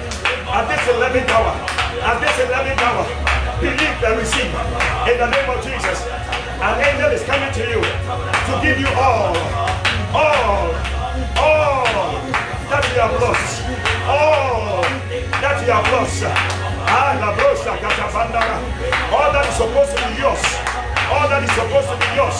At 0.48 0.64
this 0.68 0.80
11th 0.88 1.28
hour, 1.28 1.52
At 2.00 2.20
this 2.20 2.36
11th 2.40 2.80
hour, 2.80 3.04
believe 3.60 4.00
and 4.00 4.16
receive. 4.16 4.52
In 5.08 5.16
the 5.20 5.28
name 5.28 5.48
of 5.52 5.60
Jesus, 5.64 5.98
an 6.60 6.80
angel 6.80 7.10
is 7.12 7.22
coming 7.24 7.52
to 7.52 7.64
you 7.68 7.80
to 7.80 8.52
give 8.64 8.80
you 8.80 8.88
all, 8.96 9.36
all, 10.16 10.72
all 11.36 11.84
that 12.72 12.84
you 12.92 13.00
have 13.04 13.16
lost. 13.20 13.60
All 14.08 14.82
that 15.44 15.60
you 15.64 15.72
have 15.72 15.88
lost. 15.92 16.22
Ah. 16.24 16.64
All 19.12 19.32
that 19.32 19.46
is 19.48 19.56
supposed 19.56 19.96
to 19.96 20.00
be 20.08 20.20
yours. 20.20 20.44
All 21.12 21.28
that 21.28 21.42
is 21.44 21.52
supposed 21.52 21.88
to 21.92 21.96
be 22.00 22.08
yours 22.16 22.38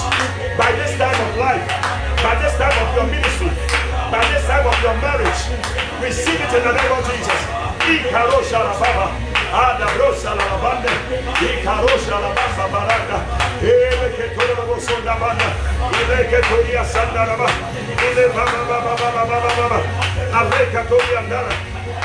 by 0.57 0.73
this 0.81 0.97
time 0.97 1.17
of 1.17 1.37
life, 1.37 1.65
by 2.25 2.35
this 2.41 2.57
time 2.57 2.73
of 2.73 2.89
your 2.97 3.07
ministry, 3.13 3.53
by 4.11 4.25
this 4.33 4.45
time 4.47 4.67
of 4.67 4.77
your 4.83 4.97
marriage. 5.01 5.41
Receive 6.01 6.41
it 6.41 6.53
in 6.53 6.63
the 6.65 6.73
name 6.73 6.93
of 6.93 7.03
Jesus. 7.09 7.41
Ikarosha 7.85 8.61
la 8.65 8.75
baba. 8.81 9.07
Brosa 9.97 10.35
la 10.35 10.57
bande. 10.63 10.93
Ikarosha 11.41 12.17
la 12.21 12.31
baba 12.35 12.65
baraka. 12.73 13.19
Ele 13.63 14.09
que 14.17 14.27
todo 14.35 14.67
lo 14.67 14.81
sonda 14.81 15.15
banda. 15.17 15.49
La 17.27 17.37
ba. 17.37 17.49
Ele 18.05 18.29
baba 18.29 18.61
baba 18.69 18.97
baba 18.97 19.25
baba 19.27 19.51
baba. 19.57 19.79
Ale 20.33 20.71
que 20.73 20.83
toria 20.89 21.19
andara. 21.21 21.53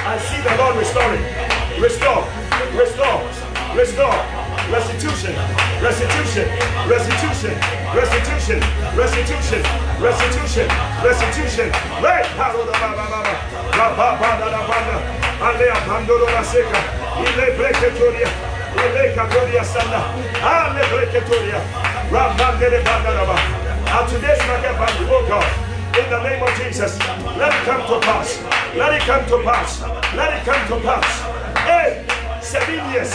I 0.05 0.17
see 0.17 0.41
the 0.41 0.55
Lord 0.57 0.77
restoring. 0.77 1.23
Restore. 1.79 2.25
Restore. 2.75 3.21
Restore. 3.75 4.38
Restitution. 4.71 5.33
Restitution. 5.81 6.45
Restitution. 6.87 7.53
Restitution. 7.95 8.59
Restitution. 8.95 9.61
Restitution. 9.99 10.67
Restitution. 11.03 11.67
Right. 12.05 12.25
Paroda 12.37 12.73
baba 12.77 13.05
baba. 13.09 13.33
Baba 13.73 14.29
da 14.39 14.47
da 14.53 14.61
banda. 14.69 14.97
Ale 15.41 15.71
abandoro 15.71 16.25
la 16.31 16.43
seca. 16.43 16.79
Ile 17.25 17.57
breketoria. 17.57 18.29
Ile 18.77 19.13
katoria 19.15 19.63
sanda. 19.63 20.01
Ale 20.43 20.83
breketoria. 20.91 21.59
Rabande 22.11 22.69
de 22.69 22.79
banda 22.83 23.11
da 23.13 23.25
ba. 23.25 23.37
And 23.89 24.07
today's 24.09 24.39
market 24.47 24.75
value, 24.77 25.09
oh 25.09 25.25
God. 25.27 25.49
In 25.97 26.07
the 26.11 26.21
name 26.21 26.43
of 26.43 26.49
Jesus, 26.61 26.99
let 27.37 27.49
it 27.51 27.65
come 27.65 27.81
to 27.87 27.99
pass. 28.05 28.37
Let 28.77 28.93
it 28.93 29.01
come 29.01 29.25
to 29.29 29.43
pass. 29.43 29.81
Let 30.15 30.31
it 30.37 30.45
come 30.45 30.67
to 30.67 30.85
pass. 30.85 31.09
Hey, 31.65 32.05
seven 32.41 32.91
years, 32.91 33.09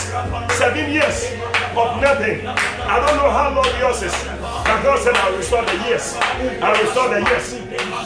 seven 0.53 0.91
years 0.91 1.31
of 1.75 2.01
nothing. 2.01 2.45
I 2.47 2.99
don't 2.99 3.17
know 3.17 3.29
how 3.29 3.53
long 3.55 3.67
yours 3.79 4.01
is, 4.03 4.13
but 4.23 4.81
God 4.83 4.99
said, 4.99 5.15
I'll 5.15 5.35
restore 5.35 5.65
the 5.65 5.77
years. 5.87 6.15
I'll 6.61 6.81
restore 6.81 7.09
the 7.09 7.21
years. 7.29 7.53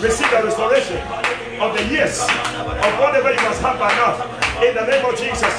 Receive 0.03 0.30
the 0.32 0.43
restoration 0.43 0.97
of 1.59 1.78
the 1.78 1.86
years 1.88 2.22
of 2.22 2.91
whatever 2.99 3.32
you 3.32 3.41
must 3.43 3.61
have 3.61 3.78
by 3.80 3.89
now. 3.95 4.15
In 4.63 4.76
the 4.76 4.86
name 4.86 5.05
of 5.05 5.17
Jesus. 5.17 5.53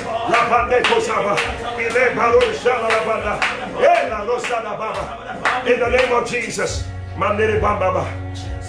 In 5.67 5.81
the 5.81 5.89
name 5.89 6.13
of 6.13 6.29
Jesus. 6.29 6.85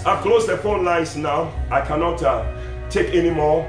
I've 0.04 0.20
closed 0.22 0.48
the 0.48 0.56
phone 0.58 0.84
lines 0.84 1.16
now. 1.16 1.52
I 1.70 1.80
cannot 1.80 2.22
uh, 2.22 2.44
take 2.90 3.14
any 3.14 3.30
more 3.30 3.68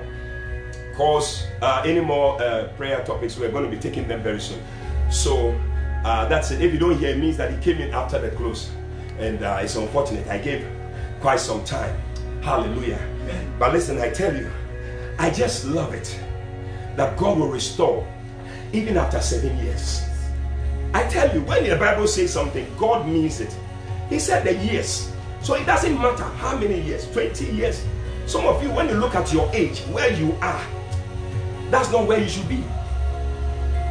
calls, 0.95 1.45
uh, 1.61 1.83
any 1.85 1.99
more 1.99 2.41
uh, 2.41 2.67
prayer 2.77 3.03
topics. 3.03 3.37
We're 3.37 3.51
going 3.51 3.65
to 3.65 3.71
be 3.71 3.81
taking 3.81 4.07
them 4.07 4.21
very 4.21 4.39
soon. 4.39 4.61
So 5.09 5.59
uh, 6.03 6.27
that's 6.27 6.51
it. 6.51 6.61
If 6.61 6.73
you 6.73 6.79
don't 6.79 6.97
hear, 6.97 7.09
it 7.09 7.17
means 7.17 7.37
that 7.37 7.51
he 7.51 7.57
came 7.59 7.81
in 7.81 7.93
after 7.93 8.19
the 8.19 8.29
close. 8.31 8.69
And 9.19 9.43
uh, 9.43 9.59
it's 9.61 9.75
unfortunate. 9.75 10.27
I 10.27 10.37
gave 10.37 10.67
quite 11.21 11.39
some 11.39 11.63
time. 11.63 11.95
Hallelujah. 12.41 12.99
But 13.57 13.73
listen, 13.73 13.99
I 13.99 14.09
tell 14.09 14.35
you, 14.35 14.51
I 15.19 15.29
just 15.29 15.65
love 15.65 15.93
it 15.93 16.19
that 16.95 17.17
God 17.17 17.37
will 17.37 17.47
restore 17.49 18.05
even 18.73 18.97
after 18.97 19.21
seven 19.21 19.57
years. 19.59 20.03
I 20.93 21.07
tell 21.07 21.33
you, 21.33 21.41
when 21.41 21.67
the 21.67 21.75
Bible 21.75 22.07
says 22.07 22.33
something, 22.33 22.67
God 22.77 23.07
means 23.07 23.39
it. 23.39 23.55
He 24.09 24.19
said 24.19 24.43
the 24.43 24.55
years. 24.65 25.11
So 25.41 25.55
it 25.55 25.65
doesn't 25.65 25.99
matter 25.99 26.23
how 26.23 26.57
many 26.57 26.81
years 26.81 27.09
20 27.11 27.45
years. 27.45 27.83
Some 28.25 28.45
of 28.45 28.61
you, 28.63 28.71
when 28.71 28.87
you 28.89 28.95
look 28.95 29.15
at 29.15 29.33
your 29.33 29.49
age, 29.53 29.79
where 29.91 30.11
you 30.13 30.35
are, 30.41 30.65
that's 31.69 31.91
not 31.91 32.07
where 32.07 32.19
you 32.19 32.27
should 32.27 32.47
be. 32.47 32.63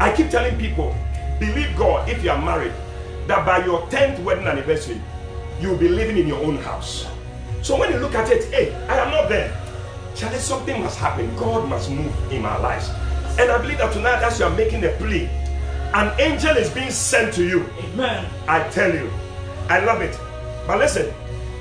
I 0.00 0.12
keep 0.16 0.30
telling 0.30 0.58
people, 0.58 0.94
believe 1.38 1.76
God 1.76 2.08
if 2.08 2.22
you 2.24 2.30
are 2.30 2.40
married, 2.40 2.72
that 3.26 3.46
by 3.46 3.64
your 3.64 3.82
10th 3.88 4.22
wedding 4.22 4.46
anniversary, 4.46 5.00
you'll 5.60 5.78
be 5.78 5.88
living 5.88 6.18
in 6.18 6.26
your 6.26 6.42
own 6.44 6.56
house. 6.58 7.06
So 7.62 7.78
when 7.78 7.92
you 7.92 7.98
look 7.98 8.14
at 8.14 8.28
it, 8.30 8.44
hey, 8.52 8.74
I 8.86 8.98
am 8.98 9.10
not 9.10 9.28
there. 9.28 9.56
Charlie, 10.14 10.38
something 10.38 10.82
must 10.82 10.98
happen. 10.98 11.34
God 11.36 11.68
must 11.68 11.90
move 11.90 12.12
in 12.32 12.42
my 12.42 12.56
lives. 12.58 12.90
And 13.38 13.50
I 13.50 13.58
believe 13.58 13.78
that 13.78 13.92
tonight, 13.92 14.22
as 14.22 14.38
you 14.38 14.44
are 14.44 14.56
making 14.56 14.84
a 14.84 14.90
plea, 14.98 15.28
an 15.94 16.20
angel 16.20 16.56
is 16.56 16.70
being 16.70 16.90
sent 16.90 17.32
to 17.34 17.46
you. 17.46 17.64
Amen. 17.84 18.28
I 18.48 18.68
tell 18.70 18.92
you, 18.92 19.10
I 19.68 19.84
love 19.84 20.00
it. 20.00 20.18
But 20.66 20.78
listen, 20.78 21.14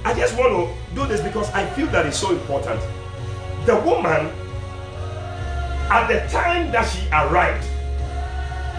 I 0.04 0.14
just 0.14 0.38
want 0.38 0.50
to 0.52 0.96
do 0.96 1.06
this 1.08 1.22
because 1.22 1.50
I 1.52 1.66
feel 1.72 1.88
that 1.88 2.06
it's 2.06 2.18
so 2.18 2.32
important. 2.32 2.82
The 3.66 3.76
woman, 3.82 4.32
at 5.92 6.08
the 6.08 6.26
time 6.32 6.72
that 6.72 6.86
she 6.86 7.06
arrived, 7.10 7.68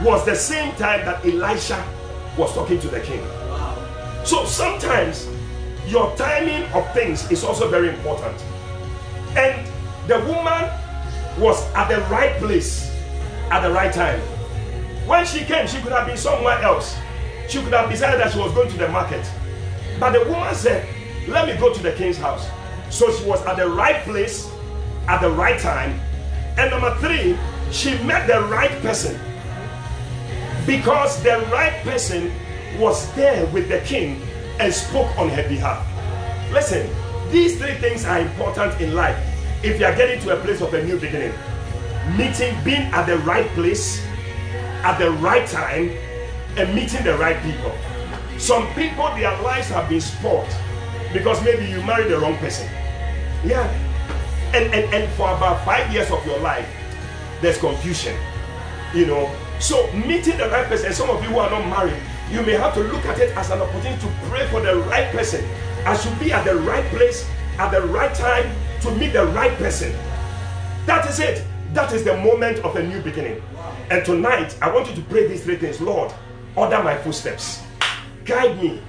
was 0.03 0.25
the 0.25 0.35
same 0.35 0.75
time 0.77 1.05
that 1.05 1.23
Elisha 1.25 1.85
was 2.39 2.55
talking 2.55 2.81
to 2.81 2.89
the 2.89 3.01
king. 3.01 3.23
So 4.25 4.47
sometimes 4.47 5.29
your 5.87 6.17
timing 6.17 6.65
of 6.73 6.91
things 6.95 7.31
is 7.31 7.45
also 7.45 7.69
very 7.69 7.91
important. 7.91 8.35
And 9.37 9.69
the 10.07 10.21
woman 10.21 10.71
was 11.39 11.63
at 11.75 11.89
the 11.89 12.01
right 12.09 12.37
place 12.39 12.91
at 13.51 13.61
the 13.61 13.71
right 13.71 13.93
time. 13.93 14.19
When 15.07 15.27
she 15.27 15.45
came, 15.45 15.67
she 15.67 15.81
could 15.83 15.93
have 15.93 16.07
been 16.07 16.17
somewhere 16.17 16.59
else. 16.63 16.97
She 17.49 17.63
could 17.63 17.75
have 17.75 17.91
decided 17.91 18.21
that 18.21 18.33
she 18.33 18.39
was 18.39 18.53
going 18.55 18.71
to 18.71 18.79
the 18.79 18.89
market. 18.89 19.31
But 20.01 20.13
the 20.13 20.25
woman 20.31 20.55
said, 20.55 20.89
Let 21.29 21.47
me 21.47 21.61
go 21.61 21.75
to 21.75 21.83
the 21.83 21.93
king's 21.93 22.17
house. 22.17 22.49
So 22.89 23.13
she 23.13 23.25
was 23.25 23.45
at 23.45 23.57
the 23.57 23.69
right 23.69 24.03
place 24.05 24.51
at 25.09 25.21
the 25.21 25.31
right 25.31 25.61
time. 25.61 26.01
And 26.59 26.71
number 26.71 26.95
three, 26.97 27.39
she 27.71 27.97
met 28.05 28.27
the 28.27 28.41
right 28.49 28.71
person 28.83 29.19
because 30.67 31.23
the 31.23 31.47
right 31.51 31.83
person 31.83 32.31
was 32.79 33.13
there 33.15 33.47
with 33.47 33.69
the 33.69 33.81
king 33.81 34.23
and 34.61 34.73
spoke 34.73 35.17
on 35.19 35.29
her 35.31 35.49
behalf. 35.49 35.87
Listen, 36.53 36.89
these 37.31 37.59
three 37.59 37.75
things 37.75 38.05
are 38.05 38.21
important 38.21 38.81
in 38.81 38.95
life 38.95 39.17
if 39.63 39.81
you 39.81 39.87
are 39.87 39.95
getting 39.95 40.21
to 40.21 40.37
a 40.37 40.41
place 40.41 40.61
of 40.61 40.75
a 40.75 40.85
new 40.85 40.99
beginning. 40.99 41.33
Meeting, 42.17 42.57
being 42.65 42.83
at 42.93 43.07
the 43.07 43.19
right 43.19 43.49
place 43.51 44.03
at 44.83 44.99
the 44.99 45.11
right 45.13 45.47
time, 45.49 45.91
and 46.57 46.75
meeting 46.75 47.03
the 47.05 47.17
right 47.17 47.41
people. 47.43 47.73
Some 48.39 48.67
people, 48.75 49.07
their 49.15 49.41
lives 49.43 49.69
have 49.69 49.89
been 49.89 50.01
spoiled 50.01 50.49
because 51.13 51.43
maybe 51.45 51.67
you 51.67 51.83
married 51.83 52.11
the 52.11 52.19
wrong 52.19 52.37
person. 52.39 52.69
Yeah. 53.45 53.71
And, 54.55 54.73
and, 54.75 54.95
and 54.95 55.13
for 55.15 55.31
about 55.31 55.65
five 55.65 55.93
years 55.93 56.11
of 56.11 56.25
your 56.27 56.39
life, 56.41 56.69
there's 57.41 57.59
confusion. 57.59 58.17
You 58.95 59.07
know. 59.07 59.35
So 59.59 59.91
meeting 59.93 60.37
the 60.39 60.49
right 60.49 60.67
person, 60.67 60.93
some 60.93 61.09
of 61.09 61.23
you 61.23 61.31
who 61.31 61.39
are 61.39 61.51
not 61.51 61.67
married, 61.69 62.03
you 62.31 62.43
may 62.43 62.53
have 62.53 62.75
to 62.75 62.81
look 62.81 63.05
at 63.07 63.19
it 63.19 63.37
as 63.37 63.51
an 63.51 63.61
opportunity 63.61 64.01
to 64.01 64.13
pray 64.29 64.47
for 64.49 64.61
the 64.61 64.77
right 64.91 65.11
person. 65.13 65.45
I 65.85 65.97
should 65.97 66.19
be 66.19 66.33
at 66.33 66.45
the 66.45 66.57
right 66.57 66.85
place 66.87 67.29
at 67.59 67.71
the 67.71 67.83
right 67.83 68.15
time 68.15 68.51
to 68.81 68.91
meet 68.93 69.13
the 69.13 69.27
right 69.27 69.57
person. 69.59 69.93
That 70.87 71.09
is 71.09 71.21
it. 71.21 71.45
That 71.75 71.93
is 71.93 72.05
the 72.05 72.17
moment 72.17 72.59
of 72.61 72.77
a 72.77 72.83
new 72.83 73.01
beginning. 73.01 73.43
And 73.91 74.05
tonight, 74.05 74.57
I 74.61 74.71
want 74.73 74.89
you 74.89 74.95
to 74.95 75.03
pray 75.03 75.27
these 75.29 75.45
three 75.45 75.57
things 75.57 75.81
Lord, 75.81 76.13
order 76.57 76.83
my 76.83 76.97
footsteps, 76.99 77.63
guide 78.25 78.61
me 78.63 78.81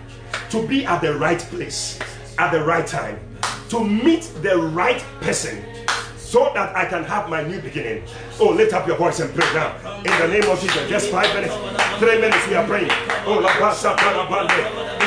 to 0.49 0.67
be 0.67 0.85
at 0.85 1.01
the 1.01 1.17
right 1.17 1.39
place 1.39 1.99
at 2.37 2.51
the 2.51 2.63
right 2.63 2.85
time, 2.85 3.19
to 3.69 3.83
meet 3.83 4.29
the 4.41 4.57
right 4.57 5.03
person. 5.21 5.63
So 6.17 6.51
that 6.55 6.75
I 6.75 6.85
can 6.85 7.03
have 7.03 7.29
my 7.29 7.43
new 7.43 7.61
beginning. 7.61 8.03
Oh, 8.39 8.49
lift 8.49 8.73
up 8.73 8.87
your 8.87 8.97
voice 8.97 9.19
and 9.19 9.33
pray 9.35 9.45
now. 9.53 9.75
In 9.97 10.19
the 10.19 10.27
name 10.27 10.49
of 10.49 10.59
Jesus. 10.59 10.89
Just 10.89 11.11
five 11.11 11.31
minutes, 11.35 11.53
three 11.99 12.19
minutes, 12.19 12.47
we 12.47 12.55
are 12.55 12.65
praying. 12.65 12.89
Oh, 13.25 13.39
la 13.39 15.02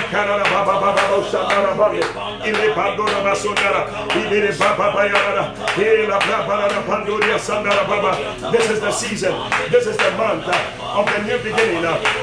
This 8.53 8.71
is 8.71 8.81
the 8.81 8.91
season. 8.93 9.35
This 9.71 9.87
is 9.87 9.97
the 9.97 10.11
month 10.17 10.47
of 10.47 11.05
the 11.07 11.19
new 11.27 11.39
beginning. 11.43 11.83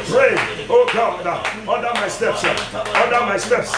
Pray, 0.09 0.36
oh 0.69 0.86
God, 0.93 1.25
order 1.67 1.91
my 1.95 2.07
steps. 2.07 2.43
Order 2.43 3.21
my 3.25 3.38
steps. 3.38 3.71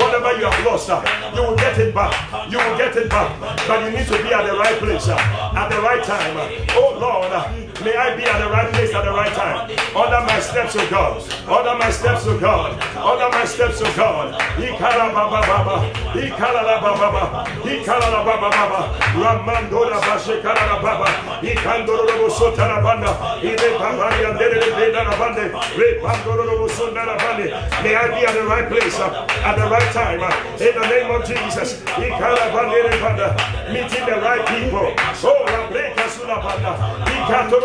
Whatever 0.00 0.32
you 0.38 0.46
have 0.46 0.64
lost, 0.66 0.88
you 1.34 1.42
will 1.42 1.56
get 1.56 1.78
it 1.78 1.94
back. 1.94 2.12
You 2.50 2.58
will 2.58 2.76
get 2.78 2.96
it 2.96 3.08
back. 3.10 3.30
But 3.68 3.84
you 3.84 3.90
need 3.98 4.06
to 4.06 4.22
be 4.22 4.32
at 4.32 4.46
the 4.46 4.56
right 4.56 4.78
place, 4.78 5.08
at 5.08 5.68
the 5.68 5.80
right 5.80 6.02
time. 6.04 6.36
Oh 6.76 6.96
Lord, 6.98 7.32
May 7.82 7.96
I 7.96 8.14
be 8.16 8.22
at 8.22 8.38
the 8.38 8.48
right 8.50 8.70
place 8.72 8.94
at 8.94 9.04
the 9.04 9.10
right 9.10 9.32
time. 9.34 9.68
Order 9.96 10.20
my 10.26 10.38
steps, 10.38 10.76
O 10.76 10.84
God. 10.90 11.18
Order 11.48 11.74
my 11.76 11.90
steps, 11.90 12.26
O 12.26 12.38
God. 12.38 12.78
Order 13.02 13.28
my 13.34 13.44
steps, 13.44 13.82
O 13.82 13.88
God. 13.96 14.34
Ikala 14.62 15.10
baba 15.12 15.40
baba. 15.42 15.76
Ikala 16.14 16.62
la 16.62 16.80
baba 16.80 17.10
baba. 17.10 17.44
Ikala 17.66 18.08
la 18.14 18.22
baba 18.24 18.48
baba. 18.50 18.80
Ramando 19.18 19.90
la 19.90 19.98
bashe 20.00 20.40
baba. 20.42 21.06
Ikandoro 21.42 22.06
lo 22.06 22.28
sota 22.30 22.68
la 22.68 22.80
banda. 22.80 23.10
Ile 23.42 23.78
baba 23.78 24.06
ya 24.22 24.32
ndere 24.32 24.60
le 24.60 24.70
benda 24.76 25.02
la 25.04 25.16
bande. 25.18 25.50
Re 25.76 25.98
pandoro 26.00 26.44
lo 26.44 26.68
sota 26.68 27.04
la 27.04 27.16
bande. 27.18 27.50
May 27.82 27.96
I 27.96 28.08
be 28.08 28.24
at 28.26 28.34
the 28.34 28.44
right 28.46 28.68
place 28.68 28.98
uh, 29.00 29.26
at 29.44 29.56
the 29.56 29.66
right 29.68 29.92
time. 29.92 30.22
uh, 30.22 30.30
In 30.62 30.74
the 30.78 30.86
name 30.88 31.10
of 31.10 31.26
Jesus. 31.26 31.82
Ikala 31.98 32.52
bande 32.54 32.80
le. 32.86 32.94
Meeting 33.72 34.06
the 34.06 34.16
right 34.22 34.46
people. 34.46 34.94
Oh, 35.24 35.44
la 35.46 35.68
breka 35.68 36.08
sula 36.08 36.36
banda. 36.40 37.04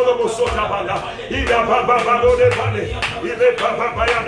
Lo 0.05 0.27
sota 0.27 0.65
banda. 0.69 0.95
Ila 1.29 1.63
baba 1.65 1.97
baba 2.03 2.23
le. 2.73 2.95
Ile 3.23 3.51
baba 3.59 3.93
baya. 3.95 4.19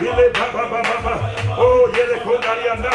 Ile 0.00 0.30
baba 0.30 0.68
baba. 0.82 1.30
Oh, 1.58 1.88
yele 1.96 2.20
kondarianda. 2.20 2.90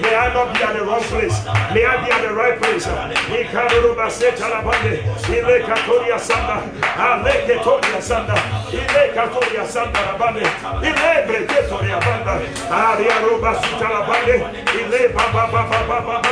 May 0.00 0.14
I 0.14 0.32
not 0.32 0.52
be 0.54 0.62
at 0.62 0.72
the 0.76 0.84
wrong 0.84 1.02
place. 1.02 1.44
May 1.74 1.84
I 1.84 2.04
be 2.04 2.10
at 2.12 2.22
the 2.22 2.34
right 2.34 2.58
place. 2.58 2.86
Ikandoro 2.86 3.94
baseta 3.94 4.48
la 4.48 4.62
bande. 4.62 5.02
Ile 5.28 5.60
katoria 5.66 6.18
sanda. 6.18 6.62
Ale 6.98 7.32
ketoria 7.46 8.00
sanda. 8.02 8.34
Ile 8.72 9.12
katoria 9.14 9.64
sanda 9.66 10.00
la 10.06 10.18
bande. 10.18 10.42
Ile 10.82 11.26
breketoria 11.26 11.98
banda. 12.00 12.40
Aria 12.70 13.20
roba 13.20 13.54
suta 13.62 13.88
la 13.88 14.00
bande. 14.06 14.44
Ile 14.80 15.08
baba 15.08 15.46
baba 15.52 15.82
baba. 15.88 16.22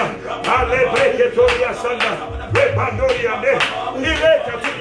Ale 0.59 0.78
breketoria 0.92 1.74
sanda. 1.74 2.11
Rebandoria 2.55 3.36
ne. 3.42 3.52
Ile 3.98 4.32
katoria. 4.46 4.74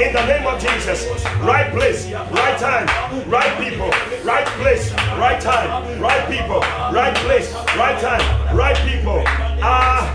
In 0.00 0.12
the 0.12 0.26
name 0.26 0.46
of 0.46 0.60
Jesus, 0.60 1.06
right 1.40 1.70
place, 1.72 2.10
right 2.10 2.58
time, 2.58 2.86
right 3.28 3.58
people, 3.62 3.90
right 4.24 4.46
place, 4.60 4.92
right 5.18 5.40
time, 5.40 6.00
right 6.00 6.28
people, 6.30 6.60
right 6.92 7.14
place, 7.16 7.52
right 7.76 8.00
time, 8.00 8.56
right 8.56 8.76
people. 8.88 9.22
Ah, 9.62 10.08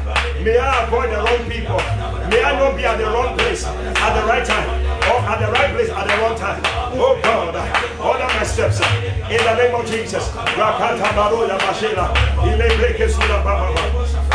may 0.44 0.58
I 0.58 0.86
avoid 0.86 1.10
the 1.12 1.18
wrong 1.18 1.50
people. 1.50 1.78
May 2.30 2.44
I 2.44 2.58
not 2.60 2.76
be 2.78 2.86
at 2.86 2.98
the 2.98 3.06
wrong 3.06 3.38
place 3.38 3.66
at 3.66 4.20
the 4.20 4.28
right 4.28 4.46
time 4.46 4.70
or 5.10 5.20
at 5.26 5.40
the 5.40 5.52
right 5.52 5.74
place 5.74 5.90
at 5.90 6.08
the 6.08 6.16
wrong 6.22 6.38
time. 6.38 6.62
Oh 6.94 7.20
God, 7.24 7.56
order 8.00 8.26
my 8.26 8.44
steps 8.44 8.80
in 9.30 9.42
the 9.44 9.56
name 9.56 9.76
of 9.76 9.86
Jesus. 9.86 10.30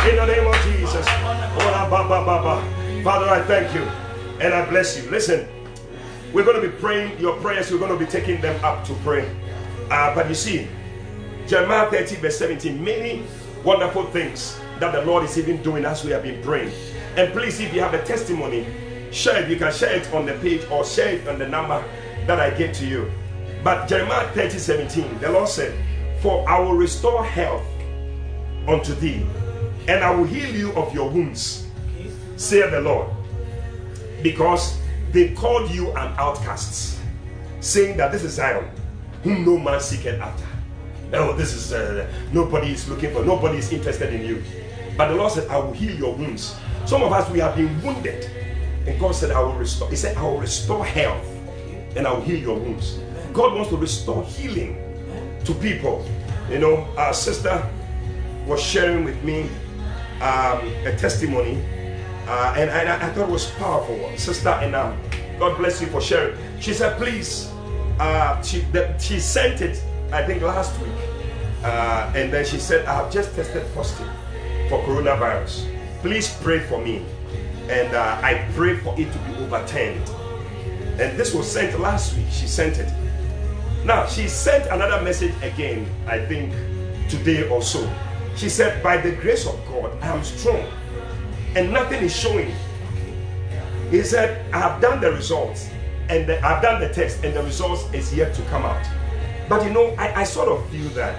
In 0.09 0.17
the 0.17 0.27
name 0.27 0.47
of 0.47 0.57
Jesus. 0.65 1.24
Father, 1.95 3.29
I 3.29 3.41
thank 3.47 3.73
you 3.73 3.83
and 4.41 4.53
I 4.53 4.69
bless 4.69 5.01
you. 5.01 5.09
Listen, 5.11 5.47
we're 6.33 6.43
going 6.43 6.61
to 6.61 6.69
be 6.69 6.77
praying 6.79 7.21
your 7.21 7.37
prayers, 7.37 7.71
we're 7.71 7.79
going 7.79 7.97
to 7.97 8.05
be 8.05 8.11
taking 8.11 8.41
them 8.41 8.63
up 8.65 8.85
to 8.87 8.95
pray. 9.05 9.31
Uh, 9.93 10.13
but 10.13 10.29
you 10.29 10.35
see, 10.35 10.67
Jeremiah 11.47 11.89
30, 11.89 12.17
verse 12.17 12.37
17, 12.39 12.83
many 12.83 13.23
wonderful 13.63 14.07
things 14.07 14.59
that 14.81 14.91
the 14.91 15.03
Lord 15.03 15.23
is 15.23 15.39
even 15.39 15.63
doing 15.63 15.85
as 15.85 16.05
we 16.05 16.11
have 16.11 16.25
been 16.25 16.43
praying. 16.43 16.73
And 17.17 17.33
please, 17.33 17.61
if 17.61 17.73
you 17.73 17.81
have 17.81 17.95
a 17.95 18.03
testimony, 18.03 18.67
share 19.13 19.45
it. 19.45 19.49
You 19.49 19.57
can 19.57 19.73
share 19.73 19.95
it 19.95 20.13
on 20.13 20.27
the 20.27 20.33
page 20.39 20.67
or 20.73 20.85
share 20.85 21.11
it 21.11 21.29
on 21.29 21.39
the 21.39 21.49
number 21.49 21.81
that 22.27 22.41
I 22.41 22.51
gave 22.51 22.73
to 22.75 22.87
you. 22.87 23.09
But 23.63 23.87
Jeremiah 23.87 24.27
30, 24.33 24.59
17, 24.59 25.21
the 25.21 25.31
Lord 25.31 25.49
said, 25.49 25.73
For 26.21 26.49
I 26.49 26.59
will 26.59 26.75
restore 26.75 27.25
health 27.25 27.65
unto 28.67 28.95
thee, 28.95 29.25
and 29.87 30.03
I 30.03 30.11
will 30.11 30.25
heal 30.25 30.53
you 30.53 30.73
of 30.73 30.93
your 30.93 31.09
wounds 31.09 31.64
saith 32.37 32.71
the 32.71 32.81
Lord, 32.81 33.09
because 34.23 34.79
they 35.13 35.33
called 35.35 35.71
you 35.71 35.91
an 35.91 36.13
outcast, 36.19 36.99
saying 37.61 37.97
that 37.97 38.13
this 38.13 38.25
is 38.25 38.35
Zion, 38.35 38.69
whom 39.23 39.45
no 39.45 39.59
man 39.59 39.81
seeketh 39.81 40.21
after. 40.21 40.47
No, 41.11 41.33
this 41.33 41.53
is 41.55 41.73
uh, 41.73 42.11
nobody 42.33 42.73
is 42.73 42.89
looking 42.89 43.13
for, 43.13 43.25
nobody 43.25 43.59
is 43.59 43.73
interested 43.73 44.13
in 44.13 44.27
you. 44.27 44.43
But 44.97 45.09
the 45.09 45.15
Lord 45.15 45.33
said, 45.33 45.49
I 45.49 45.59
will 45.59 45.73
heal 45.73 45.95
your 45.95 46.15
wounds. 46.15 46.57
Some 46.87 47.03
of 47.03 47.13
us 47.13 47.31
we 47.31 47.39
have 47.41 47.57
been 47.57 47.81
wounded, 47.83 48.29
and 48.87 48.99
God 48.99 49.15
said, 49.15 49.31
I 49.31 49.41
will 49.41 49.55
restore. 49.55 49.89
He 49.91 49.97
said, 49.97 50.17
I 50.17 50.23
will 50.23 50.41
restore 50.41 50.85
health, 50.85 51.27
and 51.97 52.07
I 52.07 52.13
will 52.13 52.23
heal 52.23 52.39
your 52.39 52.59
wounds. 52.59 52.99
God 53.33 53.55
wants 53.55 53.71
to 53.71 53.77
restore 53.77 54.25
healing 54.25 54.77
to 55.45 55.55
people. 55.55 56.05
You 56.51 56.59
know, 56.59 56.87
our 56.97 57.15
sister 57.15 57.65
was 58.47 58.63
sharing 58.63 59.05
with 59.05 59.23
me 59.25 59.43
um, 60.21 60.67
a 60.85 60.95
testimony 60.99 61.63
uh, 62.27 62.55
and, 62.57 62.71
and 62.71 62.89
I, 62.89 63.09
I 63.09 63.13
thought 63.13 63.29
it 63.29 63.33
was 63.33 63.51
powerful. 63.53 64.11
Sister, 64.17 64.49
and 64.49 64.73
God 65.39 65.59
bless 65.59 65.81
you 65.81 65.89
for 65.89 66.01
sharing. 66.01 66.39
She 66.61 66.73
said, 66.73 66.97
please, 66.97 67.51
uh, 67.99 68.41
she, 68.43 68.61
the, 68.73 68.97
she 68.99 69.21
sent 69.21 69.61
it, 69.61 69.83
I 70.13 70.25
think, 70.25 70.43
last 70.43 70.81
week. 70.81 70.93
Uh, 71.63 72.13
and 72.15 72.33
then 72.33 72.45
she 72.45 72.59
said, 72.59 72.87
I 72.87 72.95
have 72.95 73.13
just 73.13 73.35
tested 73.35 73.67
positive 73.75 74.11
for 74.69 74.83
coronavirus. 74.85 75.69
Please 76.01 76.35
pray 76.43 76.61
for 76.61 76.81
me. 76.81 77.05
And 77.69 77.95
uh, 77.95 78.21
I 78.23 78.47
pray 78.55 78.77
for 78.77 78.95
it 78.99 79.13
to 79.13 79.19
be 79.21 79.35
overturned. 79.37 80.09
And 81.01 81.19
this 81.19 81.35
was 81.35 81.51
sent 81.51 81.79
last 81.81 82.17
week. 82.17 82.27
She 82.31 82.47
sent 82.47 82.79
it. 82.79 82.93
Now, 83.85 84.07
she 84.07 84.29
sent 84.29 84.67
another 84.71 85.03
message 85.03 85.35
again, 85.43 85.87
I 86.07 86.25
think, 86.25 86.53
today 87.09 87.49
or 87.49 87.61
so. 87.61 87.91
She 88.37 88.49
said, 88.49 88.83
By 88.83 88.97
the 88.97 89.13
grace 89.13 89.47
of 89.47 89.59
God, 89.67 89.97
I 90.03 90.09
am 90.09 90.23
strong 90.25 90.71
and 91.57 91.73
nothing 91.73 92.03
is 92.03 92.15
showing. 92.15 92.53
He 93.91 94.03
said, 94.03 94.53
I 94.53 94.59
have 94.59 94.81
done 94.81 95.01
the 95.01 95.13
results 95.13 95.71
and 96.09 96.27
the, 96.27 96.45
I've 96.45 96.63
done 96.63 96.81
the 96.81 96.93
test, 96.93 97.25
and 97.25 97.35
the 97.35 97.43
results 97.43 97.85
is 97.93 98.15
yet 98.15 98.35
to 98.35 98.43
come 98.43 98.65
out. 98.65 98.85
But 99.49 99.65
you 99.65 99.71
know, 99.71 99.95
I, 99.99 100.21
I 100.21 100.25
sort 100.25 100.49
of 100.49 100.69
feel 100.71 100.89
that 100.91 101.19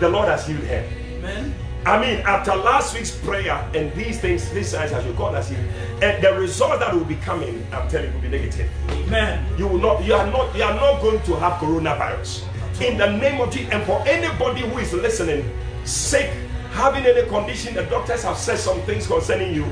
the 0.00 0.08
Lord 0.08 0.28
has 0.28 0.46
healed 0.46 0.60
him. 0.64 0.84
Amen. 1.18 1.54
I 1.86 2.00
mean, 2.00 2.20
after 2.20 2.54
last 2.56 2.94
week's 2.94 3.14
prayer 3.14 3.52
and 3.74 3.92
these 3.94 4.18
things, 4.18 4.48
these 4.50 4.68
signs 4.68 4.92
as 4.92 5.04
you 5.04 5.12
God 5.12 5.34
has 5.34 5.50
healed, 5.50 5.64
and 6.02 6.22
the 6.22 6.32
result 6.34 6.80
that 6.80 6.94
will 6.94 7.04
be 7.04 7.16
coming, 7.16 7.66
I'm 7.72 7.88
telling 7.88 8.08
you, 8.08 8.14
will 8.14 8.22
be 8.22 8.28
negative. 8.28 8.70
Amen. 8.88 9.46
You 9.58 9.68
will 9.68 9.78
not, 9.78 10.04
you 10.04 10.14
are 10.14 10.26
not, 10.26 10.54
you 10.56 10.62
are 10.62 10.74
not 10.74 11.02
going 11.02 11.22
to 11.22 11.36
have 11.36 11.60
coronavirus. 11.60 12.44
In 12.80 12.98
the 12.98 13.10
name 13.12 13.40
of 13.40 13.52
Jesus, 13.52 13.70
and 13.72 13.84
for 13.84 14.02
anybody 14.06 14.62
who 14.62 14.78
is 14.78 14.92
listening, 14.92 15.48
sick, 15.84 16.32
having 16.74 17.06
any 17.06 17.26
condition, 17.28 17.74
the 17.74 17.84
doctors 17.84 18.22
have 18.24 18.36
said 18.36 18.58
some 18.58 18.80
things 18.82 19.06
concerning 19.06 19.54
you. 19.54 19.64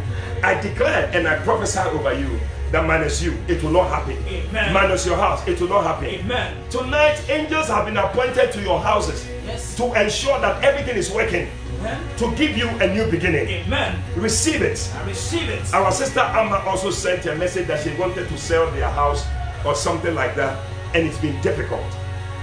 I 0.42 0.54
declare 0.60 1.10
and 1.12 1.26
I 1.28 1.36
prophesy 1.38 1.80
over 1.80 2.14
you 2.14 2.40
that 2.70 2.86
minus 2.86 3.20
you, 3.22 3.36
it 3.48 3.62
will 3.62 3.70
not 3.72 3.90
happen. 3.90 4.16
Amen. 4.26 4.72
Minus 4.72 5.04
your 5.04 5.16
house, 5.16 5.46
it 5.46 5.60
will 5.60 5.68
not 5.68 5.84
happen. 5.84 6.06
Amen. 6.06 6.56
Tonight, 6.70 7.22
angels 7.28 7.66
have 7.68 7.84
been 7.84 7.98
appointed 7.98 8.50
to 8.52 8.62
your 8.62 8.80
houses 8.80 9.26
Yes. 9.44 9.76
to 9.76 9.92
ensure 10.00 10.40
that 10.40 10.62
everything 10.64 10.96
is 10.96 11.10
working, 11.10 11.48
Amen. 11.80 12.00
to 12.16 12.34
give 12.34 12.56
you 12.56 12.68
a 12.80 12.86
new 12.86 13.10
beginning. 13.10 13.46
Amen. 13.48 14.02
Receive 14.16 14.62
it. 14.62 14.90
I 14.96 15.06
receive 15.06 15.48
it. 15.50 15.74
Our 15.74 15.92
sister 15.92 16.20
Amma 16.20 16.62
also 16.66 16.90
sent 16.90 17.26
a 17.26 17.34
message 17.34 17.66
that 17.66 17.82
she 17.84 17.92
wanted 18.00 18.28
to 18.28 18.38
sell 18.38 18.70
their 18.70 18.88
house 18.88 19.26
or 19.66 19.74
something 19.74 20.14
like 20.14 20.34
that, 20.36 20.58
and 20.94 21.06
it's 21.06 21.18
been 21.18 21.38
difficult. 21.42 21.84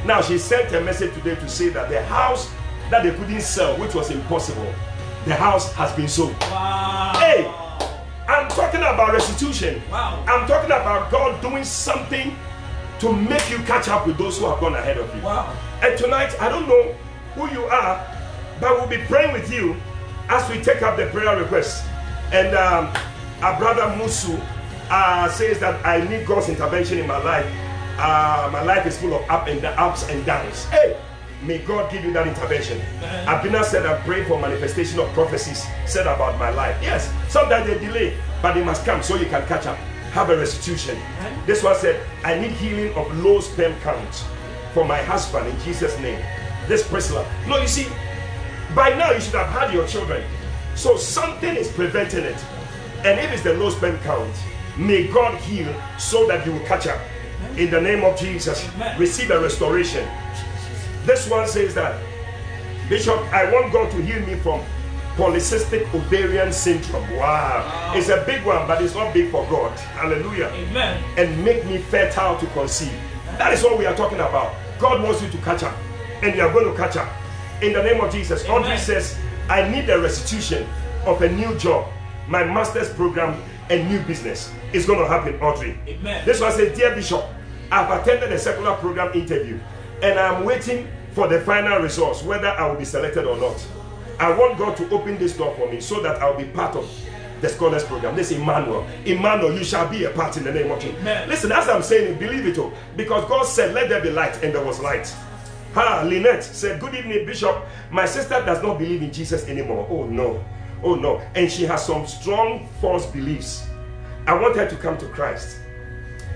Now 0.06 0.22
she 0.22 0.38
sent 0.38 0.72
a 0.76 0.82
message 0.82 1.14
today 1.16 1.36
to 1.36 1.50
say 1.50 1.70
that 1.70 1.90
the 1.90 2.04
house 2.04 2.52
that 2.90 3.04
they 3.04 3.12
couldn't 3.12 3.42
sell, 3.42 3.78
which 3.78 3.94
was 3.94 4.12
impossible, 4.12 4.74
the 5.26 5.36
house 5.36 5.74
has 5.74 5.92
been 5.96 6.08
sold. 6.08 6.34
Wow. 6.42 7.14
Hey, 7.18 7.46
I'm 8.28 8.48
talking 8.50 8.82
about 8.82 9.14
restitution. 9.14 9.82
Wow. 9.92 10.24
I'm 10.28 10.48
talking 10.48 10.72
about 10.72 11.12
God 11.12 11.42
doing 11.42 11.64
something 11.64 12.36
to 13.00 13.14
make 13.14 13.50
you 13.50 13.58
catch 13.60 13.88
up 13.88 14.06
with 14.06 14.18
those 14.18 14.38
who 14.40 14.46
have 14.46 14.60
gone 14.60 14.76
ahead 14.76 14.98
of 14.98 15.14
you. 15.16 15.22
Wow. 15.22 15.56
And 15.82 15.98
tonight, 15.98 16.40
I 16.40 16.50
don't 16.50 16.68
know 16.68 16.96
who 17.36 17.50
you 17.52 17.66
are, 17.66 18.06
but 18.60 18.76
we'll 18.78 18.88
be 18.88 19.04
praying 19.06 19.34
with 19.34 19.52
you 19.52 19.76
as 20.28 20.50
we 20.50 20.62
take 20.62 20.82
up 20.82 20.98
the 20.98 21.08
prayer 21.08 21.38
request. 21.40 21.86
And 22.32 22.56
um, 22.56 22.94
our 23.42 23.58
brother 23.58 23.84
Musu 23.98 24.40
uh, 24.90 25.30
says 25.30 25.60
that 25.60 25.86
I 25.86 26.08
need 26.08 26.26
God's 26.28 26.50
intervention 26.50 27.00
in 27.00 27.08
my 27.08 27.18
life. 27.24 27.46
Uh, 27.98 28.50
my 28.52 28.62
life 28.64 28.86
is 28.86 28.98
full 28.98 29.14
of 29.14 29.30
up 29.30 29.48
and 29.48 29.64
ups 29.66 30.08
and 30.10 30.26
downs. 30.26 30.66
Hey, 30.66 31.00
may 31.42 31.60
God 31.60 31.92
give 31.92 32.04
you 32.04 32.12
that 32.14 32.28
intervention. 32.28 32.80
Abina 33.26 33.64
said, 33.64 33.86
I 33.86 34.00
pray 34.02 34.24
for 34.26 34.40
manifestation 34.40 35.00
of 35.00 35.12
prophecies 35.14 35.66
said 35.86 36.08
about 36.08 36.38
my 36.38 36.50
life. 36.50 36.78
Yes, 36.82 37.12
sometimes 37.28 37.68
they 37.68 37.78
delay, 37.80 38.18
but 38.42 38.54
they 38.54 38.64
must 38.64 38.86
come 38.86 39.02
so 39.02 39.16
you 39.16 39.26
can 39.26 39.46
catch 39.48 39.66
up. 39.66 39.78
Have 40.12 40.30
a 40.30 40.38
restitution. 40.38 40.98
This 41.46 41.64
one 41.64 41.76
said, 41.76 42.06
I 42.24 42.40
need 42.40 42.52
healing 42.52 42.94
of 42.96 43.16
low 43.24 43.40
sperm 43.40 43.80
count 43.82 44.26
for 44.74 44.84
my 44.86 45.02
husband 45.02 45.48
in 45.48 45.60
Jesus' 45.62 45.98
name. 46.00 46.24
This 46.68 46.88
Priscilla. 46.88 47.26
No, 47.48 47.58
you 47.58 47.68
see, 47.68 47.88
by 48.76 48.90
now 48.90 49.12
you 49.12 49.22
should 49.22 49.36
have 49.36 49.50
had 49.50 49.74
your 49.74 49.88
children. 49.88 50.24
So 50.76 50.98
something 50.98 51.56
is 51.56 51.72
preventing 51.72 52.24
it. 52.24 52.44
And 53.04 53.20
if 53.20 53.32
it's 53.32 53.44
the 53.44 53.54
low 53.54 53.70
sperm 53.70 53.98
count, 54.00 54.34
may 54.78 55.08
God 55.08 55.40
heal 55.42 55.74
so 55.98 56.28
that 56.28 56.46
you 56.46 56.54
will 56.54 56.66
catch 56.66 56.88
up. 56.88 57.00
In 57.58 57.72
the 57.72 57.80
name 57.82 58.04
of 58.04 58.18
Jesus, 58.20 58.68
receive 58.98 59.32
a 59.32 59.40
restoration. 59.40 60.08
This 61.06 61.30
one 61.30 61.48
says 61.48 61.74
that, 61.76 62.00
Bishop, 62.88 63.18
I 63.34 63.52
want 63.52 63.72
God 63.72 63.92
to 63.92 64.02
heal 64.02 64.26
me 64.26 64.36
from 64.36 64.64
polycystic 65.16 65.94
ovarian 65.94 66.52
syndrome. 66.52 67.10
Wow. 67.16 67.94
It's 67.96 68.10
a 68.10 68.24
big 68.26 68.46
one, 68.46 68.66
but 68.68 68.82
it's 68.82 68.96
not 68.96 69.14
big 69.14 69.32
for 69.32 69.46
God. 69.50 69.78
Hallelujah. 69.80 70.48
Amen. 70.48 71.04
And 71.18 71.44
make 71.44 71.66
me 71.66 71.78
fertile 71.78 72.38
to 72.40 72.46
conceive. 72.48 72.98
That 73.38 73.54
is 73.54 73.64
what 73.64 73.78
we 73.78 73.86
are 73.86 73.96
talking 73.96 74.20
about. 74.20 74.56
God 74.80 75.04
wants 75.04 75.22
you 75.22 75.30
to 75.30 75.38
catch 75.40 75.64
up, 75.64 75.76
and 76.22 76.36
you 76.36 76.42
are 76.42 76.52
going 76.52 76.72
to 76.72 76.76
catch 76.76 76.96
up. 76.96 77.12
In 77.62 77.74
the 77.74 77.84
name 77.84 78.00
of 78.02 78.12
Jesus. 78.12 78.46
Amen. 78.46 78.64
Audrey 78.64 78.78
says, 78.78 79.18
I 79.50 79.68
need 79.68 79.90
a 79.90 80.00
restitution 80.00 80.66
of 81.06 81.22
a 81.22 81.30
new 81.30 81.58
job, 81.58 81.92
my 82.28 82.44
master's 82.44 82.90
program, 82.94 83.42
and 83.70 83.90
new 83.90 84.00
business. 84.02 84.52
It's 84.74 84.86
going 84.86 85.00
to 85.00 85.08
happen, 85.08 85.40
Audrey. 85.42 85.78
Amen. 85.88 86.26
This 86.26 86.40
one 86.40 86.52
says, 86.52 86.78
Dear 86.78 86.96
Bishop, 86.96 87.26
I've 87.72 88.02
attended 88.02 88.32
a 88.32 88.40
secular 88.40 88.76
program 88.76 89.14
interview, 89.14 89.60
and 90.02 90.20
I'm 90.20 90.46
waiting 90.46 90.88
for 91.12 91.28
the 91.28 91.42
final 91.42 91.80
results, 91.80 92.24
whether 92.24 92.48
I 92.48 92.68
will 92.68 92.78
be 92.78 92.86
selected 92.86 93.26
or 93.26 93.38
not. 93.38 93.66
I 94.20 94.32
want 94.32 94.58
God 94.58 94.76
to 94.78 94.90
open 94.92 95.18
this 95.18 95.36
door 95.38 95.56
for 95.56 95.70
me 95.70 95.80
so 95.80 96.02
that 96.02 96.22
I'll 96.22 96.38
be 96.38 96.46
part 96.46 96.76
of 96.76 96.90
the 97.42 97.50
scholars 97.50 97.84
program. 97.84 98.16
This 98.16 98.32
Emmanuel. 98.32 98.86
Emmanuel, 99.06 99.58
you 99.58 99.64
shall 99.64 99.88
be 99.88 100.04
a 100.04 100.10
part 100.10 100.36
in 100.38 100.44
the 100.44 100.52
name 100.52 100.72
of 100.72 100.80
Jesus. 100.80 101.02
Listen, 101.28 101.52
as 101.52 101.70
I'm 101.70 101.82
saying 101.82 102.14
it, 102.14 102.20
believe 102.20 102.46
it 102.46 102.58
all. 102.58 102.74
Because 102.98 103.28
God 103.30 103.44
said, 103.44 103.74
Let 103.74 103.90
there 103.90 104.02
be 104.02 104.10
light, 104.10 104.44
and 104.44 104.54
there 104.54 104.64
was 104.64 104.80
light. 104.80 105.08
Ha, 105.74 106.04
Lynette 106.06 106.44
said, 106.44 106.80
Good 106.82 106.96
evening, 106.96 107.26
Bishop. 107.26 107.66
My 107.92 108.06
sister 108.06 108.44
does 108.46 108.62
not 108.62 108.78
believe 108.78 109.02
in 109.02 109.12
Jesus 109.12 109.48
anymore. 109.48 109.88
Oh 109.90 110.06
no. 110.06 110.44
Oh 110.84 110.96
no. 110.96 111.22
And 111.36 111.50
she 111.50 111.64
has 111.64 111.86
some 111.86 112.06
strong 112.06 112.68
false 112.82 113.06
beliefs. 113.06 113.68
I 114.28 114.34
want 114.34 114.56
her 114.58 114.68
to 114.70 114.76
come 114.76 114.98
to 114.98 115.06
Christ 115.08 115.60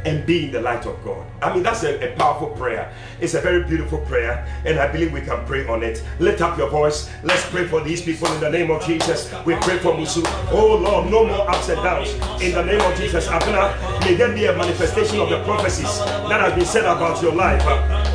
and 0.05 0.25
be 0.25 0.45
in 0.45 0.51
the 0.51 0.61
light 0.61 0.85
of 0.85 1.03
God. 1.03 1.25
I 1.41 1.53
mean, 1.53 1.63
that's 1.63 1.83
a, 1.83 2.13
a, 2.13 2.15
powerful 2.15 2.49
prayer. 2.49 2.93
It's 3.19 3.33
a 3.33 3.41
very 3.41 3.63
beautiful 3.63 3.99
prayer, 3.99 4.45
and 4.65 4.79
I 4.79 4.91
believe 4.91 5.11
we 5.13 5.21
can 5.21 5.45
pray 5.45 5.65
on 5.67 5.83
it. 5.83 6.03
Lift 6.19 6.41
up 6.41 6.57
your 6.57 6.69
voice. 6.69 7.09
Let's 7.23 7.45
pray 7.49 7.67
for 7.67 7.81
these 7.81 8.01
people 8.01 8.31
in 8.33 8.39
the 8.39 8.49
name 8.49 8.71
of 8.71 8.83
Jesus. 8.85 9.33
We 9.45 9.55
pray 9.55 9.77
for 9.79 9.93
Musu. 9.93 10.23
Oh 10.51 10.77
Lord, 10.77 11.09
no 11.09 11.25
more 11.25 11.49
ups 11.49 11.69
and 11.69 11.81
downs. 11.83 12.13
In 12.41 12.53
the 12.53 12.63
name 12.63 12.81
of 12.81 12.97
Jesus, 12.97 13.27
Abuna, 13.27 13.75
may 14.01 14.15
there 14.15 14.33
be 14.33 14.45
a 14.45 14.53
manifestation 14.53 15.19
of 15.19 15.29
the 15.29 15.43
prophecies 15.43 15.99
that 15.99 16.39
have 16.39 16.55
been 16.55 16.65
said 16.65 16.85
about 16.85 17.21
your 17.21 17.33
life. 17.33 17.61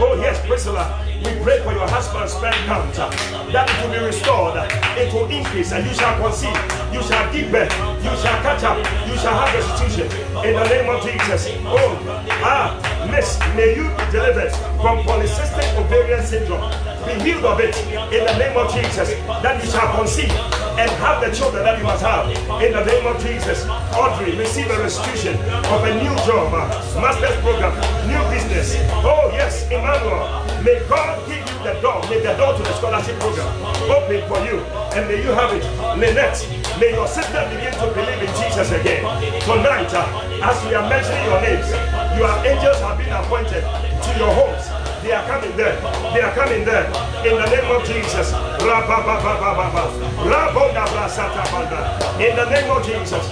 Oh 0.01 0.18
yes, 0.20 0.45
Priscilla. 0.47 1.07
We 1.24 1.34
pray 1.42 1.58
for 1.64 1.72
your 1.72 1.88
husband's 1.88 2.32
count 2.34 2.96
uh, 2.98 3.10
that 3.50 3.66
it 3.66 3.76
will 3.82 3.92
be 3.92 4.04
restored, 4.06 4.54
it 4.94 5.12
will 5.12 5.26
increase, 5.26 5.72
and 5.72 5.84
you 5.84 5.92
shall 5.92 6.14
conceive, 6.22 6.54
you 6.94 7.02
shall 7.02 7.26
give 7.32 7.50
birth, 7.50 7.74
you 8.04 8.14
shall 8.22 8.38
catch 8.46 8.62
up, 8.62 8.78
you 9.08 9.16
shall 9.18 9.34
have 9.34 9.50
restitution 9.50 10.06
in 10.46 10.54
the 10.54 10.64
name 10.70 10.88
of 10.88 11.02
Jesus. 11.02 11.50
Oh, 11.66 11.98
ah, 12.46 12.78
miss, 13.10 13.38
may 13.56 13.74
you 13.74 13.90
be 13.90 14.04
delivered 14.14 14.52
from 14.78 15.02
polycystic 15.02 15.66
ovarian 15.74 16.24
syndrome. 16.24 16.70
Be 17.02 17.14
healed 17.24 17.44
of 17.44 17.58
it 17.58 17.74
in 18.14 18.22
the 18.22 18.36
name 18.38 18.56
of 18.56 18.72
Jesus. 18.72 19.10
That 19.42 19.62
you 19.64 19.70
shall 19.70 19.90
conceive 19.96 20.30
and 20.78 20.90
have 21.02 21.24
the 21.24 21.34
children 21.34 21.64
that 21.64 21.78
you 21.78 21.84
must 21.84 22.02
have 22.02 22.30
in 22.62 22.70
the 22.70 22.84
name 22.84 23.06
of 23.06 23.18
Jesus. 23.20 23.66
Audrey, 23.96 24.36
receive 24.36 24.70
a 24.70 24.78
restitution 24.78 25.34
of 25.66 25.82
a 25.82 25.92
new 25.98 26.14
job, 26.22 26.54
uh, 26.54 26.68
master's 27.00 27.34
program, 27.42 27.74
new 28.06 28.22
business. 28.30 28.76
Oh, 29.02 29.27
Emmanuel. 29.70 30.48
May 30.64 30.80
God 30.88 31.20
give 31.28 31.38
you 31.38 31.58
the 31.62 31.78
door, 31.80 32.00
may 32.08 32.20
the 32.20 32.34
door 32.34 32.56
to 32.56 32.62
the 32.62 32.72
scholarship 32.74 33.18
program 33.20 33.46
open 33.92 34.26
for 34.26 34.40
you, 34.44 34.58
and 34.96 35.06
may 35.06 35.22
you 35.22 35.30
have 35.30 35.52
it. 35.52 35.62
Lynette, 36.00 36.40
may 36.80 36.92
your 36.92 37.06
sister 37.06 37.44
begin 37.52 37.72
to 37.76 37.86
believe 37.92 38.22
in 38.24 38.32
Jesus 38.40 38.72
again. 38.72 39.04
Tonight, 39.44 39.92
uh, 39.92 40.08
as 40.42 40.56
we 40.66 40.74
are 40.74 40.88
mentioning 40.88 41.24
your 41.28 41.40
names, 41.40 41.68
your 42.16 42.32
angels 42.48 42.80
have 42.80 42.96
been 42.98 43.12
appointed 43.12 43.62
to 43.62 44.10
your 44.18 44.32
homes. 44.32 44.64
They 45.02 45.12
are 45.12 45.24
coming 45.26 45.56
there. 45.56 45.76
They 46.12 46.20
are 46.20 46.34
coming 46.34 46.64
there. 46.64 46.86
In 47.22 47.36
the 47.36 47.46
name 47.46 47.70
of 47.70 47.86
Jesus. 47.86 48.32
In 52.18 52.36
the 52.36 52.48
name 52.50 52.70
of 52.70 52.84
Jesus. 52.84 53.24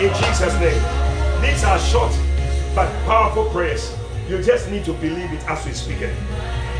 In 0.00 0.10
Jesus' 0.20 0.58
name. 0.58 0.82
These 1.40 1.62
are 1.62 1.78
short 1.78 2.12
but 2.74 2.90
powerful 3.06 3.44
prayers. 3.50 3.94
You 4.28 4.42
just 4.42 4.70
need 4.70 4.84
to 4.86 4.92
believe 4.94 5.32
it 5.32 5.44
as 5.48 5.64
we 5.64 5.72
speak 5.72 6.00
it. 6.00 6.14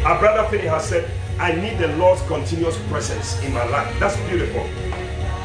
Our 0.04 0.18
brother 0.18 0.48
Finney 0.48 0.66
has 0.68 0.88
said, 0.88 1.10
I 1.38 1.52
need 1.52 1.78
the 1.78 1.88
Lord's 1.96 2.22
continuous 2.22 2.76
presence 2.88 3.40
in 3.44 3.52
my 3.52 3.64
life. 3.66 3.94
That's 4.00 4.16
beautiful. 4.28 4.66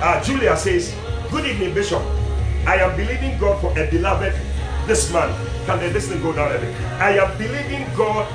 Uh, 0.02 0.24
Julia 0.24 0.58
says, 0.58 0.95
Good 1.30 1.45
evening, 1.45 1.74
Bishop. 1.74 2.02
I 2.66 2.78
am 2.78 2.95
believing 2.97 3.38
God 3.39 3.62
for 3.62 3.72
a 3.78 3.89
beloved 3.89 4.34
this 4.88 5.12
month. 5.12 5.36
Can 5.66 5.80
the 5.80 5.89
listening 5.89 6.22
go 6.22 6.34
down 6.34 6.56
a 6.56 6.60
bit? 6.60 6.76
I 6.99 7.18
am 7.18 7.38
believing 7.38 7.86
God 7.95 8.28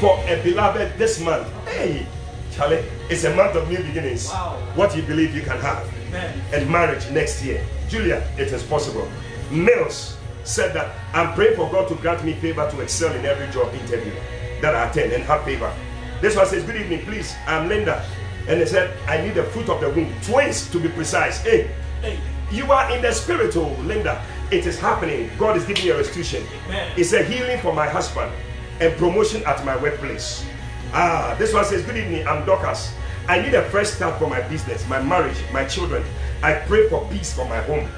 for 0.00 0.18
a 0.26 0.42
beloved 0.42 0.98
this 0.98 1.20
month. 1.20 1.46
Hey, 1.66 2.06
Charlie, 2.52 2.84
it's 3.10 3.24
a 3.24 3.34
month 3.34 3.54
of 3.54 3.68
new 3.68 3.82
beginnings. 3.82 4.28
Wow. 4.28 4.56
What 4.74 4.96
you 4.96 5.02
believe 5.02 5.34
you 5.34 5.42
can 5.42 5.58
have. 5.60 5.88
Amen. 6.08 6.40
And 6.52 6.70
marriage 6.70 7.10
next 7.10 7.44
year. 7.44 7.64
Julia, 7.88 8.26
it 8.38 8.48
is 8.48 8.62
possible. 8.62 9.08
Mills 9.50 10.16
said 10.44 10.72
that 10.74 10.94
I'm 11.14 11.34
praying 11.34 11.56
for 11.56 11.70
God 11.70 11.88
to 11.88 11.94
grant 11.96 12.24
me 12.24 12.34
favor 12.34 12.68
to 12.70 12.80
excel 12.80 13.14
in 13.14 13.24
every 13.24 13.48
job 13.52 13.72
interview 13.74 14.12
that 14.60 14.74
I 14.74 14.88
attend 14.88 15.12
and 15.12 15.22
have 15.24 15.44
favor. 15.44 15.72
This 16.20 16.36
one 16.36 16.46
says, 16.46 16.64
Good 16.64 16.76
evening, 16.76 17.04
please. 17.04 17.34
I'm 17.46 17.68
Linda. 17.68 18.04
And 18.48 18.60
they 18.60 18.66
said, 18.66 18.96
I 19.06 19.20
need 19.20 19.34
the 19.34 19.44
fruit 19.44 19.68
of 19.68 19.80
the 19.80 19.90
womb. 19.90 20.12
Twins 20.22 20.70
to 20.70 20.78
be 20.80 20.88
precise. 20.88 21.40
Hey, 21.42 21.70
Hey. 22.02 22.18
you 22.50 22.70
are 22.72 22.90
in 22.94 23.02
the 23.02 23.12
spirit, 23.12 23.56
oh 23.56 23.68
Linda. 23.82 24.22
It 24.50 24.66
is 24.66 24.78
happening. 24.80 25.30
God 25.38 25.56
is 25.56 25.64
giving 25.64 25.84
you 25.84 25.94
a 25.94 25.98
restitution. 25.98 26.44
Amen. 26.66 26.92
It's 26.96 27.12
a 27.12 27.22
healing 27.22 27.60
for 27.60 27.72
my 27.72 27.88
husband 27.88 28.32
and 28.80 28.96
promotion 28.96 29.42
at 29.46 29.64
my 29.64 29.76
workplace. 29.76 30.44
Ah, 30.92 31.36
this 31.38 31.54
one 31.54 31.64
says, 31.64 31.84
Good 31.84 31.96
evening, 31.96 32.26
I'm 32.26 32.44
Dorcas. 32.44 32.92
I 33.28 33.40
need 33.40 33.54
a 33.54 33.62
fresh 33.70 33.88
start 33.90 34.18
for 34.18 34.26
my 34.28 34.40
business, 34.48 34.86
my 34.88 35.00
marriage, 35.00 35.36
my 35.52 35.64
children. 35.64 36.02
I 36.42 36.54
pray 36.54 36.88
for 36.88 37.06
peace 37.10 37.32
for 37.32 37.44
my 37.44 37.58
home. 37.62 37.88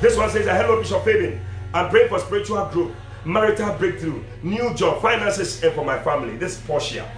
This 0.00 0.16
one 0.16 0.30
says, 0.30 0.46
Hello, 0.46 0.80
Bishop 0.80 1.04
Fabian. 1.04 1.38
I'm 1.72 1.88
praying 1.88 2.08
for 2.08 2.18
spiritual 2.18 2.64
growth, 2.72 2.92
marital 3.24 3.72
breakthrough, 3.74 4.22
new 4.42 4.74
job, 4.74 5.00
finances, 5.00 5.62
and 5.62 5.72
for 5.72 5.84
my 5.84 5.98
family. 6.00 6.36
This 6.36 6.58
is 6.58 6.66
Portia. 6.66 7.08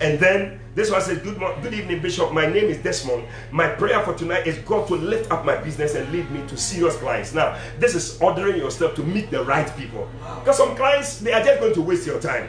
And 0.00 0.18
then 0.18 0.58
this 0.74 0.90
one 0.90 1.00
says, 1.00 1.18
good, 1.18 1.38
mo- 1.38 1.56
good 1.62 1.72
evening, 1.72 2.02
Bishop. 2.02 2.32
My 2.32 2.46
name 2.46 2.64
is 2.64 2.78
Desmond. 2.78 3.24
My 3.52 3.68
prayer 3.68 4.02
for 4.02 4.12
tonight 4.14 4.48
is 4.48 4.58
God 4.58 4.88
to 4.88 4.94
lift 4.96 5.30
up 5.30 5.44
my 5.44 5.54
business 5.56 5.94
and 5.94 6.10
lead 6.10 6.28
me 6.32 6.44
to 6.48 6.56
serious 6.56 6.96
clients. 6.96 7.32
Now, 7.32 7.56
this 7.78 7.94
is 7.94 8.20
ordering 8.20 8.56
yourself 8.56 8.96
to 8.96 9.04
meet 9.04 9.30
the 9.30 9.44
right 9.44 9.70
people. 9.76 10.08
Because 10.40 10.56
some 10.56 10.74
clients, 10.74 11.20
they 11.20 11.32
are 11.32 11.44
just 11.44 11.60
going 11.60 11.74
to 11.74 11.82
waste 11.82 12.04
your 12.06 12.20
time. 12.20 12.48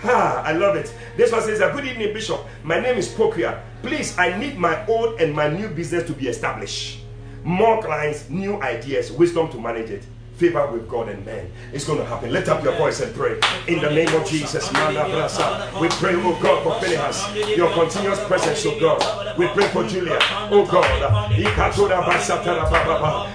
Ha, 0.00 0.42
I 0.44 0.52
love 0.52 0.76
it. 0.76 0.94
This 1.16 1.32
one 1.32 1.40
says, 1.40 1.60
Good 1.60 1.86
evening, 1.86 2.12
Bishop. 2.12 2.44
My 2.62 2.78
name 2.78 2.96
is 2.98 3.08
Pokia. 3.08 3.62
Please, 3.82 4.18
I 4.18 4.36
need 4.38 4.58
my 4.58 4.84
old 4.86 5.18
and 5.20 5.32
my 5.32 5.48
new 5.48 5.68
business 5.68 6.06
to 6.08 6.12
be 6.12 6.28
established. 6.28 6.98
More 7.44 7.80
clients, 7.82 8.28
new 8.28 8.60
ideas, 8.60 9.10
wisdom 9.10 9.48
to 9.50 9.58
manage 9.58 9.88
it. 9.88 10.04
Favor 10.36 10.66
with 10.72 10.88
God 10.88 11.08
and 11.08 11.24
men. 11.24 11.50
It's 11.72 11.84
going 11.86 11.98
to 11.98 12.04
happen. 12.04 12.32
Lift 12.32 12.48
up 12.48 12.64
your 12.64 12.74
voice 12.76 13.00
and 13.00 13.14
pray. 13.14 13.38
In 13.68 13.80
the 13.80 13.90
name 13.90 14.12
of 14.14 14.26
Jesus. 14.26 14.68
We 14.72 15.88
pray, 15.88 16.14
oh 16.16 16.38
God, 16.42 16.62
for 16.64 16.74
Phineas. 16.80 17.22
Your 17.56 17.72
continuous 17.72 18.22
presence, 18.24 18.64
oh 18.66 18.78
God. 18.80 19.38
We 19.38 19.46
pray 19.48 19.68
for 19.68 19.84
Julia. 19.86 20.18
Oh 20.50 20.66
God. 20.70 21.32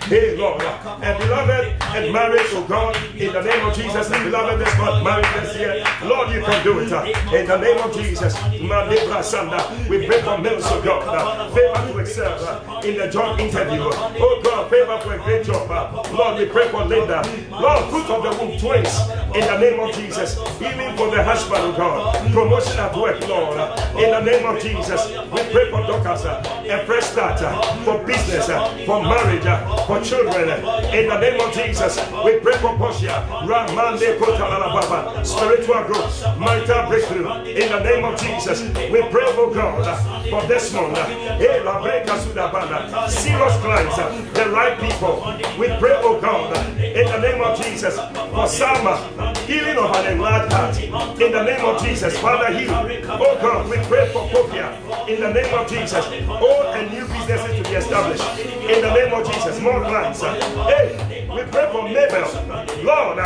Hey 0.03 0.35
Lord. 0.35 0.61
And 0.61 1.17
beloved 1.19 1.79
and 1.97 2.13
marriage, 2.13 2.47
oh 2.53 2.63
God. 2.67 2.95
In 3.17 3.33
the 3.33 3.41
name 3.41 3.65
of 3.65 3.73
Jesus. 3.75 4.09
And 4.11 4.23
beloved 4.23 4.59
this 4.59 4.77
month, 4.77 5.03
marriage 5.03 5.33
this 5.41 5.55
year. 5.57 5.83
Lord, 6.03 6.29
you 6.29 6.41
can 6.41 6.63
do 6.63 6.79
it. 6.79 6.91
uh, 6.91 7.03
In 7.35 7.45
the 7.47 7.57
name 7.57 7.77
of 7.83 7.93
Jesus. 7.93 8.33
Mande 8.61 8.97
brasanda. 9.07 9.89
We 9.89 10.05
pray 10.05 10.21
for 10.21 10.37
mills, 10.37 10.63
oh 10.67 10.81
God. 10.81 11.51
Favor 11.53 11.91
to 11.93 11.99
excel 11.99 12.33
uh, 12.45 12.81
in 12.83 12.97
the 12.97 13.07
job 13.07 13.39
interview. 13.39 13.81
Oh 13.83 14.41
God, 14.43 14.69
favor 14.69 14.97
for 14.99 15.13
a 15.13 15.19
great 15.23 15.45
job. 15.45 15.69
uh, 15.71 16.03
Lord, 16.13 16.39
we 16.39 16.45
pray 16.45 16.67
for 16.69 16.85
Linda. 16.85 17.21
Lord, 17.51 17.89
fruit 17.89 18.09
of 18.09 18.23
the 18.23 18.31
womb, 18.43 18.57
twins. 18.59 18.93
In 19.35 19.41
the 19.45 19.57
name 19.59 19.79
of 19.79 19.91
Jesus. 19.95 20.37
Healing 20.59 20.95
for 20.97 21.09
the 21.09 21.23
husband, 21.23 21.61
oh 21.63 21.73
God. 21.77 22.31
Promotion 22.31 22.79
at 22.79 22.95
work, 22.95 23.19
Lord. 23.27 23.57
In 23.97 24.11
the 24.11 24.21
name 24.21 24.45
of 24.45 24.61
Jesus. 24.61 25.07
We 25.31 25.41
pray 25.51 25.71
for 25.71 25.81
Dorcas. 25.87 26.23
A 26.69 26.85
fresh 26.85 27.05
start 27.05 27.41
uh, 27.41 27.61
for 27.85 28.03
business, 28.05 28.49
uh, 28.49 28.67
for 28.85 29.01
marriage, 29.01 29.45
uh, 29.45 29.85
for 29.85 30.01
children. 30.01 30.49
In 30.93 31.07
the 31.07 31.17
name 31.19 31.39
of 31.39 31.53
Jesus. 31.53 31.97
We 32.25 32.39
pray 32.39 32.57
for 32.57 32.75
Portia. 32.77 33.25
Ramande 33.47 34.17
Kotalalababa. 34.19 35.25
Spiritual 35.25 35.83
growth, 35.85 36.37
marital 36.37 36.87
breakthrough. 36.89 37.31
In 37.45 37.71
the 37.71 37.79
name 37.79 38.03
of 38.03 38.19
Jesus. 38.19 38.61
We 38.91 39.01
pray, 39.09 39.31
for 39.33 39.53
God, 39.53 39.85
for 40.29 40.41
this 40.47 40.73
month. 40.73 40.97
Eh. 40.97 43.07
Serious 43.07 43.55
clients, 43.61 43.95
the 44.33 44.49
right 44.51 44.77
people. 44.79 45.23
We 45.57 45.67
pray, 45.79 45.95
oh 46.03 46.19
God, 46.19 46.55
in 46.79 47.05
the 47.07 47.19
name 47.19 47.41
of 47.41 47.61
Jesus, 47.61 47.95
for 47.95 48.47
Sama, 48.47 49.33
healing 49.45 49.77
of 49.77 49.95
an 49.95 50.13
enlarged 50.13 50.51
heart. 50.53 50.77
In 51.21 51.31
the 51.31 51.43
name 51.43 51.63
of 51.65 51.81
Jesus, 51.81 52.17
Father, 52.19 52.51
heal. 52.57 52.71
Oh 52.71 53.37
God, 53.41 53.69
we 53.69 53.77
pray 53.87 54.09
for 54.11 54.27
Popia. 54.29 54.75
In 55.07 55.21
the 55.21 55.31
name 55.31 55.53
of 55.53 55.69
Jesus, 55.69 56.05
old 56.57 56.75
and 56.75 56.91
new 56.91 57.05
businesses 57.07 57.57
to 57.57 57.63
be 57.63 57.75
established. 57.75 58.23
In 58.39 58.81
the 58.81 58.93
name 58.93 59.13
of 59.13 59.25
Jesus, 59.31 59.59
more 59.61 59.83
uh, 60.23 60.33
Hey, 60.65 61.16
We 61.37 61.43
pray 61.51 61.69
for 61.71 61.83
Mabel. 61.83 62.25
Lord, 62.81 63.17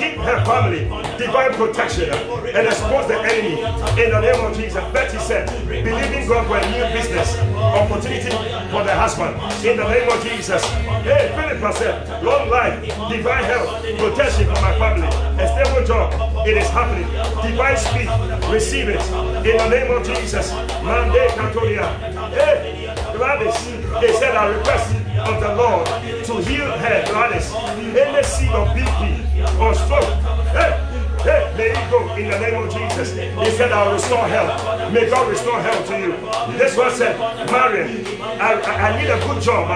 give 0.00 0.18
her 0.18 0.44
family 0.44 0.82
divine 1.16 1.54
protection 1.54 2.10
and 2.10 2.66
expose 2.66 3.06
the 3.06 3.20
enemy 3.22 3.62
in 4.02 4.10
the 4.10 4.20
name 4.20 4.44
of 4.44 4.56
Jesus. 4.56 4.82
Betty 4.92 5.16
said, 5.18 5.46
believing 5.68 6.26
God 6.26 6.44
for 6.48 6.56
a 6.58 6.70
new 6.72 6.92
business 6.92 7.38
opportunity 7.54 8.30
for 8.74 8.82
the 8.82 8.92
husband 8.92 9.36
in 9.64 9.76
the 9.76 9.86
name 9.86 10.10
of 10.10 10.24
Jesus. 10.26 10.60
Hey, 11.06 11.30
Philip 11.38 11.72
said, 11.74 12.24
long 12.24 12.50
life, 12.50 12.82
divine 12.82 13.44
health, 13.44 13.80
protection 13.96 14.46
for 14.46 14.60
my 14.60 14.76
family, 14.76 15.06
a 15.38 15.46
stable 15.46 15.86
job. 15.86 16.48
It 16.48 16.56
is 16.56 16.68
happening. 16.70 17.06
Divine 17.48 17.76
speed, 17.76 18.10
receive 18.52 18.88
it 18.88 19.02
in 19.46 19.56
the 19.56 19.68
name 19.68 19.92
of 19.92 20.04
Jesus. 20.04 20.50
Mande 20.82 21.30
Katolia. 21.38 21.86
Hey, 22.30 22.92
Gladys, 23.14 23.54
they 24.00 24.12
said, 24.18 24.34
I 24.34 24.48
request 24.48 25.05
of 25.18 25.40
the 25.40 25.54
Lord 25.54 25.86
to 25.86 26.50
heal 26.50 26.70
her, 26.70 27.04
Gladys. 27.10 27.52
Any 27.54 28.22
seed 28.22 28.50
of 28.50 28.68
BP 28.68 29.60
or 29.60 29.74
stroke. 29.74 30.04
Hey, 30.52 30.96
Hey, 31.26 31.52
there 31.56 31.68
you 31.70 31.90
go 31.90 32.14
in 32.14 32.30
the 32.30 32.38
name 32.38 32.62
of 32.62 32.72
Jesus. 32.72 33.10
He 33.16 33.50
said, 33.56 33.72
I'll 33.72 33.92
restore 33.92 34.28
health. 34.28 34.92
May 34.92 35.10
God 35.10 35.28
restore 35.28 35.60
health 35.60 35.84
to 35.88 35.98
you. 35.98 36.12
This 36.56 36.76
one 36.76 36.92
said, 36.92 37.18
Marion, 37.50 38.06
I, 38.22 38.52
I, 38.52 38.90
I 38.92 39.02
need 39.02 39.10
a 39.10 39.18
good 39.26 39.42
job. 39.42 39.66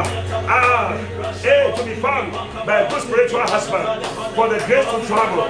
Ah, 0.47 0.97
hey, 1.43 1.75
to 1.77 1.85
be 1.85 1.97
found 1.97 2.33
by 2.65 2.83
a 2.83 2.89
good 2.89 3.03
spiritual 3.03 3.41
husband 3.41 4.07
for 4.37 4.49
the 4.49 4.59
grace 4.65 4.87
to 4.87 5.05
travel. 5.09 5.43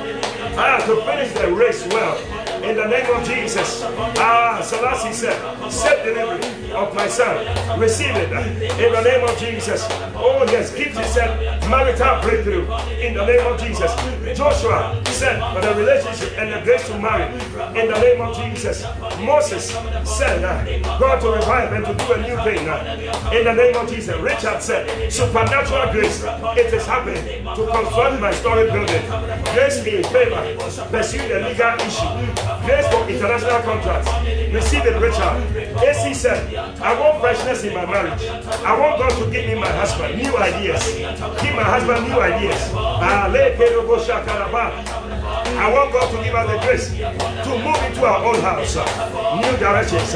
Ah, 0.56 0.82
to 0.86 1.04
finish 1.04 1.32
the 1.34 1.52
race 1.52 1.86
well 1.88 2.39
in 2.62 2.76
the 2.76 2.86
name 2.86 3.10
of 3.14 3.24
Jesus. 3.24 3.82
Ah, 4.18 4.60
Selassie 4.62 5.12
said, 5.12 5.36
set 5.70 6.04
delivery 6.04 6.72
of 6.72 6.94
my 6.94 7.08
son. 7.08 7.46
Receive 7.78 8.14
it 8.16 8.30
in 8.30 8.92
the 8.92 9.02
name 9.02 9.24
of 9.24 9.38
Jesus. 9.38 9.82
Oh, 10.22 10.44
yes, 10.52 10.74
Kitty 10.74 11.02
said, 11.04 11.40
marital 11.70 12.20
breakthrough 12.20 12.68
in 13.00 13.14
the 13.14 13.24
name 13.24 13.46
of 13.46 13.58
Jesus. 13.58 13.90
Joshua 14.36 15.00
said, 15.06 15.40
for 15.54 15.60
the 15.62 15.74
relationship 15.74 16.36
and 16.36 16.52
the 16.52 16.60
grace 16.60 16.86
to 16.88 16.98
marry 16.98 17.24
in 17.80 17.88
the 17.90 17.98
name 17.98 18.20
of 18.20 18.36
Jesus. 18.36 18.84
Moses 19.18 19.70
said, 20.04 20.44
uh, 20.44 20.98
God 20.98 21.20
to 21.22 21.30
revive 21.30 21.72
and 21.72 21.86
to 21.86 21.94
do 21.94 22.12
a 22.12 22.18
new 22.20 22.36
thing 22.44 22.68
uh. 22.68 23.30
in 23.32 23.44
the 23.44 23.54
name 23.54 23.76
of 23.76 23.88
Jesus. 23.88 24.14
Richard 24.20 24.60
said, 24.60 25.10
supernatural 25.10 25.90
grace. 25.92 26.22
It 26.56 26.72
is 26.74 26.84
happening 26.86 27.24
to 27.56 27.66
confirm 27.66 28.20
my 28.20 28.32
story 28.32 28.70
building. 28.70 29.02
Grace 29.54 29.78
in 29.86 30.04
favor, 30.04 30.42
pursue 30.90 31.26
the 31.28 31.48
legal 31.48 31.74
issue. 31.80 32.12
Grace 32.68 32.86
for 32.92 33.08
international 33.08 33.60
contracts. 33.62 34.10
Receive 34.52 34.84
it, 34.84 35.00
Richard. 35.00 35.80
AC 35.80 36.12
said, 36.12 36.54
I 36.80 36.98
want 37.00 37.20
freshness 37.20 37.64
in 37.64 37.72
my 37.72 37.86
marriage. 37.86 38.26
I 38.28 38.78
want 38.78 38.98
God 38.98 39.24
to 39.24 39.30
give 39.30 39.46
me 39.48 39.54
my 39.54 39.68
husband 39.68 40.09
new 40.16 40.36
ideas. 40.36 40.84
Give 41.42 41.54
my 41.54 41.64
husband 41.64 42.08
new 42.08 42.20
ideas. 42.20 42.72
I 45.52 45.70
want 45.72 45.92
God 45.92 46.10
to 46.10 46.24
give 46.24 46.34
us 46.34 46.46
the 46.50 46.58
grace 46.64 46.88
to 46.90 47.50
move 47.58 47.82
into 47.84 48.04
our 48.04 48.24
own 48.24 48.40
house. 48.40 48.76
New 49.40 49.56
directions. 49.58 50.14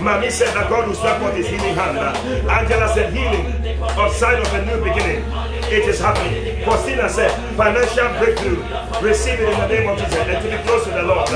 Mommy 0.00 0.30
said 0.30 0.54
that 0.54 0.68
God 0.68 0.88
will 0.88 0.94
step 0.94 1.20
on 1.22 1.34
his 1.34 1.46
healing 1.48 1.74
hand. 1.74 1.98
Angela 2.48 2.88
said 2.92 3.12
healing 3.12 3.46
of 3.82 4.12
sign 4.12 4.40
of 4.40 4.52
a 4.52 4.64
new 4.66 4.78
beginning. 4.84 5.24
It 5.72 5.88
is 5.88 5.98
happening. 6.00 6.64
Faustina 6.64 7.08
said 7.08 7.32
financial 7.56 8.08
breakthrough. 8.18 8.62
Receive 9.00 9.40
it 9.40 9.48
in 9.48 9.58
the 9.58 9.66
name 9.68 9.88
of 9.88 9.98
Jesus 9.98 10.14
and 10.14 10.44
to 10.44 10.50
be 10.56 10.62
close 10.64 10.84
to 10.84 10.90
the 10.90 11.02
Lord. 11.02 11.28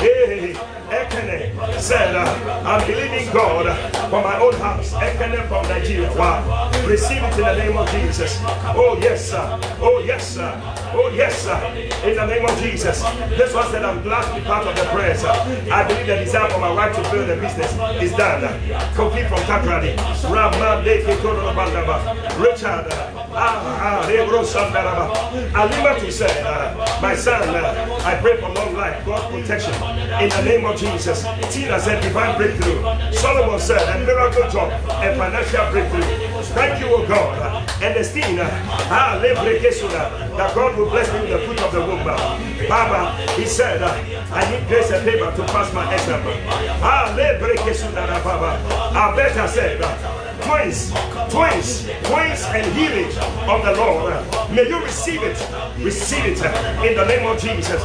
Hey, 0.00 0.47
Ekene 0.90 1.80
said, 1.80 2.16
I'm 2.16 2.86
believing 2.86 3.32
God 3.32 3.66
for 4.10 4.22
my 4.22 4.40
own 4.40 4.54
house. 4.54 4.92
Ekene 4.94 5.46
from 5.48 5.62
Nigeria. 5.68 6.10
Wow. 6.16 6.70
Receive 6.86 7.22
it 7.22 7.34
in 7.34 7.44
the 7.44 7.54
name 7.54 7.76
of 7.76 7.90
Jesus. 7.90 8.38
Oh, 8.74 8.98
yes, 9.00 9.30
sir. 9.30 9.60
Oh, 9.80 10.02
yes, 10.04 10.34
sir. 10.34 10.50
Oh, 10.94 11.10
yes, 11.14 11.42
sir. 11.42 11.58
In 12.08 12.16
the 12.16 12.26
name 12.26 12.44
of 12.44 12.58
Jesus. 12.58 13.02
This 13.36 13.52
one 13.54 13.70
said, 13.70 13.84
I'm 13.84 14.02
glad 14.02 14.28
to 14.28 14.40
be 14.40 14.46
part 14.46 14.66
of 14.66 14.74
the 14.76 14.84
prayer. 14.84 15.16
I 15.70 15.86
believe 15.86 16.06
the 16.06 16.16
desire 16.16 16.48
for 16.50 16.60
my 16.60 16.72
wife 16.72 16.96
to 16.96 17.02
build 17.10 17.28
a 17.28 17.36
business 17.36 17.72
is 18.02 18.12
done. 18.12 18.42
Complete 18.94 19.28
from 19.28 19.38
Takoradi. 19.40 19.96
Richard. 22.38 22.86
Ah, 22.90 23.12
ah, 23.14 23.17
Alima 25.54 25.98
to 26.00 26.10
say, 26.10 26.42
uh, 26.42 26.74
my 27.00 27.14
son, 27.14 27.42
I 28.04 28.18
pray 28.20 28.36
for 28.40 28.48
long 28.48 28.74
life, 28.74 29.04
God 29.06 29.30
protection 29.30 29.72
in 30.20 30.28
the 30.30 30.42
name 30.42 30.64
of 30.66 30.76
Jesus. 30.76 31.22
Tina 31.54 31.78
said, 31.78 32.02
divine 32.02 32.36
breakthrough. 32.36 32.82
Solomon 33.12 33.60
said, 33.60 33.82
a 33.94 34.04
miracle 34.04 34.48
job, 34.50 34.72
a 34.90 35.14
financial 35.16 35.70
breakthrough. 35.70 36.02
Thank 36.54 36.80
you, 36.80 36.88
O 36.94 37.06
God. 37.06 37.64
And 37.82 37.96
Esteem, 37.96 38.38
ah, 38.40 39.18
that 39.22 40.54
God 40.54 40.76
will 40.76 40.90
bless 40.90 41.12
me 41.12 41.20
with 41.20 41.30
the 41.30 41.38
fruit 41.46 41.60
of 41.60 41.72
the 41.72 41.80
womb. 41.80 42.04
Baba, 42.68 43.14
he 43.36 43.46
said, 43.46 43.82
I 43.82 44.50
need 44.50 44.66
grace 44.68 44.90
and 44.90 45.04
favor 45.04 45.30
to 45.30 45.42
pass 45.52 45.72
my 45.72 45.92
exam. 45.94 46.22
Baba. 48.24 49.14
Better 49.16 49.48
said, 49.48 50.27
twins, 50.48 50.90
twins, 51.28 51.84
twins 52.08 52.42
and 52.56 52.64
healing 52.72 53.12
of 53.44 53.60
the 53.60 53.74
Lord. 53.76 54.14
May 54.50 54.66
you 54.66 54.82
receive 54.82 55.22
it, 55.22 55.36
receive 55.84 56.24
it 56.24 56.40
in 56.88 56.96
the 56.96 57.04
name 57.04 57.26
of 57.28 57.38
Jesus. 57.38 57.82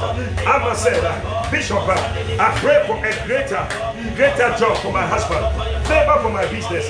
Amma 0.47 0.73
said, 0.73 1.03
Bishop, 1.51 1.83
I 1.83 2.55
pray 2.63 2.79
for 2.87 2.95
a 3.03 3.11
greater, 3.27 3.67
greater 4.15 4.55
job 4.55 4.77
for 4.77 4.93
my 4.93 5.05
husband, 5.05 5.43
favor 5.87 6.17
for 6.23 6.31
my 6.31 6.47
business, 6.47 6.87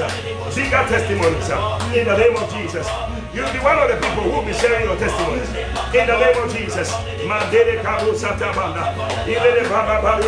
bigger 0.54 0.86
testimonies 0.86 1.50
in 1.98 2.06
the 2.06 2.18
name 2.22 2.38
of 2.38 2.54
Jesus. 2.54 2.88
You'll 3.34 3.52
be 3.52 3.58
one 3.58 3.80
of 3.80 3.90
the 3.90 3.98
people 3.98 4.30
who 4.30 4.30
will 4.30 4.46
be 4.46 4.54
sharing 4.54 4.86
your 4.86 4.96
testimonies. 4.96 5.50
In 5.90 6.06
the 6.06 6.18
name 6.22 6.38
of 6.38 6.54
Jesus. 6.54 6.92
Mandere 7.26 7.82
kabu 7.82 8.14
satabanda. 8.14 8.94
Ilele 9.26 9.68
baba 9.70 10.04
baba. 10.04 10.22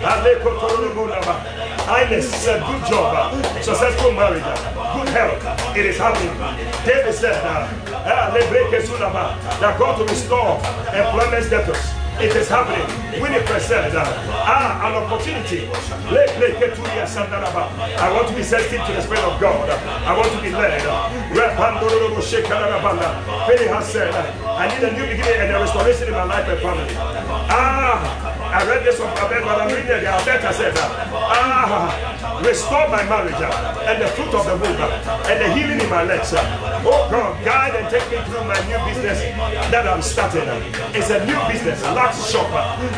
Aleko 0.00 0.56
toro 0.58 1.06
baba. 1.06 1.67
Highness 1.88 2.28
said, 2.28 2.60
good 2.68 2.84
job, 2.84 3.32
uh, 3.32 3.62
successful 3.62 4.12
marriage, 4.12 4.42
uh, 4.44 4.52
good 4.92 5.08
health. 5.08 5.40
It 5.74 5.86
is 5.86 5.96
happening. 5.96 6.36
David 6.84 7.14
said, 7.14 7.40
uh, 7.42 7.64
ah, 8.04 8.28
that 8.28 9.78
God 9.78 9.96
to 9.96 10.04
restore 10.04 10.60
employment 10.92 11.44
status. 11.48 11.80
It 12.20 12.36
is 12.36 12.46
happening. 12.46 12.84
Winifred 13.22 13.62
said, 13.62 13.96
ah, 13.96 14.84
an 14.84 15.00
opportunity. 15.00 15.64
I 17.96 18.12
want 18.12 18.28
to 18.28 18.34
be 18.36 18.42
sensitive 18.42 18.84
to 18.84 18.92
the 18.92 19.00
Spirit 19.00 19.24
of 19.24 19.40
God. 19.40 19.70
I 19.72 20.12
want 20.12 20.30
to 20.32 20.42
be 20.42 20.50
led. 20.50 20.84
Penny 23.48 23.66
has 23.72 23.88
said, 23.90 24.12
I 24.44 24.68
need 24.68 24.84
a 24.84 24.92
new 24.92 25.08
beginning 25.08 25.40
and 25.40 25.56
a 25.56 25.58
restoration 25.60 26.08
in 26.08 26.12
my 26.12 26.24
life 26.24 26.46
and 26.48 26.60
family. 26.60 26.94
Ah, 27.48 28.27
I 28.48 28.64
read 28.66 28.84
this 28.84 28.96
from 28.96 29.10
Abed, 29.12 29.44
but 29.44 29.60
I'm 29.60 29.68
reading 29.68 29.92
it. 29.92 30.04
Alberta 30.04 30.52
said, 30.52 30.72
Ah, 30.76 32.40
restore 32.44 32.88
my 32.88 33.04
marriage 33.04 33.36
and 33.36 34.02
the 34.02 34.08
fruit 34.16 34.32
of 34.32 34.44
the 34.48 34.56
womb 34.56 34.80
and 35.28 35.36
the 35.36 35.48
healing 35.52 35.80
in 35.80 35.90
my 35.90 36.02
legs. 36.02 36.32
Oh 36.32 37.08
God, 37.12 37.44
guide 37.44 37.76
and 37.76 37.86
take 37.92 38.08
me 38.08 38.18
through 38.24 38.44
my 38.48 38.56
new 38.64 38.80
business 38.88 39.20
that 39.68 39.84
I'm 39.84 40.00
starting. 40.00 40.48
It's 40.96 41.10
a 41.10 41.20
new 41.28 41.36
business, 41.52 41.82
a 41.84 41.92
large 41.92 42.16
shop. 42.16 42.48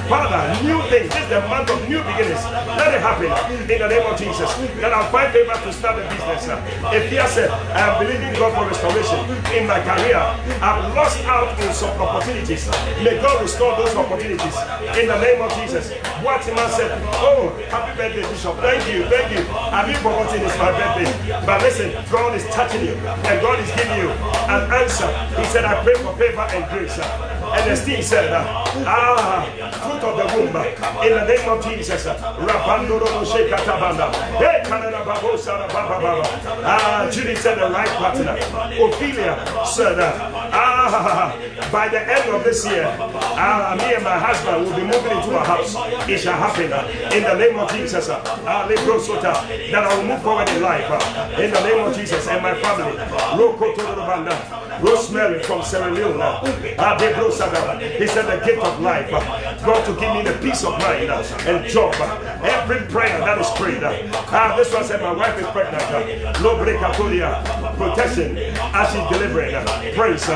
Father, 0.07 0.39
new 0.63 0.79
things. 0.87 1.11
This 1.11 1.23
is 1.25 1.31
the 1.31 1.43
month 1.51 1.71
of 1.71 1.83
new 1.89 1.99
beginnings. 2.07 2.43
Let 2.79 2.95
it 2.95 3.03
happen 3.03 3.31
in 3.67 3.79
the 3.79 3.89
name 3.91 4.07
of 4.07 4.15
Jesus. 4.15 4.47
That 4.79 4.95
I'll 4.95 5.11
find 5.11 5.33
favor 5.33 5.55
to 5.55 5.71
start 5.73 5.99
a 5.99 6.07
business. 6.07 6.47
If 6.95 7.11
he 7.11 7.19
said, 7.27 7.51
I 7.75 7.91
am 7.91 7.95
believing 7.99 8.33
God 8.39 8.55
for 8.55 8.71
restoration 8.71 9.19
in 9.51 9.67
my 9.67 9.83
career, 9.83 10.21
I've 10.63 10.95
lost 10.95 11.19
out 11.27 11.59
in 11.59 11.73
some 11.75 11.97
opportunities. 11.99 12.71
May 13.03 13.19
God 13.19 13.43
restore 13.43 13.75
those 13.77 13.95
opportunities 13.97 14.55
in 14.95 15.07
the 15.11 15.19
name 15.19 15.40
name 15.41 15.51
of 15.51 15.57
Jesus. 15.59 15.91
What 16.23 16.47
man 16.55 16.71
said, 16.71 16.91
Oh, 17.17 17.49
happy 17.71 17.97
birthday, 17.97 18.23
Bishop. 18.23 18.57
Thank 18.59 18.87
you, 18.93 19.05
thank 19.09 19.33
you. 19.33 19.45
I've 19.53 19.87
been 19.87 19.97
forgotten 19.97 20.43
it's 20.43 20.59
my 20.59 20.71
birthday. 20.73 21.09
But 21.47 21.63
listen, 21.63 21.93
God 22.11 22.35
is 22.37 22.45
touching 22.49 22.85
you 22.85 22.93
and 22.95 23.41
God 23.41 23.59
is 23.61 23.71
giving 23.73 23.97
you 23.99 24.11
an 24.11 24.71
answer. 24.73 25.09
He 25.41 25.45
said, 25.47 25.65
I 25.65 25.83
pray 25.83 25.95
for 25.95 26.15
favor 26.17 26.43
and 26.53 26.69
grace. 26.71 26.99
And 26.99 27.71
the 27.71 27.77
still 27.77 28.03
said, 28.03 28.31
Ah, 28.87 29.45
fruit 29.83 30.03
of 30.05 30.17
the 30.17 30.27
womb, 30.37 30.57
in 31.05 31.13
the 31.17 31.25
name 31.27 31.49
of 31.49 31.65
Jesus. 31.65 32.05
Hey, 32.05 32.17
Ah, 36.63 37.09
Judy 37.11 37.35
said, 37.35 37.59
the 37.59 37.71
right 37.71 37.89
partner. 37.89 38.37
Ophelia 38.79 39.37
said, 39.67 39.99
Ah, 39.99 41.35
by 41.73 41.89
the 41.89 42.01
end 42.01 42.29
of 42.31 42.45
this 42.45 42.65
year, 42.67 42.87
ah, 42.89 43.75
me 43.79 43.95
and 43.95 44.05
my 44.05 44.19
husband 44.19 44.67
will 44.67 44.77
be 44.77 44.83
moving 44.83 45.13
into 45.17 45.30
a 45.33 45.45
house. 45.45 45.75
It 46.09 46.19
shall 46.19 46.35
happen 46.39 46.73
in 47.17 47.23
the 47.23 47.35
name 47.35 47.59
of 47.59 47.71
Jesus. 47.73 48.07
That 48.07 49.85
I 49.85 49.97
will 49.97 50.05
move 50.05 50.23
forward 50.23 50.49
in 50.49 50.63
life 50.63 50.91
in 51.39 51.51
the 51.51 51.61
name 51.61 51.85
of 51.87 51.97
Jesus 51.97 52.27
and 52.29 52.43
my 52.43 52.55
family. 52.61 52.97
Rosemary 54.81 55.43
from 55.43 55.63
Sierra 55.63 55.91
Leone. 55.91 56.21
He 57.99 58.07
said, 58.07 58.27
The 58.27 58.41
gift 58.45 58.63
of 58.65 58.81
life. 58.81 59.11
God 59.11 59.85
to 59.85 59.93
give 60.01 60.15
me 60.15 60.23
the 60.23 60.39
peace 60.41 60.65
of 60.65 60.79
mind 60.79 61.11
and 61.11 61.67
job. 61.69 61.95
Every 62.43 62.81
prayer 62.89 63.19
that 63.21 63.39
is 63.39 63.51
prayed. 63.51 63.83
Ah, 63.85 64.55
this 64.57 64.73
one 64.73 64.85
said, 64.85 65.01
My 65.03 65.13
wife 65.13 65.39
is 65.39 65.47
pregnant. 65.49 65.83
No 66.41 66.57
breakatolia. 66.57 67.43
Protection 67.81 68.37
as 68.37 68.93
she's 68.93 69.09
delivering. 69.09 69.55
Praise. 69.95 70.29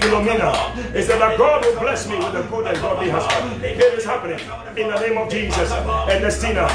Philomena. 0.00 0.72
He 0.94 1.02
said 1.02 1.20
that 1.20 1.36
God 1.36 1.64
will 1.64 1.78
bless 1.80 2.08
me 2.08 2.16
with 2.16 2.34
a 2.34 2.42
good 2.48 2.66
and 2.66 2.78
godly 2.80 3.10
husband. 3.10 3.62
It 3.62 3.78
is 3.98 4.04
happening 4.04 4.40
in 4.76 4.88
the 4.88 4.98
name 5.00 5.18
of 5.18 5.30
Jesus. 5.30 5.70
Ernestina. 6.08 6.66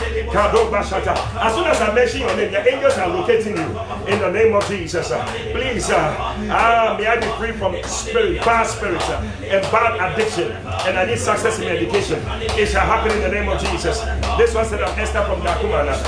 As 1.42 1.56
soon 1.56 1.66
as 1.66 1.82
I 1.82 1.94
mention 1.96 2.22
your 2.22 2.36
name, 2.36 2.52
the 2.52 2.68
angels 2.74 2.98
are 2.98 3.08
locating 3.08 3.58
you 3.58 3.68
in 4.08 4.20
the 4.20 4.32
name 4.32 4.56
of 4.56 4.68
Jesus. 4.68 5.12
Please, 5.52 5.90
uh, 5.90 5.98
uh, 5.98 6.96
may 7.00 7.08
I 7.08 7.20
be 7.20 7.28
free 7.38 7.54
from 7.54 7.82
spirit, 7.84 8.44
bad 8.46 8.68
spirits 8.68 9.10
and 9.10 9.62
bad 9.72 10.14
addiction. 10.14 10.52
And 10.86 10.98
I 10.98 11.06
need 11.06 11.20
success 11.20 11.60
in 11.60 11.66
education. 11.68 12.20
It 12.58 12.68
shall 12.68 12.86
happen 12.86 13.12
in 13.14 13.22
the 13.22 13.30
name 13.30 13.50
of 13.50 13.60
Jesus. 13.62 14.00
This 14.40 14.56
one 14.56 14.64
said, 14.64 14.82
I'm 14.82 14.98
Esther 14.98 15.22
from 15.26 15.42
Dakumana. 15.42 16.00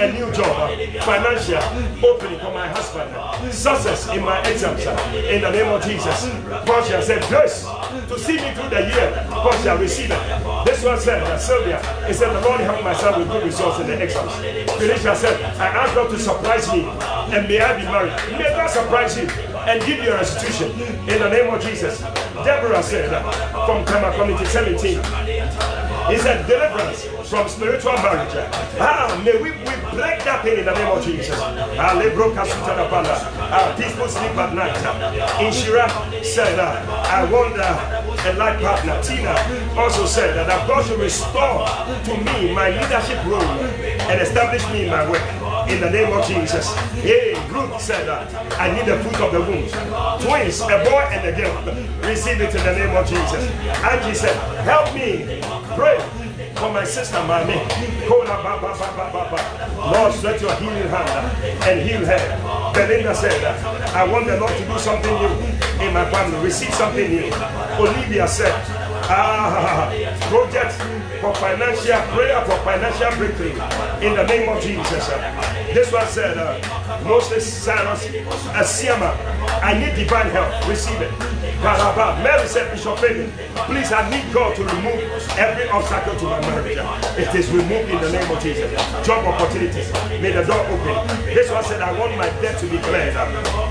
A 0.00 0.12
new 0.12 0.32
job, 0.32 0.56
uh, 0.56 1.02
financial 1.02 1.60
opening 2.02 2.40
for 2.40 2.50
my 2.50 2.66
husband, 2.66 3.12
success 3.52 4.08
in 4.08 4.24
my 4.24 4.40
exams 4.40 4.86
uh, 4.86 5.12
in 5.28 5.42
the 5.42 5.50
name 5.50 5.68
of 5.68 5.84
Jesus. 5.84 6.30
Portia 6.64 7.02
said, 7.02 7.22
Grace 7.28 7.66
to 8.08 8.18
see 8.18 8.36
me 8.36 8.54
through 8.54 8.70
the 8.70 8.88
year. 8.88 9.26
Portia 9.28 9.76
receive 9.76 10.10
it. 10.10 10.64
This 10.64 10.82
one 10.82 10.98
said, 10.98 11.22
uh, 11.24 11.36
Sylvia, 11.36 11.76
he 12.06 12.14
said, 12.14 12.32
The 12.32 12.40
Lord 12.40 12.62
help 12.62 12.82
my 12.82 12.94
son 12.94 13.20
with 13.20 13.28
good 13.28 13.44
results 13.44 13.80
in 13.80 13.88
the 13.88 14.02
exams. 14.02 14.32
Felicia 14.78 15.14
said, 15.14 15.38
I 15.60 15.66
asked 15.66 15.94
God 15.94 16.08
to 16.08 16.18
surprise 16.18 16.72
me 16.72 16.84
and 17.36 17.46
may 17.48 17.60
I 17.60 17.76
be 17.78 17.84
married. 17.84 18.16
May 18.32 18.48
God 18.56 18.70
surprise 18.70 19.14
you 19.18 19.28
and 19.68 19.84
give 19.84 20.02
you 20.02 20.10
a 20.10 20.14
restitution 20.14 20.70
in 21.06 21.20
the 21.20 21.28
name 21.28 21.52
of 21.52 21.60
Jesus. 21.60 22.00
Deborah 22.00 22.82
said 22.82 23.10
from 23.66 23.84
Tema 23.84 24.10
Community 24.16 24.46
17, 24.46 25.02
he 26.08 26.18
said, 26.18 26.46
deliverance 26.46 27.04
from 27.28 27.48
spiritual 27.48 27.92
marriage. 27.94 28.30
Ah, 28.78 29.20
may 29.24 29.36
we, 29.42 29.50
we 29.50 29.74
break 29.90 30.22
that 30.24 30.42
thing 30.44 30.58
in 30.58 30.64
the 30.64 30.74
name 30.74 30.86
of 30.86 31.04
Jesus. 31.04 31.36
Ah, 31.40 31.94
ah, 33.50 33.74
peaceful 33.76 34.08
sleep 34.08 34.36
at 34.36 34.54
night. 34.54 34.76
In 35.40 35.50
Inshira 35.50 35.88
said, 36.24 36.58
I 36.58 37.24
wonder, 37.30 37.62
a 37.62 38.32
life 38.34 38.60
partner. 38.60 39.02
Tina 39.02 39.34
also 39.76 40.06
said 40.06 40.34
that 40.34 40.68
God 40.68 40.86
should 40.86 41.00
restore 41.00 41.66
to 41.66 42.16
me 42.24 42.54
my 42.54 42.70
leadership 42.70 43.24
role 43.26 43.42
and 43.42 44.20
establish 44.20 44.66
me 44.70 44.84
in 44.84 44.90
my 44.90 45.08
work 45.10 45.22
in 45.68 45.80
the 45.80 45.90
name 45.90 46.12
of 46.12 46.26
Jesus. 46.26 46.74
Hey, 47.02 47.34
Ruth 47.50 47.80
said 47.80 48.08
I 48.08 48.74
need 48.74 48.86
the 48.86 48.98
fruit 49.02 49.20
of 49.20 49.32
the 49.32 49.40
womb. 49.40 49.66
Twins, 50.22 50.60
a 50.60 50.78
boy 50.84 51.02
and 51.10 51.26
a 51.26 51.32
girl. 51.32 52.08
Receive 52.08 52.40
it 52.40 52.54
in 52.54 52.62
the 52.62 52.72
name 52.72 52.96
of 52.96 53.06
Jesus. 53.06 53.50
Angie 53.82 54.14
said, 54.14 54.36
Help 54.62 54.94
me 54.94 55.40
pray 55.74 55.98
for 56.56 56.72
my 56.72 56.84
sister, 56.84 57.16
Mami. 57.18 57.58
Lord, 59.92 60.12
stretch 60.14 60.40
your 60.40 60.54
healing 60.56 60.88
hand 60.88 61.62
and 61.64 61.80
heal 61.88 62.04
her. 62.04 62.72
Belinda 62.72 63.14
said, 63.14 63.44
I 63.94 64.04
want 64.06 64.26
the 64.26 64.38
Lord 64.38 64.52
to 64.52 64.66
do 64.66 64.78
something 64.78 65.12
new 65.12 65.86
in 65.86 65.92
my 65.92 66.08
family. 66.10 66.44
Receive 66.44 66.72
something 66.74 67.10
new. 67.10 67.30
Olivia 67.78 68.26
said, 68.28 68.52
Ah, 69.08 69.90
project 70.28 70.80
for 71.26 71.34
financial 71.40 72.00
prayer 72.14 72.44
for 72.44 72.56
financial 72.62 73.10
breakthrough 73.18 73.50
in 74.06 74.14
the 74.14 74.24
name 74.26 74.48
of 74.48 74.62
Jesus. 74.62 75.08
This 75.74 75.90
one 75.92 76.06
said, 76.06 76.38
uh, 76.38 76.60
Moses 77.02 77.42
Cyrus 77.52 78.06
Asiama, 78.54 79.10
I 79.62 79.76
need 79.78 79.96
divine 79.96 80.30
help. 80.30 80.68
Receive 80.68 81.00
it. 81.00 81.10
Mary 82.22 82.46
said, 82.46 82.70
Bishop 82.70 82.98
Fabian, 82.98 83.32
please, 83.66 83.90
I 83.90 84.08
need 84.10 84.32
God 84.32 84.54
to 84.56 84.62
remove 84.62 85.02
every 85.36 85.68
obstacle 85.70 86.16
to 86.16 86.24
my 86.24 86.40
marriage. 86.42 86.78
It 87.18 87.34
is 87.34 87.50
removed 87.50 87.90
in 87.90 88.00
the 88.00 88.12
name 88.12 88.30
of 88.30 88.40
Jesus. 88.40 88.70
Job 89.04 89.26
opportunities. 89.26 89.92
May 90.22 90.30
the 90.30 90.44
door 90.44 90.60
open. 90.60 91.24
This 91.26 91.50
one 91.50 91.64
said, 91.64 91.82
I 91.82 91.98
want 91.98 92.16
my 92.16 92.28
debt 92.40 92.58
to 92.60 92.66
be 92.66 92.78
cleared. 92.78 93.14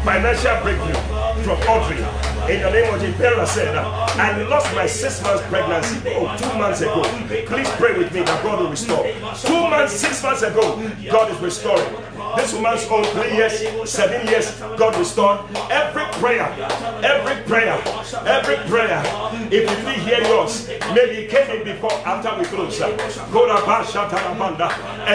Financial 0.03 0.61
breakthrough 0.61 1.43
from 1.43 1.57
Audrey. 1.69 2.34
In 2.47 2.61
the 2.61 2.69
name 2.69 2.93
of 2.93 3.01
Jesus, 3.01 3.17
Bella 3.17 3.47
said, 3.47 3.75
I 3.75 4.39
lost 4.43 4.71
my 4.75 4.85
six 4.85 5.19
months 5.23 5.41
pregnancy 5.47 5.99
oh, 6.09 6.37
two 6.37 6.59
months 6.59 6.81
ago. 6.81 7.01
Please 7.47 7.67
pray 7.71 7.97
with 7.97 8.13
me 8.13 8.21
that 8.21 8.43
God 8.43 8.61
will 8.61 8.69
restore. 8.69 9.03
Two 9.41 9.67
months, 9.67 9.93
six 9.93 10.21
months 10.21 10.43
ago, 10.43 10.77
God 11.09 11.31
is 11.31 11.39
restoring. 11.39 11.89
This 12.35 12.53
woman's 12.53 12.85
own 12.85 13.03
three 13.05 13.33
years, 13.35 13.57
seven 13.89 14.27
years, 14.27 14.59
God 14.77 14.95
restored. 14.97 15.39
Every 15.71 16.05
prayer, 16.21 16.45
every 17.01 17.41
prayer, 17.45 17.81
every 18.25 18.57
prayer. 18.69 19.01
If 19.49 19.51
you 19.51 19.65
didn't 19.81 20.01
hear 20.01 20.21
yours, 20.21 20.67
maybe 20.93 21.25
it 21.25 21.31
came 21.31 21.49
in 21.49 21.63
before, 21.63 21.93
after 22.05 22.37
we 22.37 22.45
close. 22.45 22.79
And 22.79 23.01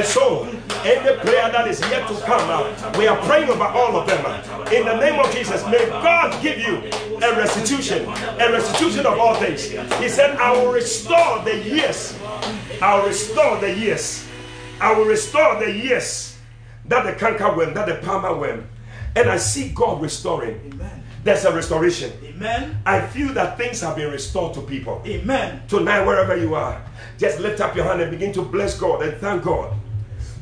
so, 0.05 0.49
any 0.85 1.17
prayer 1.21 1.53
that 1.53 1.69
is 1.69 1.81
yet 1.83 2.09
to 2.09 2.15
come, 2.25 2.51
uh, 2.51 2.65
we 2.99 3.07
are 3.07 3.19
praying 3.27 3.51
over 3.51 3.65
all 3.65 3.97
of 3.97 4.09
them. 4.09 4.25
In 4.73 4.85
the 4.87 4.97
name 4.97 5.21
of 5.21 5.31
Jesus, 5.33 5.65
may 5.67 5.87
God 5.87 6.43
give 6.43 6.59
you 6.59 6.83
a 7.23 7.37
restitution, 7.37 8.05
a 8.05 8.53
restitution 8.53 9.07
of 9.07 9.19
all 9.19 9.35
things. 9.35 9.65
He 9.65 10.09
said, 10.09 10.37
I 10.37 10.53
will 10.53 10.73
restore 10.73 11.43
the 11.45 11.59
years. 11.59 12.19
I 12.81 12.99
will 12.99 13.07
restore 13.09 13.59
the 13.59 13.77
years. 13.77 14.27
I 14.81 14.95
will 14.95 15.05
restore 15.05 15.59
the 15.59 15.71
years 15.71 16.39
that 16.87 17.05
the 17.05 17.13
canker 17.13 17.55
worm, 17.55 17.75
that 17.75 17.87
the 17.87 17.97
palmer 18.07 18.35
worm. 18.35 18.69
And 19.15 19.29
I 19.29 19.37
see 19.37 19.71
God 19.71 20.01
restoring. 20.01 20.61
Amen. 20.73 21.03
There's 21.23 21.45
a 21.45 21.55
restoration. 21.55 22.13
Amen. 22.25 22.81
I 22.87 23.07
feel 23.07 23.33
that 23.35 23.59
things 23.59 23.81
have 23.83 23.97
been 23.97 24.11
restored 24.11 24.55
to 24.55 24.63
people. 24.63 25.03
Amen. 25.05 25.63
Tonight, 25.69 26.07
wherever 26.07 26.37
you 26.37 26.55
are, 26.55 26.83
just 27.19 27.41
lift 27.41 27.61
up 27.61 27.77
your 27.77 27.85
hand 27.85 28.01
and 28.01 28.11
begin 28.11 28.33
to 28.33 28.43
bless 28.43 28.79
God 28.79 29.03
and 29.03 29.17
thank 29.19 29.43
God 29.43 29.77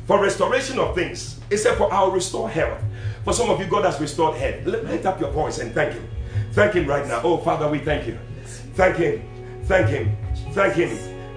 for 0.07 0.21
restoration 0.21 0.79
of 0.79 0.95
things. 0.95 1.39
He 1.49 1.57
said, 1.57 1.77
For 1.77 1.91
our 1.91 2.09
restore 2.11 2.49
health. 2.49 2.81
For 3.25 3.33
some 3.33 3.49
of 3.49 3.59
you, 3.59 3.67
God 3.67 3.83
has 3.83 3.99
restored 3.99 4.37
health. 4.37 4.65
Lift 4.65 5.05
up 5.05 5.19
your 5.19 5.31
voice 5.31 5.59
and 5.59 5.73
thank 5.73 5.93
Him. 5.93 6.07
Thank 6.59 6.73
Him 6.73 6.87
right 6.87 7.07
now. 7.07 7.21
Oh, 7.23 7.37
Father, 7.37 7.69
we 7.69 7.79
thank 7.79 8.05
you. 8.05 8.19
Thank 8.73 8.97
Him. 8.97 9.23
Thank 9.63 9.87
Him. 9.87 10.13
Thank 10.51 10.73
Him. 10.73 10.89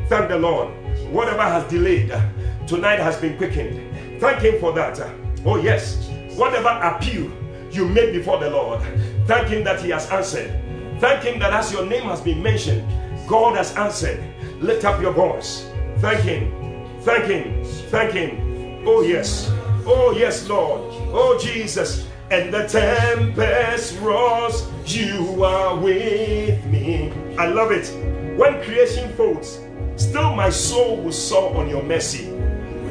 Thank 0.08 0.28
the 0.28 0.36
Lord. 0.36 0.74
Whatever 1.12 1.42
has 1.42 1.62
delayed, 1.70 2.10
uh, 2.10 2.28
tonight 2.66 2.98
has 2.98 3.18
been 3.18 3.36
quickened. 3.36 4.20
Thank 4.20 4.40
Him 4.42 4.58
for 4.58 4.72
that. 4.72 4.98
Uh, 4.98 5.12
oh, 5.44 5.62
yes. 5.62 6.10
Whatever 6.34 6.70
appeal 6.70 7.30
you 7.70 7.86
made 7.86 8.12
before 8.12 8.40
the 8.40 8.50
Lord, 8.50 8.82
thank 9.28 9.46
Him 9.46 9.62
that 9.62 9.80
He 9.80 9.90
has 9.90 10.10
answered. 10.10 10.50
Thank 10.98 11.22
Him 11.22 11.38
that 11.38 11.52
as 11.52 11.70
your 11.72 11.86
name 11.86 12.02
has 12.02 12.20
been 12.20 12.42
mentioned, 12.42 12.84
God 13.28 13.56
has 13.56 13.76
answered. 13.76 14.18
Lift 14.60 14.84
up 14.84 15.00
your 15.00 15.12
voice. 15.12 15.70
Thank 15.98 16.22
Him. 16.22 17.00
Thank 17.02 17.26
Him. 17.26 17.64
Thank 17.92 18.14
Him. 18.14 18.82
Oh, 18.88 19.02
yes. 19.02 19.48
Oh, 19.86 20.16
yes, 20.18 20.48
Lord. 20.48 20.80
Oh, 21.14 21.38
Jesus. 21.40 22.08
And 22.33 22.51
the 22.51 22.66
tempest 22.66 24.01
roars, 24.01 24.66
you 24.87 25.45
are 25.45 25.76
with 25.76 26.64
me. 26.64 27.12
I 27.39 27.49
love 27.49 27.72
it. 27.72 27.93
When 28.39 28.62
creation 28.62 29.12
folds, 29.12 29.61
still 29.97 30.35
my 30.35 30.49
soul 30.49 30.97
will 30.97 31.12
soar 31.12 31.55
on 31.59 31.68
your 31.68 31.83
mercy. 31.83 32.30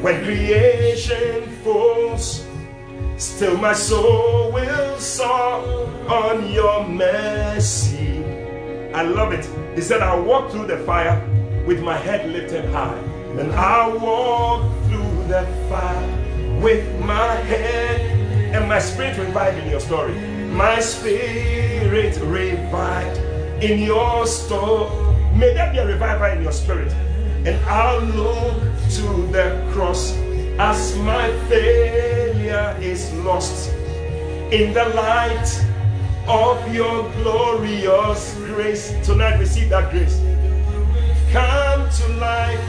When 0.04 0.24
creation 0.24 1.50
falls, 1.64 2.46
still 3.18 3.58
my 3.58 3.74
soul 3.74 4.52
will 4.52 5.00
soar 5.00 5.90
on 6.08 6.52
your 6.52 6.88
mercy. 6.88 8.24
I 8.94 9.02
love 9.02 9.34
it. 9.34 9.50
He 9.74 9.82
said, 9.82 10.02
I'll 10.02 10.22
walk 10.22 10.52
through 10.52 10.68
the 10.68 10.78
fire 10.86 11.20
with 11.66 11.82
my 11.82 11.98
head 11.98 12.30
lifted 12.30 12.66
high. 12.66 13.00
And 13.40 13.52
I'll 13.54 13.98
walk 13.98 14.72
through 14.86 15.24
the 15.28 15.48
fire 15.68 16.62
with 16.62 16.86
my 17.04 17.34
head 17.38 18.11
and 18.54 18.68
my 18.68 18.80
spirit 18.80 19.18
revived 19.18 19.58
in 19.60 19.70
your 19.70 19.80
story. 19.80 20.14
My 20.50 20.80
spirit 20.80 22.18
revived 22.20 23.18
in 23.64 23.80
your 23.80 24.28
story. 24.28 24.90
May 25.34 25.54
there 25.54 25.72
be 25.72 25.78
a 25.80 25.88
revival 25.88 26.38
in 26.38 26.44
your 26.44 26.52
spirit. 26.52 26.92
And 27.46 27.56
I'll 27.66 28.02
look 28.02 28.62
to 28.98 29.28
the 29.32 29.66
cross 29.72 30.12
as 30.60 30.98
my 30.98 31.32
failure 31.48 32.78
is 32.82 33.12
lost 33.24 33.72
in 34.52 34.74
the 34.74 34.86
light 34.96 35.50
of 36.28 36.74
your 36.74 37.10
glorious 37.14 38.36
grace. 38.36 38.94
Tonight, 39.02 39.40
receive 39.40 39.70
that 39.70 39.92
grace. 39.92 40.20
Come 41.32 41.90
to 41.90 42.14
life 42.20 42.60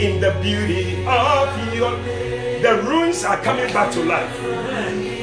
in 0.00 0.20
the 0.20 0.32
beauty 0.40 1.04
of 1.06 1.74
your. 1.74 2.29
The 2.60 2.82
ruins 2.82 3.24
are 3.24 3.38
coming 3.38 3.72
back 3.72 3.90
to 3.94 4.04
life, 4.04 4.30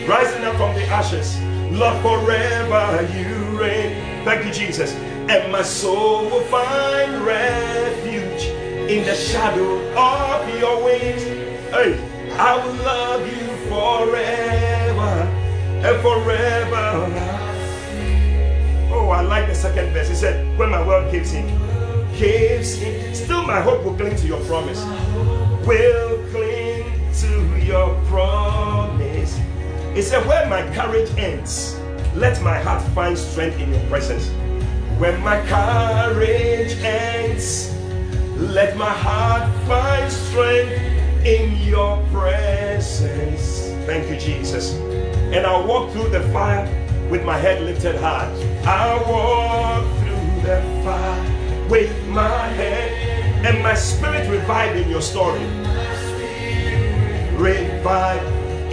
rising 0.09 0.43
up 0.43 0.55
from 0.55 0.73
the 0.73 0.83
ashes. 0.87 1.39
Lord, 1.71 2.01
forever 2.01 3.07
you 3.13 3.59
reign. 3.59 4.25
Thank 4.25 4.43
you, 4.43 4.51
Jesus. 4.51 4.95
And 5.29 5.51
my 5.51 5.61
soul 5.61 6.31
will 6.31 6.41
find 6.45 7.23
refuge 7.23 8.45
in 8.89 9.05
the 9.05 9.13
shadow 9.13 9.77
of 9.95 10.59
your 10.59 10.83
wings. 10.83 11.21
Hey, 11.69 11.99
I 12.39 12.55
will 12.57 12.73
love 12.73 13.27
you 13.27 13.47
forever 13.69 15.29
and 15.85 16.01
forever. 16.01 17.37
Oh, 18.91 19.09
I 19.09 19.21
like 19.21 19.45
the 19.45 19.53
second 19.53 19.93
verse. 19.93 20.09
He 20.09 20.15
said, 20.15 20.57
When 20.57 20.71
my 20.71 20.83
world 20.87 21.11
gives 21.11 21.33
in, 21.33 21.45
gives 22.17 22.81
in, 22.81 23.13
still 23.13 23.43
my 23.43 23.61
hope 23.61 23.83
will 23.85 23.93
cling 23.93 24.15
to 24.15 24.25
your 24.25 24.43
promise. 24.45 24.83
Will 25.67 26.17
cling 26.31 26.66
your 27.67 27.93
promise. 28.05 29.37
He 29.93 30.01
said, 30.01 30.25
Where 30.25 30.47
my 30.47 30.63
courage 30.73 31.09
ends, 31.17 31.77
let 32.15 32.41
my 32.41 32.57
heart 32.57 32.81
find 32.93 33.17
strength 33.17 33.59
in 33.59 33.71
your 33.71 33.85
presence. 33.89 34.29
When 34.97 35.19
my 35.21 35.45
courage 35.45 36.71
ends, 36.81 37.75
let 38.37 38.77
my 38.77 38.89
heart 38.89 39.51
find 39.67 40.11
strength 40.11 40.71
in 41.25 41.57
your 41.67 42.01
presence. 42.11 43.67
Thank 43.85 44.09
you, 44.09 44.17
Jesus. 44.17 44.73
And 45.33 45.45
I'll 45.45 45.67
walk 45.67 45.91
through 45.91 46.09
the 46.09 46.21
fire 46.29 46.65
with 47.11 47.25
my 47.25 47.37
head 47.37 47.61
lifted 47.61 47.95
high. 47.95 48.31
I'll 48.65 49.03
walk 49.11 49.83
through 49.99 50.41
the 50.41 50.61
fire 50.83 51.69
with 51.69 52.07
my 52.07 52.47
head 52.47 53.07
and 53.45 53.61
my 53.61 53.75
spirit 53.75 54.27
revived 54.29 54.79
in 54.79 54.89
your 54.89 55.01
story. 55.01 55.41
Revive 57.37 58.23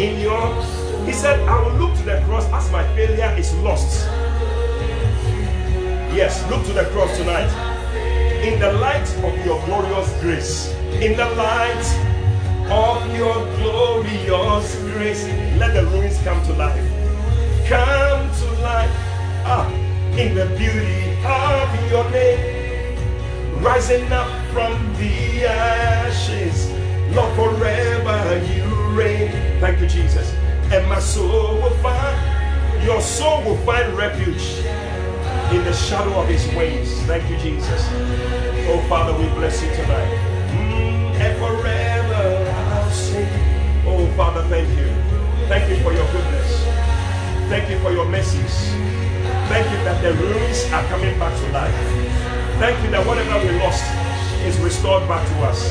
in 0.00 0.20
your. 0.20 0.62
He 1.04 1.12
said, 1.12 1.38
I 1.46 1.62
will 1.62 1.74
look 1.74 1.94
to 1.98 2.02
the 2.02 2.22
cross 2.24 2.46
as 2.50 2.72
my 2.72 2.82
failure 2.96 3.34
is 3.38 3.52
lost. 3.56 4.06
Yes, 6.16 6.42
look 6.48 6.64
to 6.66 6.72
the 6.72 6.84
cross 6.86 7.14
tonight. 7.18 7.50
In 8.42 8.58
the 8.58 8.72
light 8.72 9.06
of 9.22 9.36
your 9.44 9.62
glorious 9.66 10.08
grace, 10.20 10.72
in 11.02 11.14
the 11.14 11.28
light 11.36 11.84
of 12.70 13.14
your 13.14 13.34
glorious 13.56 14.76
grace, 14.92 15.26
let 15.58 15.74
the 15.74 15.84
ruins 15.86 16.16
come 16.22 16.42
to 16.46 16.52
life. 16.54 16.88
Come 17.68 18.30
to 18.32 18.62
life. 18.62 18.90
Ah, 19.44 19.70
in 20.16 20.34
the 20.34 20.46
beauty 20.56 21.18
of 21.26 21.90
your 21.90 22.08
name, 22.10 22.96
rising 23.62 24.10
up 24.10 24.30
from 24.52 24.72
the 24.94 25.44
ashes. 25.44 26.70
Lord, 27.14 27.34
forever 27.36 27.83
you 28.42 28.64
reign. 28.90 29.30
Thank 29.60 29.80
you, 29.80 29.86
Jesus. 29.86 30.32
And 30.72 30.88
my 30.88 30.98
soul 30.98 31.54
will 31.56 31.76
find, 31.82 32.82
your 32.82 33.00
soul 33.00 33.44
will 33.44 33.56
find 33.58 33.92
refuge 33.96 34.58
in 35.52 35.62
the 35.64 35.72
shadow 35.72 36.20
of 36.20 36.28
his 36.28 36.46
wings. 36.54 36.90
Thank 37.02 37.28
you, 37.30 37.36
Jesus. 37.38 37.88
Oh, 38.66 38.84
Father, 38.88 39.12
we 39.16 39.28
bless 39.34 39.62
you 39.62 39.68
tonight. 39.70 40.08
Mm, 40.50 41.14
and 41.20 41.38
forever 41.38 42.50
I'll 42.50 42.90
sing. 42.90 43.28
Oh, 43.86 44.06
Father, 44.16 44.42
thank 44.48 44.68
you. 44.78 44.86
Thank 45.48 45.68
you 45.68 45.76
for 45.84 45.92
your 45.92 46.06
goodness. 46.10 46.64
Thank 47.48 47.70
you 47.70 47.78
for 47.80 47.92
your 47.92 48.06
mercies. 48.06 48.70
Thank 49.48 49.70
you 49.70 49.76
that 49.84 50.02
the 50.02 50.14
ruins 50.14 50.64
are 50.72 50.84
coming 50.88 51.18
back 51.18 51.36
to 51.38 51.52
life. 51.52 51.74
Thank 52.58 52.82
you 52.82 52.90
that 52.90 53.06
whatever 53.06 53.38
we 53.46 53.58
lost 53.60 53.84
is 54.46 54.58
restored 54.60 55.06
back 55.06 55.26
to 55.28 55.34
us. 55.44 55.70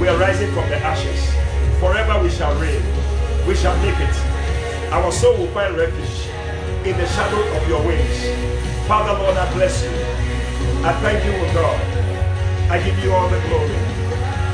We 0.00 0.08
are 0.08 0.18
rising 0.18 0.52
from 0.52 0.68
the 0.68 0.76
ashes. 0.76 1.45
Forever 1.80 2.22
we 2.22 2.30
shall 2.30 2.54
reign. 2.58 2.82
We 3.46 3.54
shall 3.54 3.76
make 3.84 3.98
it. 4.00 4.16
Our 4.92 5.12
soul 5.12 5.36
will 5.36 5.48
find 5.48 5.76
refuge 5.76 6.28
in 6.86 6.96
the 6.96 7.06
shadow 7.08 7.42
of 7.56 7.68
your 7.68 7.84
wings. 7.84 8.18
Father, 8.88 9.12
Lord, 9.22 9.36
I 9.36 9.52
bless 9.52 9.82
you. 9.82 9.90
I 10.86 10.92
thank 11.02 11.24
you, 11.24 11.32
O 11.32 11.44
God. 11.52 11.78
I 12.70 12.82
give 12.82 12.98
you 13.04 13.12
all 13.12 13.28
the 13.28 13.40
glory. 13.48 13.76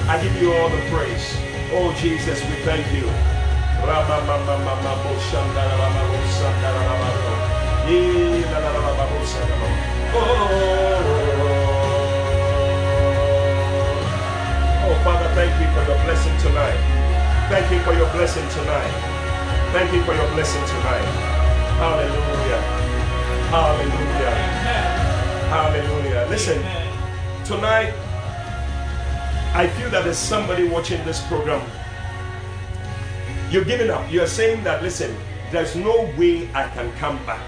I 0.09 0.21
give 0.23 0.35
you 0.43 0.53
all 0.53 0.69
the 0.69 0.81
praise. 0.91 1.37
Oh, 1.71 1.95
Jesus, 2.01 2.43
we 2.49 2.57
thank 2.65 2.87
you. 2.93 3.09
Oh, 14.85 15.01
Father, 15.05 15.29
thank 15.35 15.53
you 15.61 15.69
for 15.75 15.83
your 15.89 15.99
blessing 16.05 16.37
tonight. 16.39 17.02
Thank 17.49 17.71
you 17.71 17.81
for 17.81 17.93
your 17.93 18.11
blessing 18.13 18.49
tonight. 18.51 18.91
Thank 19.73 19.93
you 19.93 20.03
for 20.05 20.15
your 20.15 20.29
blessing 20.33 20.65
tonight. 20.67 21.05
Hallelujah. 21.79 22.61
Hallelujah. 23.51 24.31
Hallelujah. 25.51 26.27
Listen, 26.31 26.63
tonight, 27.45 27.93
I 29.55 29.67
feel 29.77 29.91
that 29.91 30.05
there's 30.05 30.17
somebody 30.17 30.67
watching 30.69 31.05
this 31.05 31.21
program. 31.27 31.61
You're 33.51 33.65
giving 33.65 33.91
up. 33.91 34.11
You're 34.11 34.27
saying 34.27 34.65
that, 34.65 34.83
listen, 34.83 35.15
there's 35.51 35.77
no 35.77 36.11
way 36.17 36.49
I 36.55 36.69
can 36.69 36.91
come 36.93 37.19
back. 37.27 37.43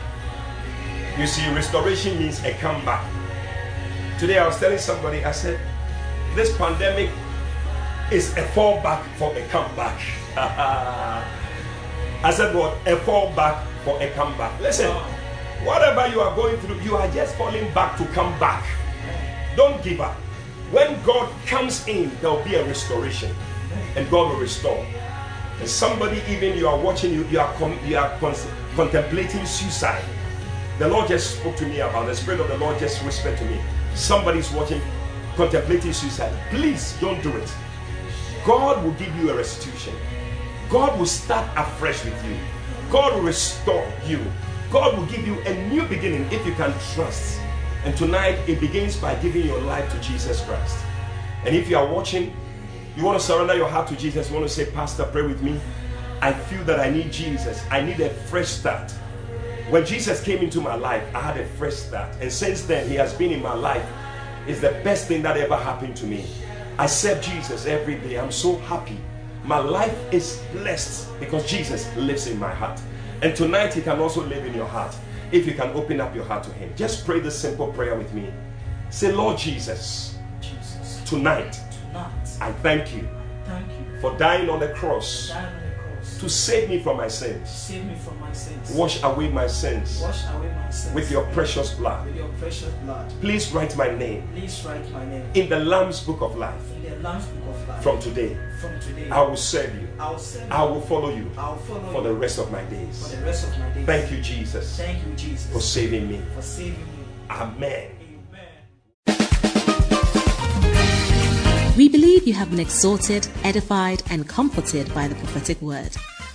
You 1.19 1.27
see, 1.27 1.49
restoration 1.55 2.19
means 2.19 2.43
a 2.45 2.53
comeback. 2.55 3.09
Today, 4.19 4.39
I 4.39 4.47
was 4.47 4.59
telling 4.59 4.79
somebody, 4.79 5.25
I 5.25 5.33
said, 5.33 5.59
this 6.35 6.55
pandemic 6.59 7.11
is 8.13 8.33
a 8.37 8.43
fallback 8.49 9.03
for 9.17 9.35
a 9.37 9.47
comeback. 9.49 10.01
I 12.25 12.31
said, 12.31 12.55
what? 12.55 12.77
A 12.87 12.97
fallback 12.97 13.65
for 13.85 14.01
a 14.01 14.11
comeback. 14.13 14.61
Listen, 14.61 14.89
oh. 14.91 15.65
whatever 15.65 16.07
you 16.09 16.21
are 16.21 16.35
going 16.35 16.57
through, 16.59 16.81
you 16.81 16.97
are 16.97 17.09
just 17.11 17.35
falling 17.37 17.73
back 17.73 17.97
to 17.99 18.05
come 18.07 18.39
back. 18.39 18.65
Don't 19.57 19.83
give 19.83 20.01
up. 20.01 20.15
When 20.71 21.01
God 21.05 21.31
comes 21.47 21.87
in, 21.87 22.11
there 22.21 22.31
will 22.31 22.43
be 22.45 22.55
a 22.57 22.65
restoration, 22.65 23.35
and 23.95 24.11
God 24.11 24.33
will 24.33 24.41
restore. 24.41 24.85
And 25.61 25.69
somebody, 25.69 26.21
even 26.29 26.59
you 26.59 26.67
are 26.67 26.79
watching, 26.79 27.13
you, 27.13 27.25
you 27.29 27.39
are 27.39 27.53
com- 27.55 27.79
you 27.87 27.97
are 27.97 28.11
con- 28.19 28.35
contemplating 28.75 29.47
suicide. 29.47 30.05
The 30.79 30.89
Lord 30.89 31.07
just 31.07 31.39
spoke 31.39 31.57
to 31.57 31.67
me 31.67 31.79
about 31.81 32.07
the 32.07 32.17
Spirit 32.17 32.41
of 32.41 32.49
the 32.49 32.59
Lord 32.59 32.79
just 32.81 33.05
whispered 33.05 33.39
to 33.39 33.45
me. 33.45 33.61
Somebody's 33.95 34.51
watching, 34.51 34.81
contemplating 35.37 35.93
suicide. 35.93 36.33
Please 36.51 36.97
don't 37.01 37.23
do 37.23 37.31
it. 37.37 37.55
God 38.45 38.85
will 38.85 38.93
give 38.93 39.15
you 39.17 39.31
a 39.31 39.37
restitution. 39.37 39.95
God 40.69 40.99
will 40.99 41.07
start 41.07 41.49
afresh 41.57 42.05
with 42.05 42.27
you. 42.27 42.37
God 42.91 43.15
will 43.15 43.23
restore 43.23 43.91
you. 44.07 44.21
God 44.71 44.99
will 44.99 45.07
give 45.07 45.27
you 45.27 45.41
a 45.43 45.69
new 45.69 45.83
beginning 45.87 46.31
if 46.31 46.45
you 46.47 46.53
can 46.55 46.73
trust. 46.95 47.41
And 47.85 47.97
tonight 47.97 48.39
it 48.47 48.61
begins 48.61 48.97
by 48.97 49.15
giving 49.17 49.47
your 49.47 49.61
life 49.63 49.91
to 49.93 50.01
Jesus 50.01 50.43
Christ. 50.43 50.77
And 51.45 51.55
if 51.55 51.69
you 51.71 51.79
are 51.79 51.87
watching, 51.87 52.37
you 52.97 53.05
want 53.05 53.19
to 53.19 53.25
surrender 53.25 53.55
your 53.55 53.69
heart 53.69 53.89
to 53.89 53.97
Jesus, 53.97 54.29
you 54.29 54.37
want 54.37 54.47
to 54.47 54.53
say, 54.53 54.71
Pastor, 54.71 55.05
pray 55.05 55.23
with 55.23 55.43
me. 55.43 55.59
I 56.21 56.33
feel 56.33 56.65
that 56.65 56.81
I 56.81 56.91
need 56.91 57.13
Jesus. 57.13 57.65
I 57.71 57.81
need 57.81 58.01
a 58.01 58.11
fresh 58.11 58.49
start. 58.49 58.91
When 59.71 59.87
Jesus 59.87 60.23
came 60.23 60.39
into 60.39 60.61
my 60.61 60.75
life, 60.75 61.03
I 61.15 61.21
had 61.21 61.39
a 61.39 61.47
fresh 61.47 61.75
start. 61.75 62.15
And 62.21 62.31
since 62.31 62.63
then, 62.65 62.89
He 62.89 62.95
has 62.97 63.15
been 63.15 63.33
in 63.33 63.43
my 63.43 63.55
life. 63.55 63.87
It's 64.47 64.61
the 64.61 64.73
best 64.85 65.09
thing 65.09 65.23
that 65.23 65.37
ever 65.39 65.57
happened 65.57 65.97
to 65.97 66.07
me. 66.07 66.27
I 66.79 66.87
serve 66.87 67.23
Jesus 67.23 67.67
every 67.67 67.97
day. 67.97 68.19
I'm 68.19 68.33
so 68.33 68.57
happy. 68.59 68.99
My 69.45 69.59
life 69.59 69.97
is 70.13 70.43
blessed 70.53 71.19
because 71.21 71.49
Jesus 71.49 71.95
lives 71.97 72.27
in 72.27 72.39
my 72.39 72.53
heart. 72.53 72.81
And 73.23 73.37
tonight, 73.37 73.75
He 73.75 73.83
can 73.83 73.99
also 74.01 74.25
live 74.25 74.45
in 74.45 74.55
your 74.55 74.67
heart. 74.67 74.97
If 75.33 75.47
you 75.47 75.55
can 75.55 75.71
open 75.71 76.01
up 76.01 76.15
your 76.15 76.25
heart 76.25 76.45
to 76.45 76.53
Him, 76.53 76.73
just 76.77 77.05
pray 77.05 77.21
this 77.21 77.39
simple 77.39 77.73
prayer 77.73 77.95
with 77.95 78.13
me. 78.13 78.33
Say, 78.91 79.13
Lord 79.13 79.39
Jesus, 79.39 80.19
Jesus, 80.41 81.01
tonight 81.07 81.61
tonight, 81.95 82.29
I 82.41 82.51
thank 82.53 82.95
you 82.95 83.09
thank 83.45 83.69
you 83.71 84.01
for 84.01 84.17
dying 84.19 84.51
on 84.51 84.59
the 84.59 84.69
cross 84.71 85.29
for 85.29 85.37
dying 85.37 85.41
on 85.41 85.41
the 85.41 85.55
cross 85.55 85.64
to 86.25 86.31
save 86.31 86.71
me 86.71 86.79
from 86.81 86.97
my 86.97 87.07
sins. 87.09 87.51
save 87.51 87.85
me 87.85 87.95
from 87.97 88.19
my 88.19 88.33
sins. 88.33 88.71
Wash 88.73 89.03
away 89.03 89.29
my 89.29 89.47
sins 89.47 90.01
Wash 90.01 90.25
away 90.35 90.51
my 90.55 90.71
sins 90.71 90.95
with 90.95 91.11
your 91.11 91.25
precious 91.37 91.75
blood. 91.75 92.07
with 92.07 92.17
your 92.17 92.29
precious 92.41 92.73
blood. 92.85 93.13
Please 93.21 93.53
write 93.53 93.77
my 93.77 93.95
name 93.95 94.27
Please 94.33 94.65
write 94.65 94.91
my 94.91 95.05
name 95.05 95.27
in 95.35 95.51
the 95.51 95.59
Lamb's 95.61 96.01
Book 96.01 96.23
of 96.23 96.37
Life 96.39 96.55
in 96.77 96.83
the 96.91 96.97
Lamb's 97.07 97.27
Book 97.27 97.49
of 97.55 97.69
Life. 97.69 97.83
from 97.83 98.01
today. 98.01 98.37
from 98.61 98.81
today, 98.81 99.11
I 99.11 99.21
will 99.21 99.37
serve 99.37 99.75
you. 99.75 99.87
I'll 100.01 100.19
send 100.19 100.51
I 100.51 100.65
will 100.65 100.81
follow 100.81 101.11
you 101.15 101.31
I'll 101.37 101.57
follow 101.59 101.93
for 101.93 101.99
you 102.03 102.09
the 102.09 102.15
rest 102.15 102.39
of 102.39 102.51
my 102.51 102.65
for 102.65 102.71
days. 102.71 103.11
the 103.15 103.23
rest 103.23 103.47
of 103.49 103.59
my 103.59 103.69
days. 103.71 103.85
Thank 103.87 104.11
you, 104.11 104.21
Jesus, 104.23 104.77
Thank 104.79 105.07
you, 105.07 105.13
Jesus, 105.17 105.53
for 105.53 105.61
saving 105.61 106.09
me. 106.11 106.23
for 106.35 106.41
saving 106.43 106.73
me. 106.73 107.05
Amen. 107.31 107.91
Amen. 108.01 108.01
We 111.77 111.89
believe 111.91 112.27
you 112.27 112.33
have 112.35 112.51
been 112.51 112.61
exhorted, 112.61 113.27
edified, 113.43 114.03
and 114.09 114.27
comforted 114.29 114.95
by 114.95 115.09
the 115.09 115.17
prophetic 115.17 115.61
word. 115.61 115.91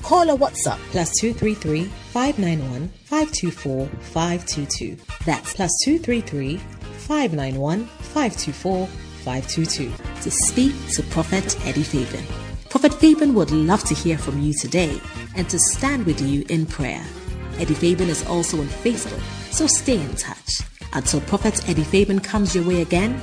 Call 0.09 0.31
or 0.31 0.37
WhatsApp 0.39 0.79
plus 0.89 1.11
233 1.19 1.83
591 1.83 2.87
524 3.05 3.85
522. 3.85 4.97
That's 5.23 5.53
plus 5.53 5.71
233 5.85 6.57
591 6.57 7.85
524 7.85 8.87
522 8.87 9.93
to 10.23 10.31
speak 10.31 10.73
to 10.93 11.03
Prophet 11.11 11.55
Eddie 11.67 11.83
Fabian. 11.83 12.25
Prophet 12.71 12.95
Fabian 12.95 13.35
would 13.35 13.51
love 13.51 13.83
to 13.83 13.93
hear 13.93 14.17
from 14.17 14.41
you 14.41 14.51
today 14.51 14.99
and 15.35 15.47
to 15.47 15.59
stand 15.59 16.07
with 16.07 16.19
you 16.21 16.43
in 16.49 16.65
prayer. 16.65 17.05
Eddie 17.59 17.75
Fabian 17.75 18.09
is 18.09 18.25
also 18.25 18.59
on 18.59 18.65
Facebook, 18.65 19.21
so 19.53 19.67
stay 19.67 20.01
in 20.01 20.15
touch. 20.15 20.61
Until 20.93 21.21
Prophet 21.21 21.69
Eddie 21.69 21.83
Fabian 21.83 22.19
comes 22.19 22.55
your 22.55 22.65
way 22.65 22.81
again, 22.81 23.21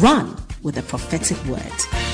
run 0.00 0.36
with 0.62 0.78
a 0.78 0.82
prophetic 0.82 1.44
word. 1.46 2.11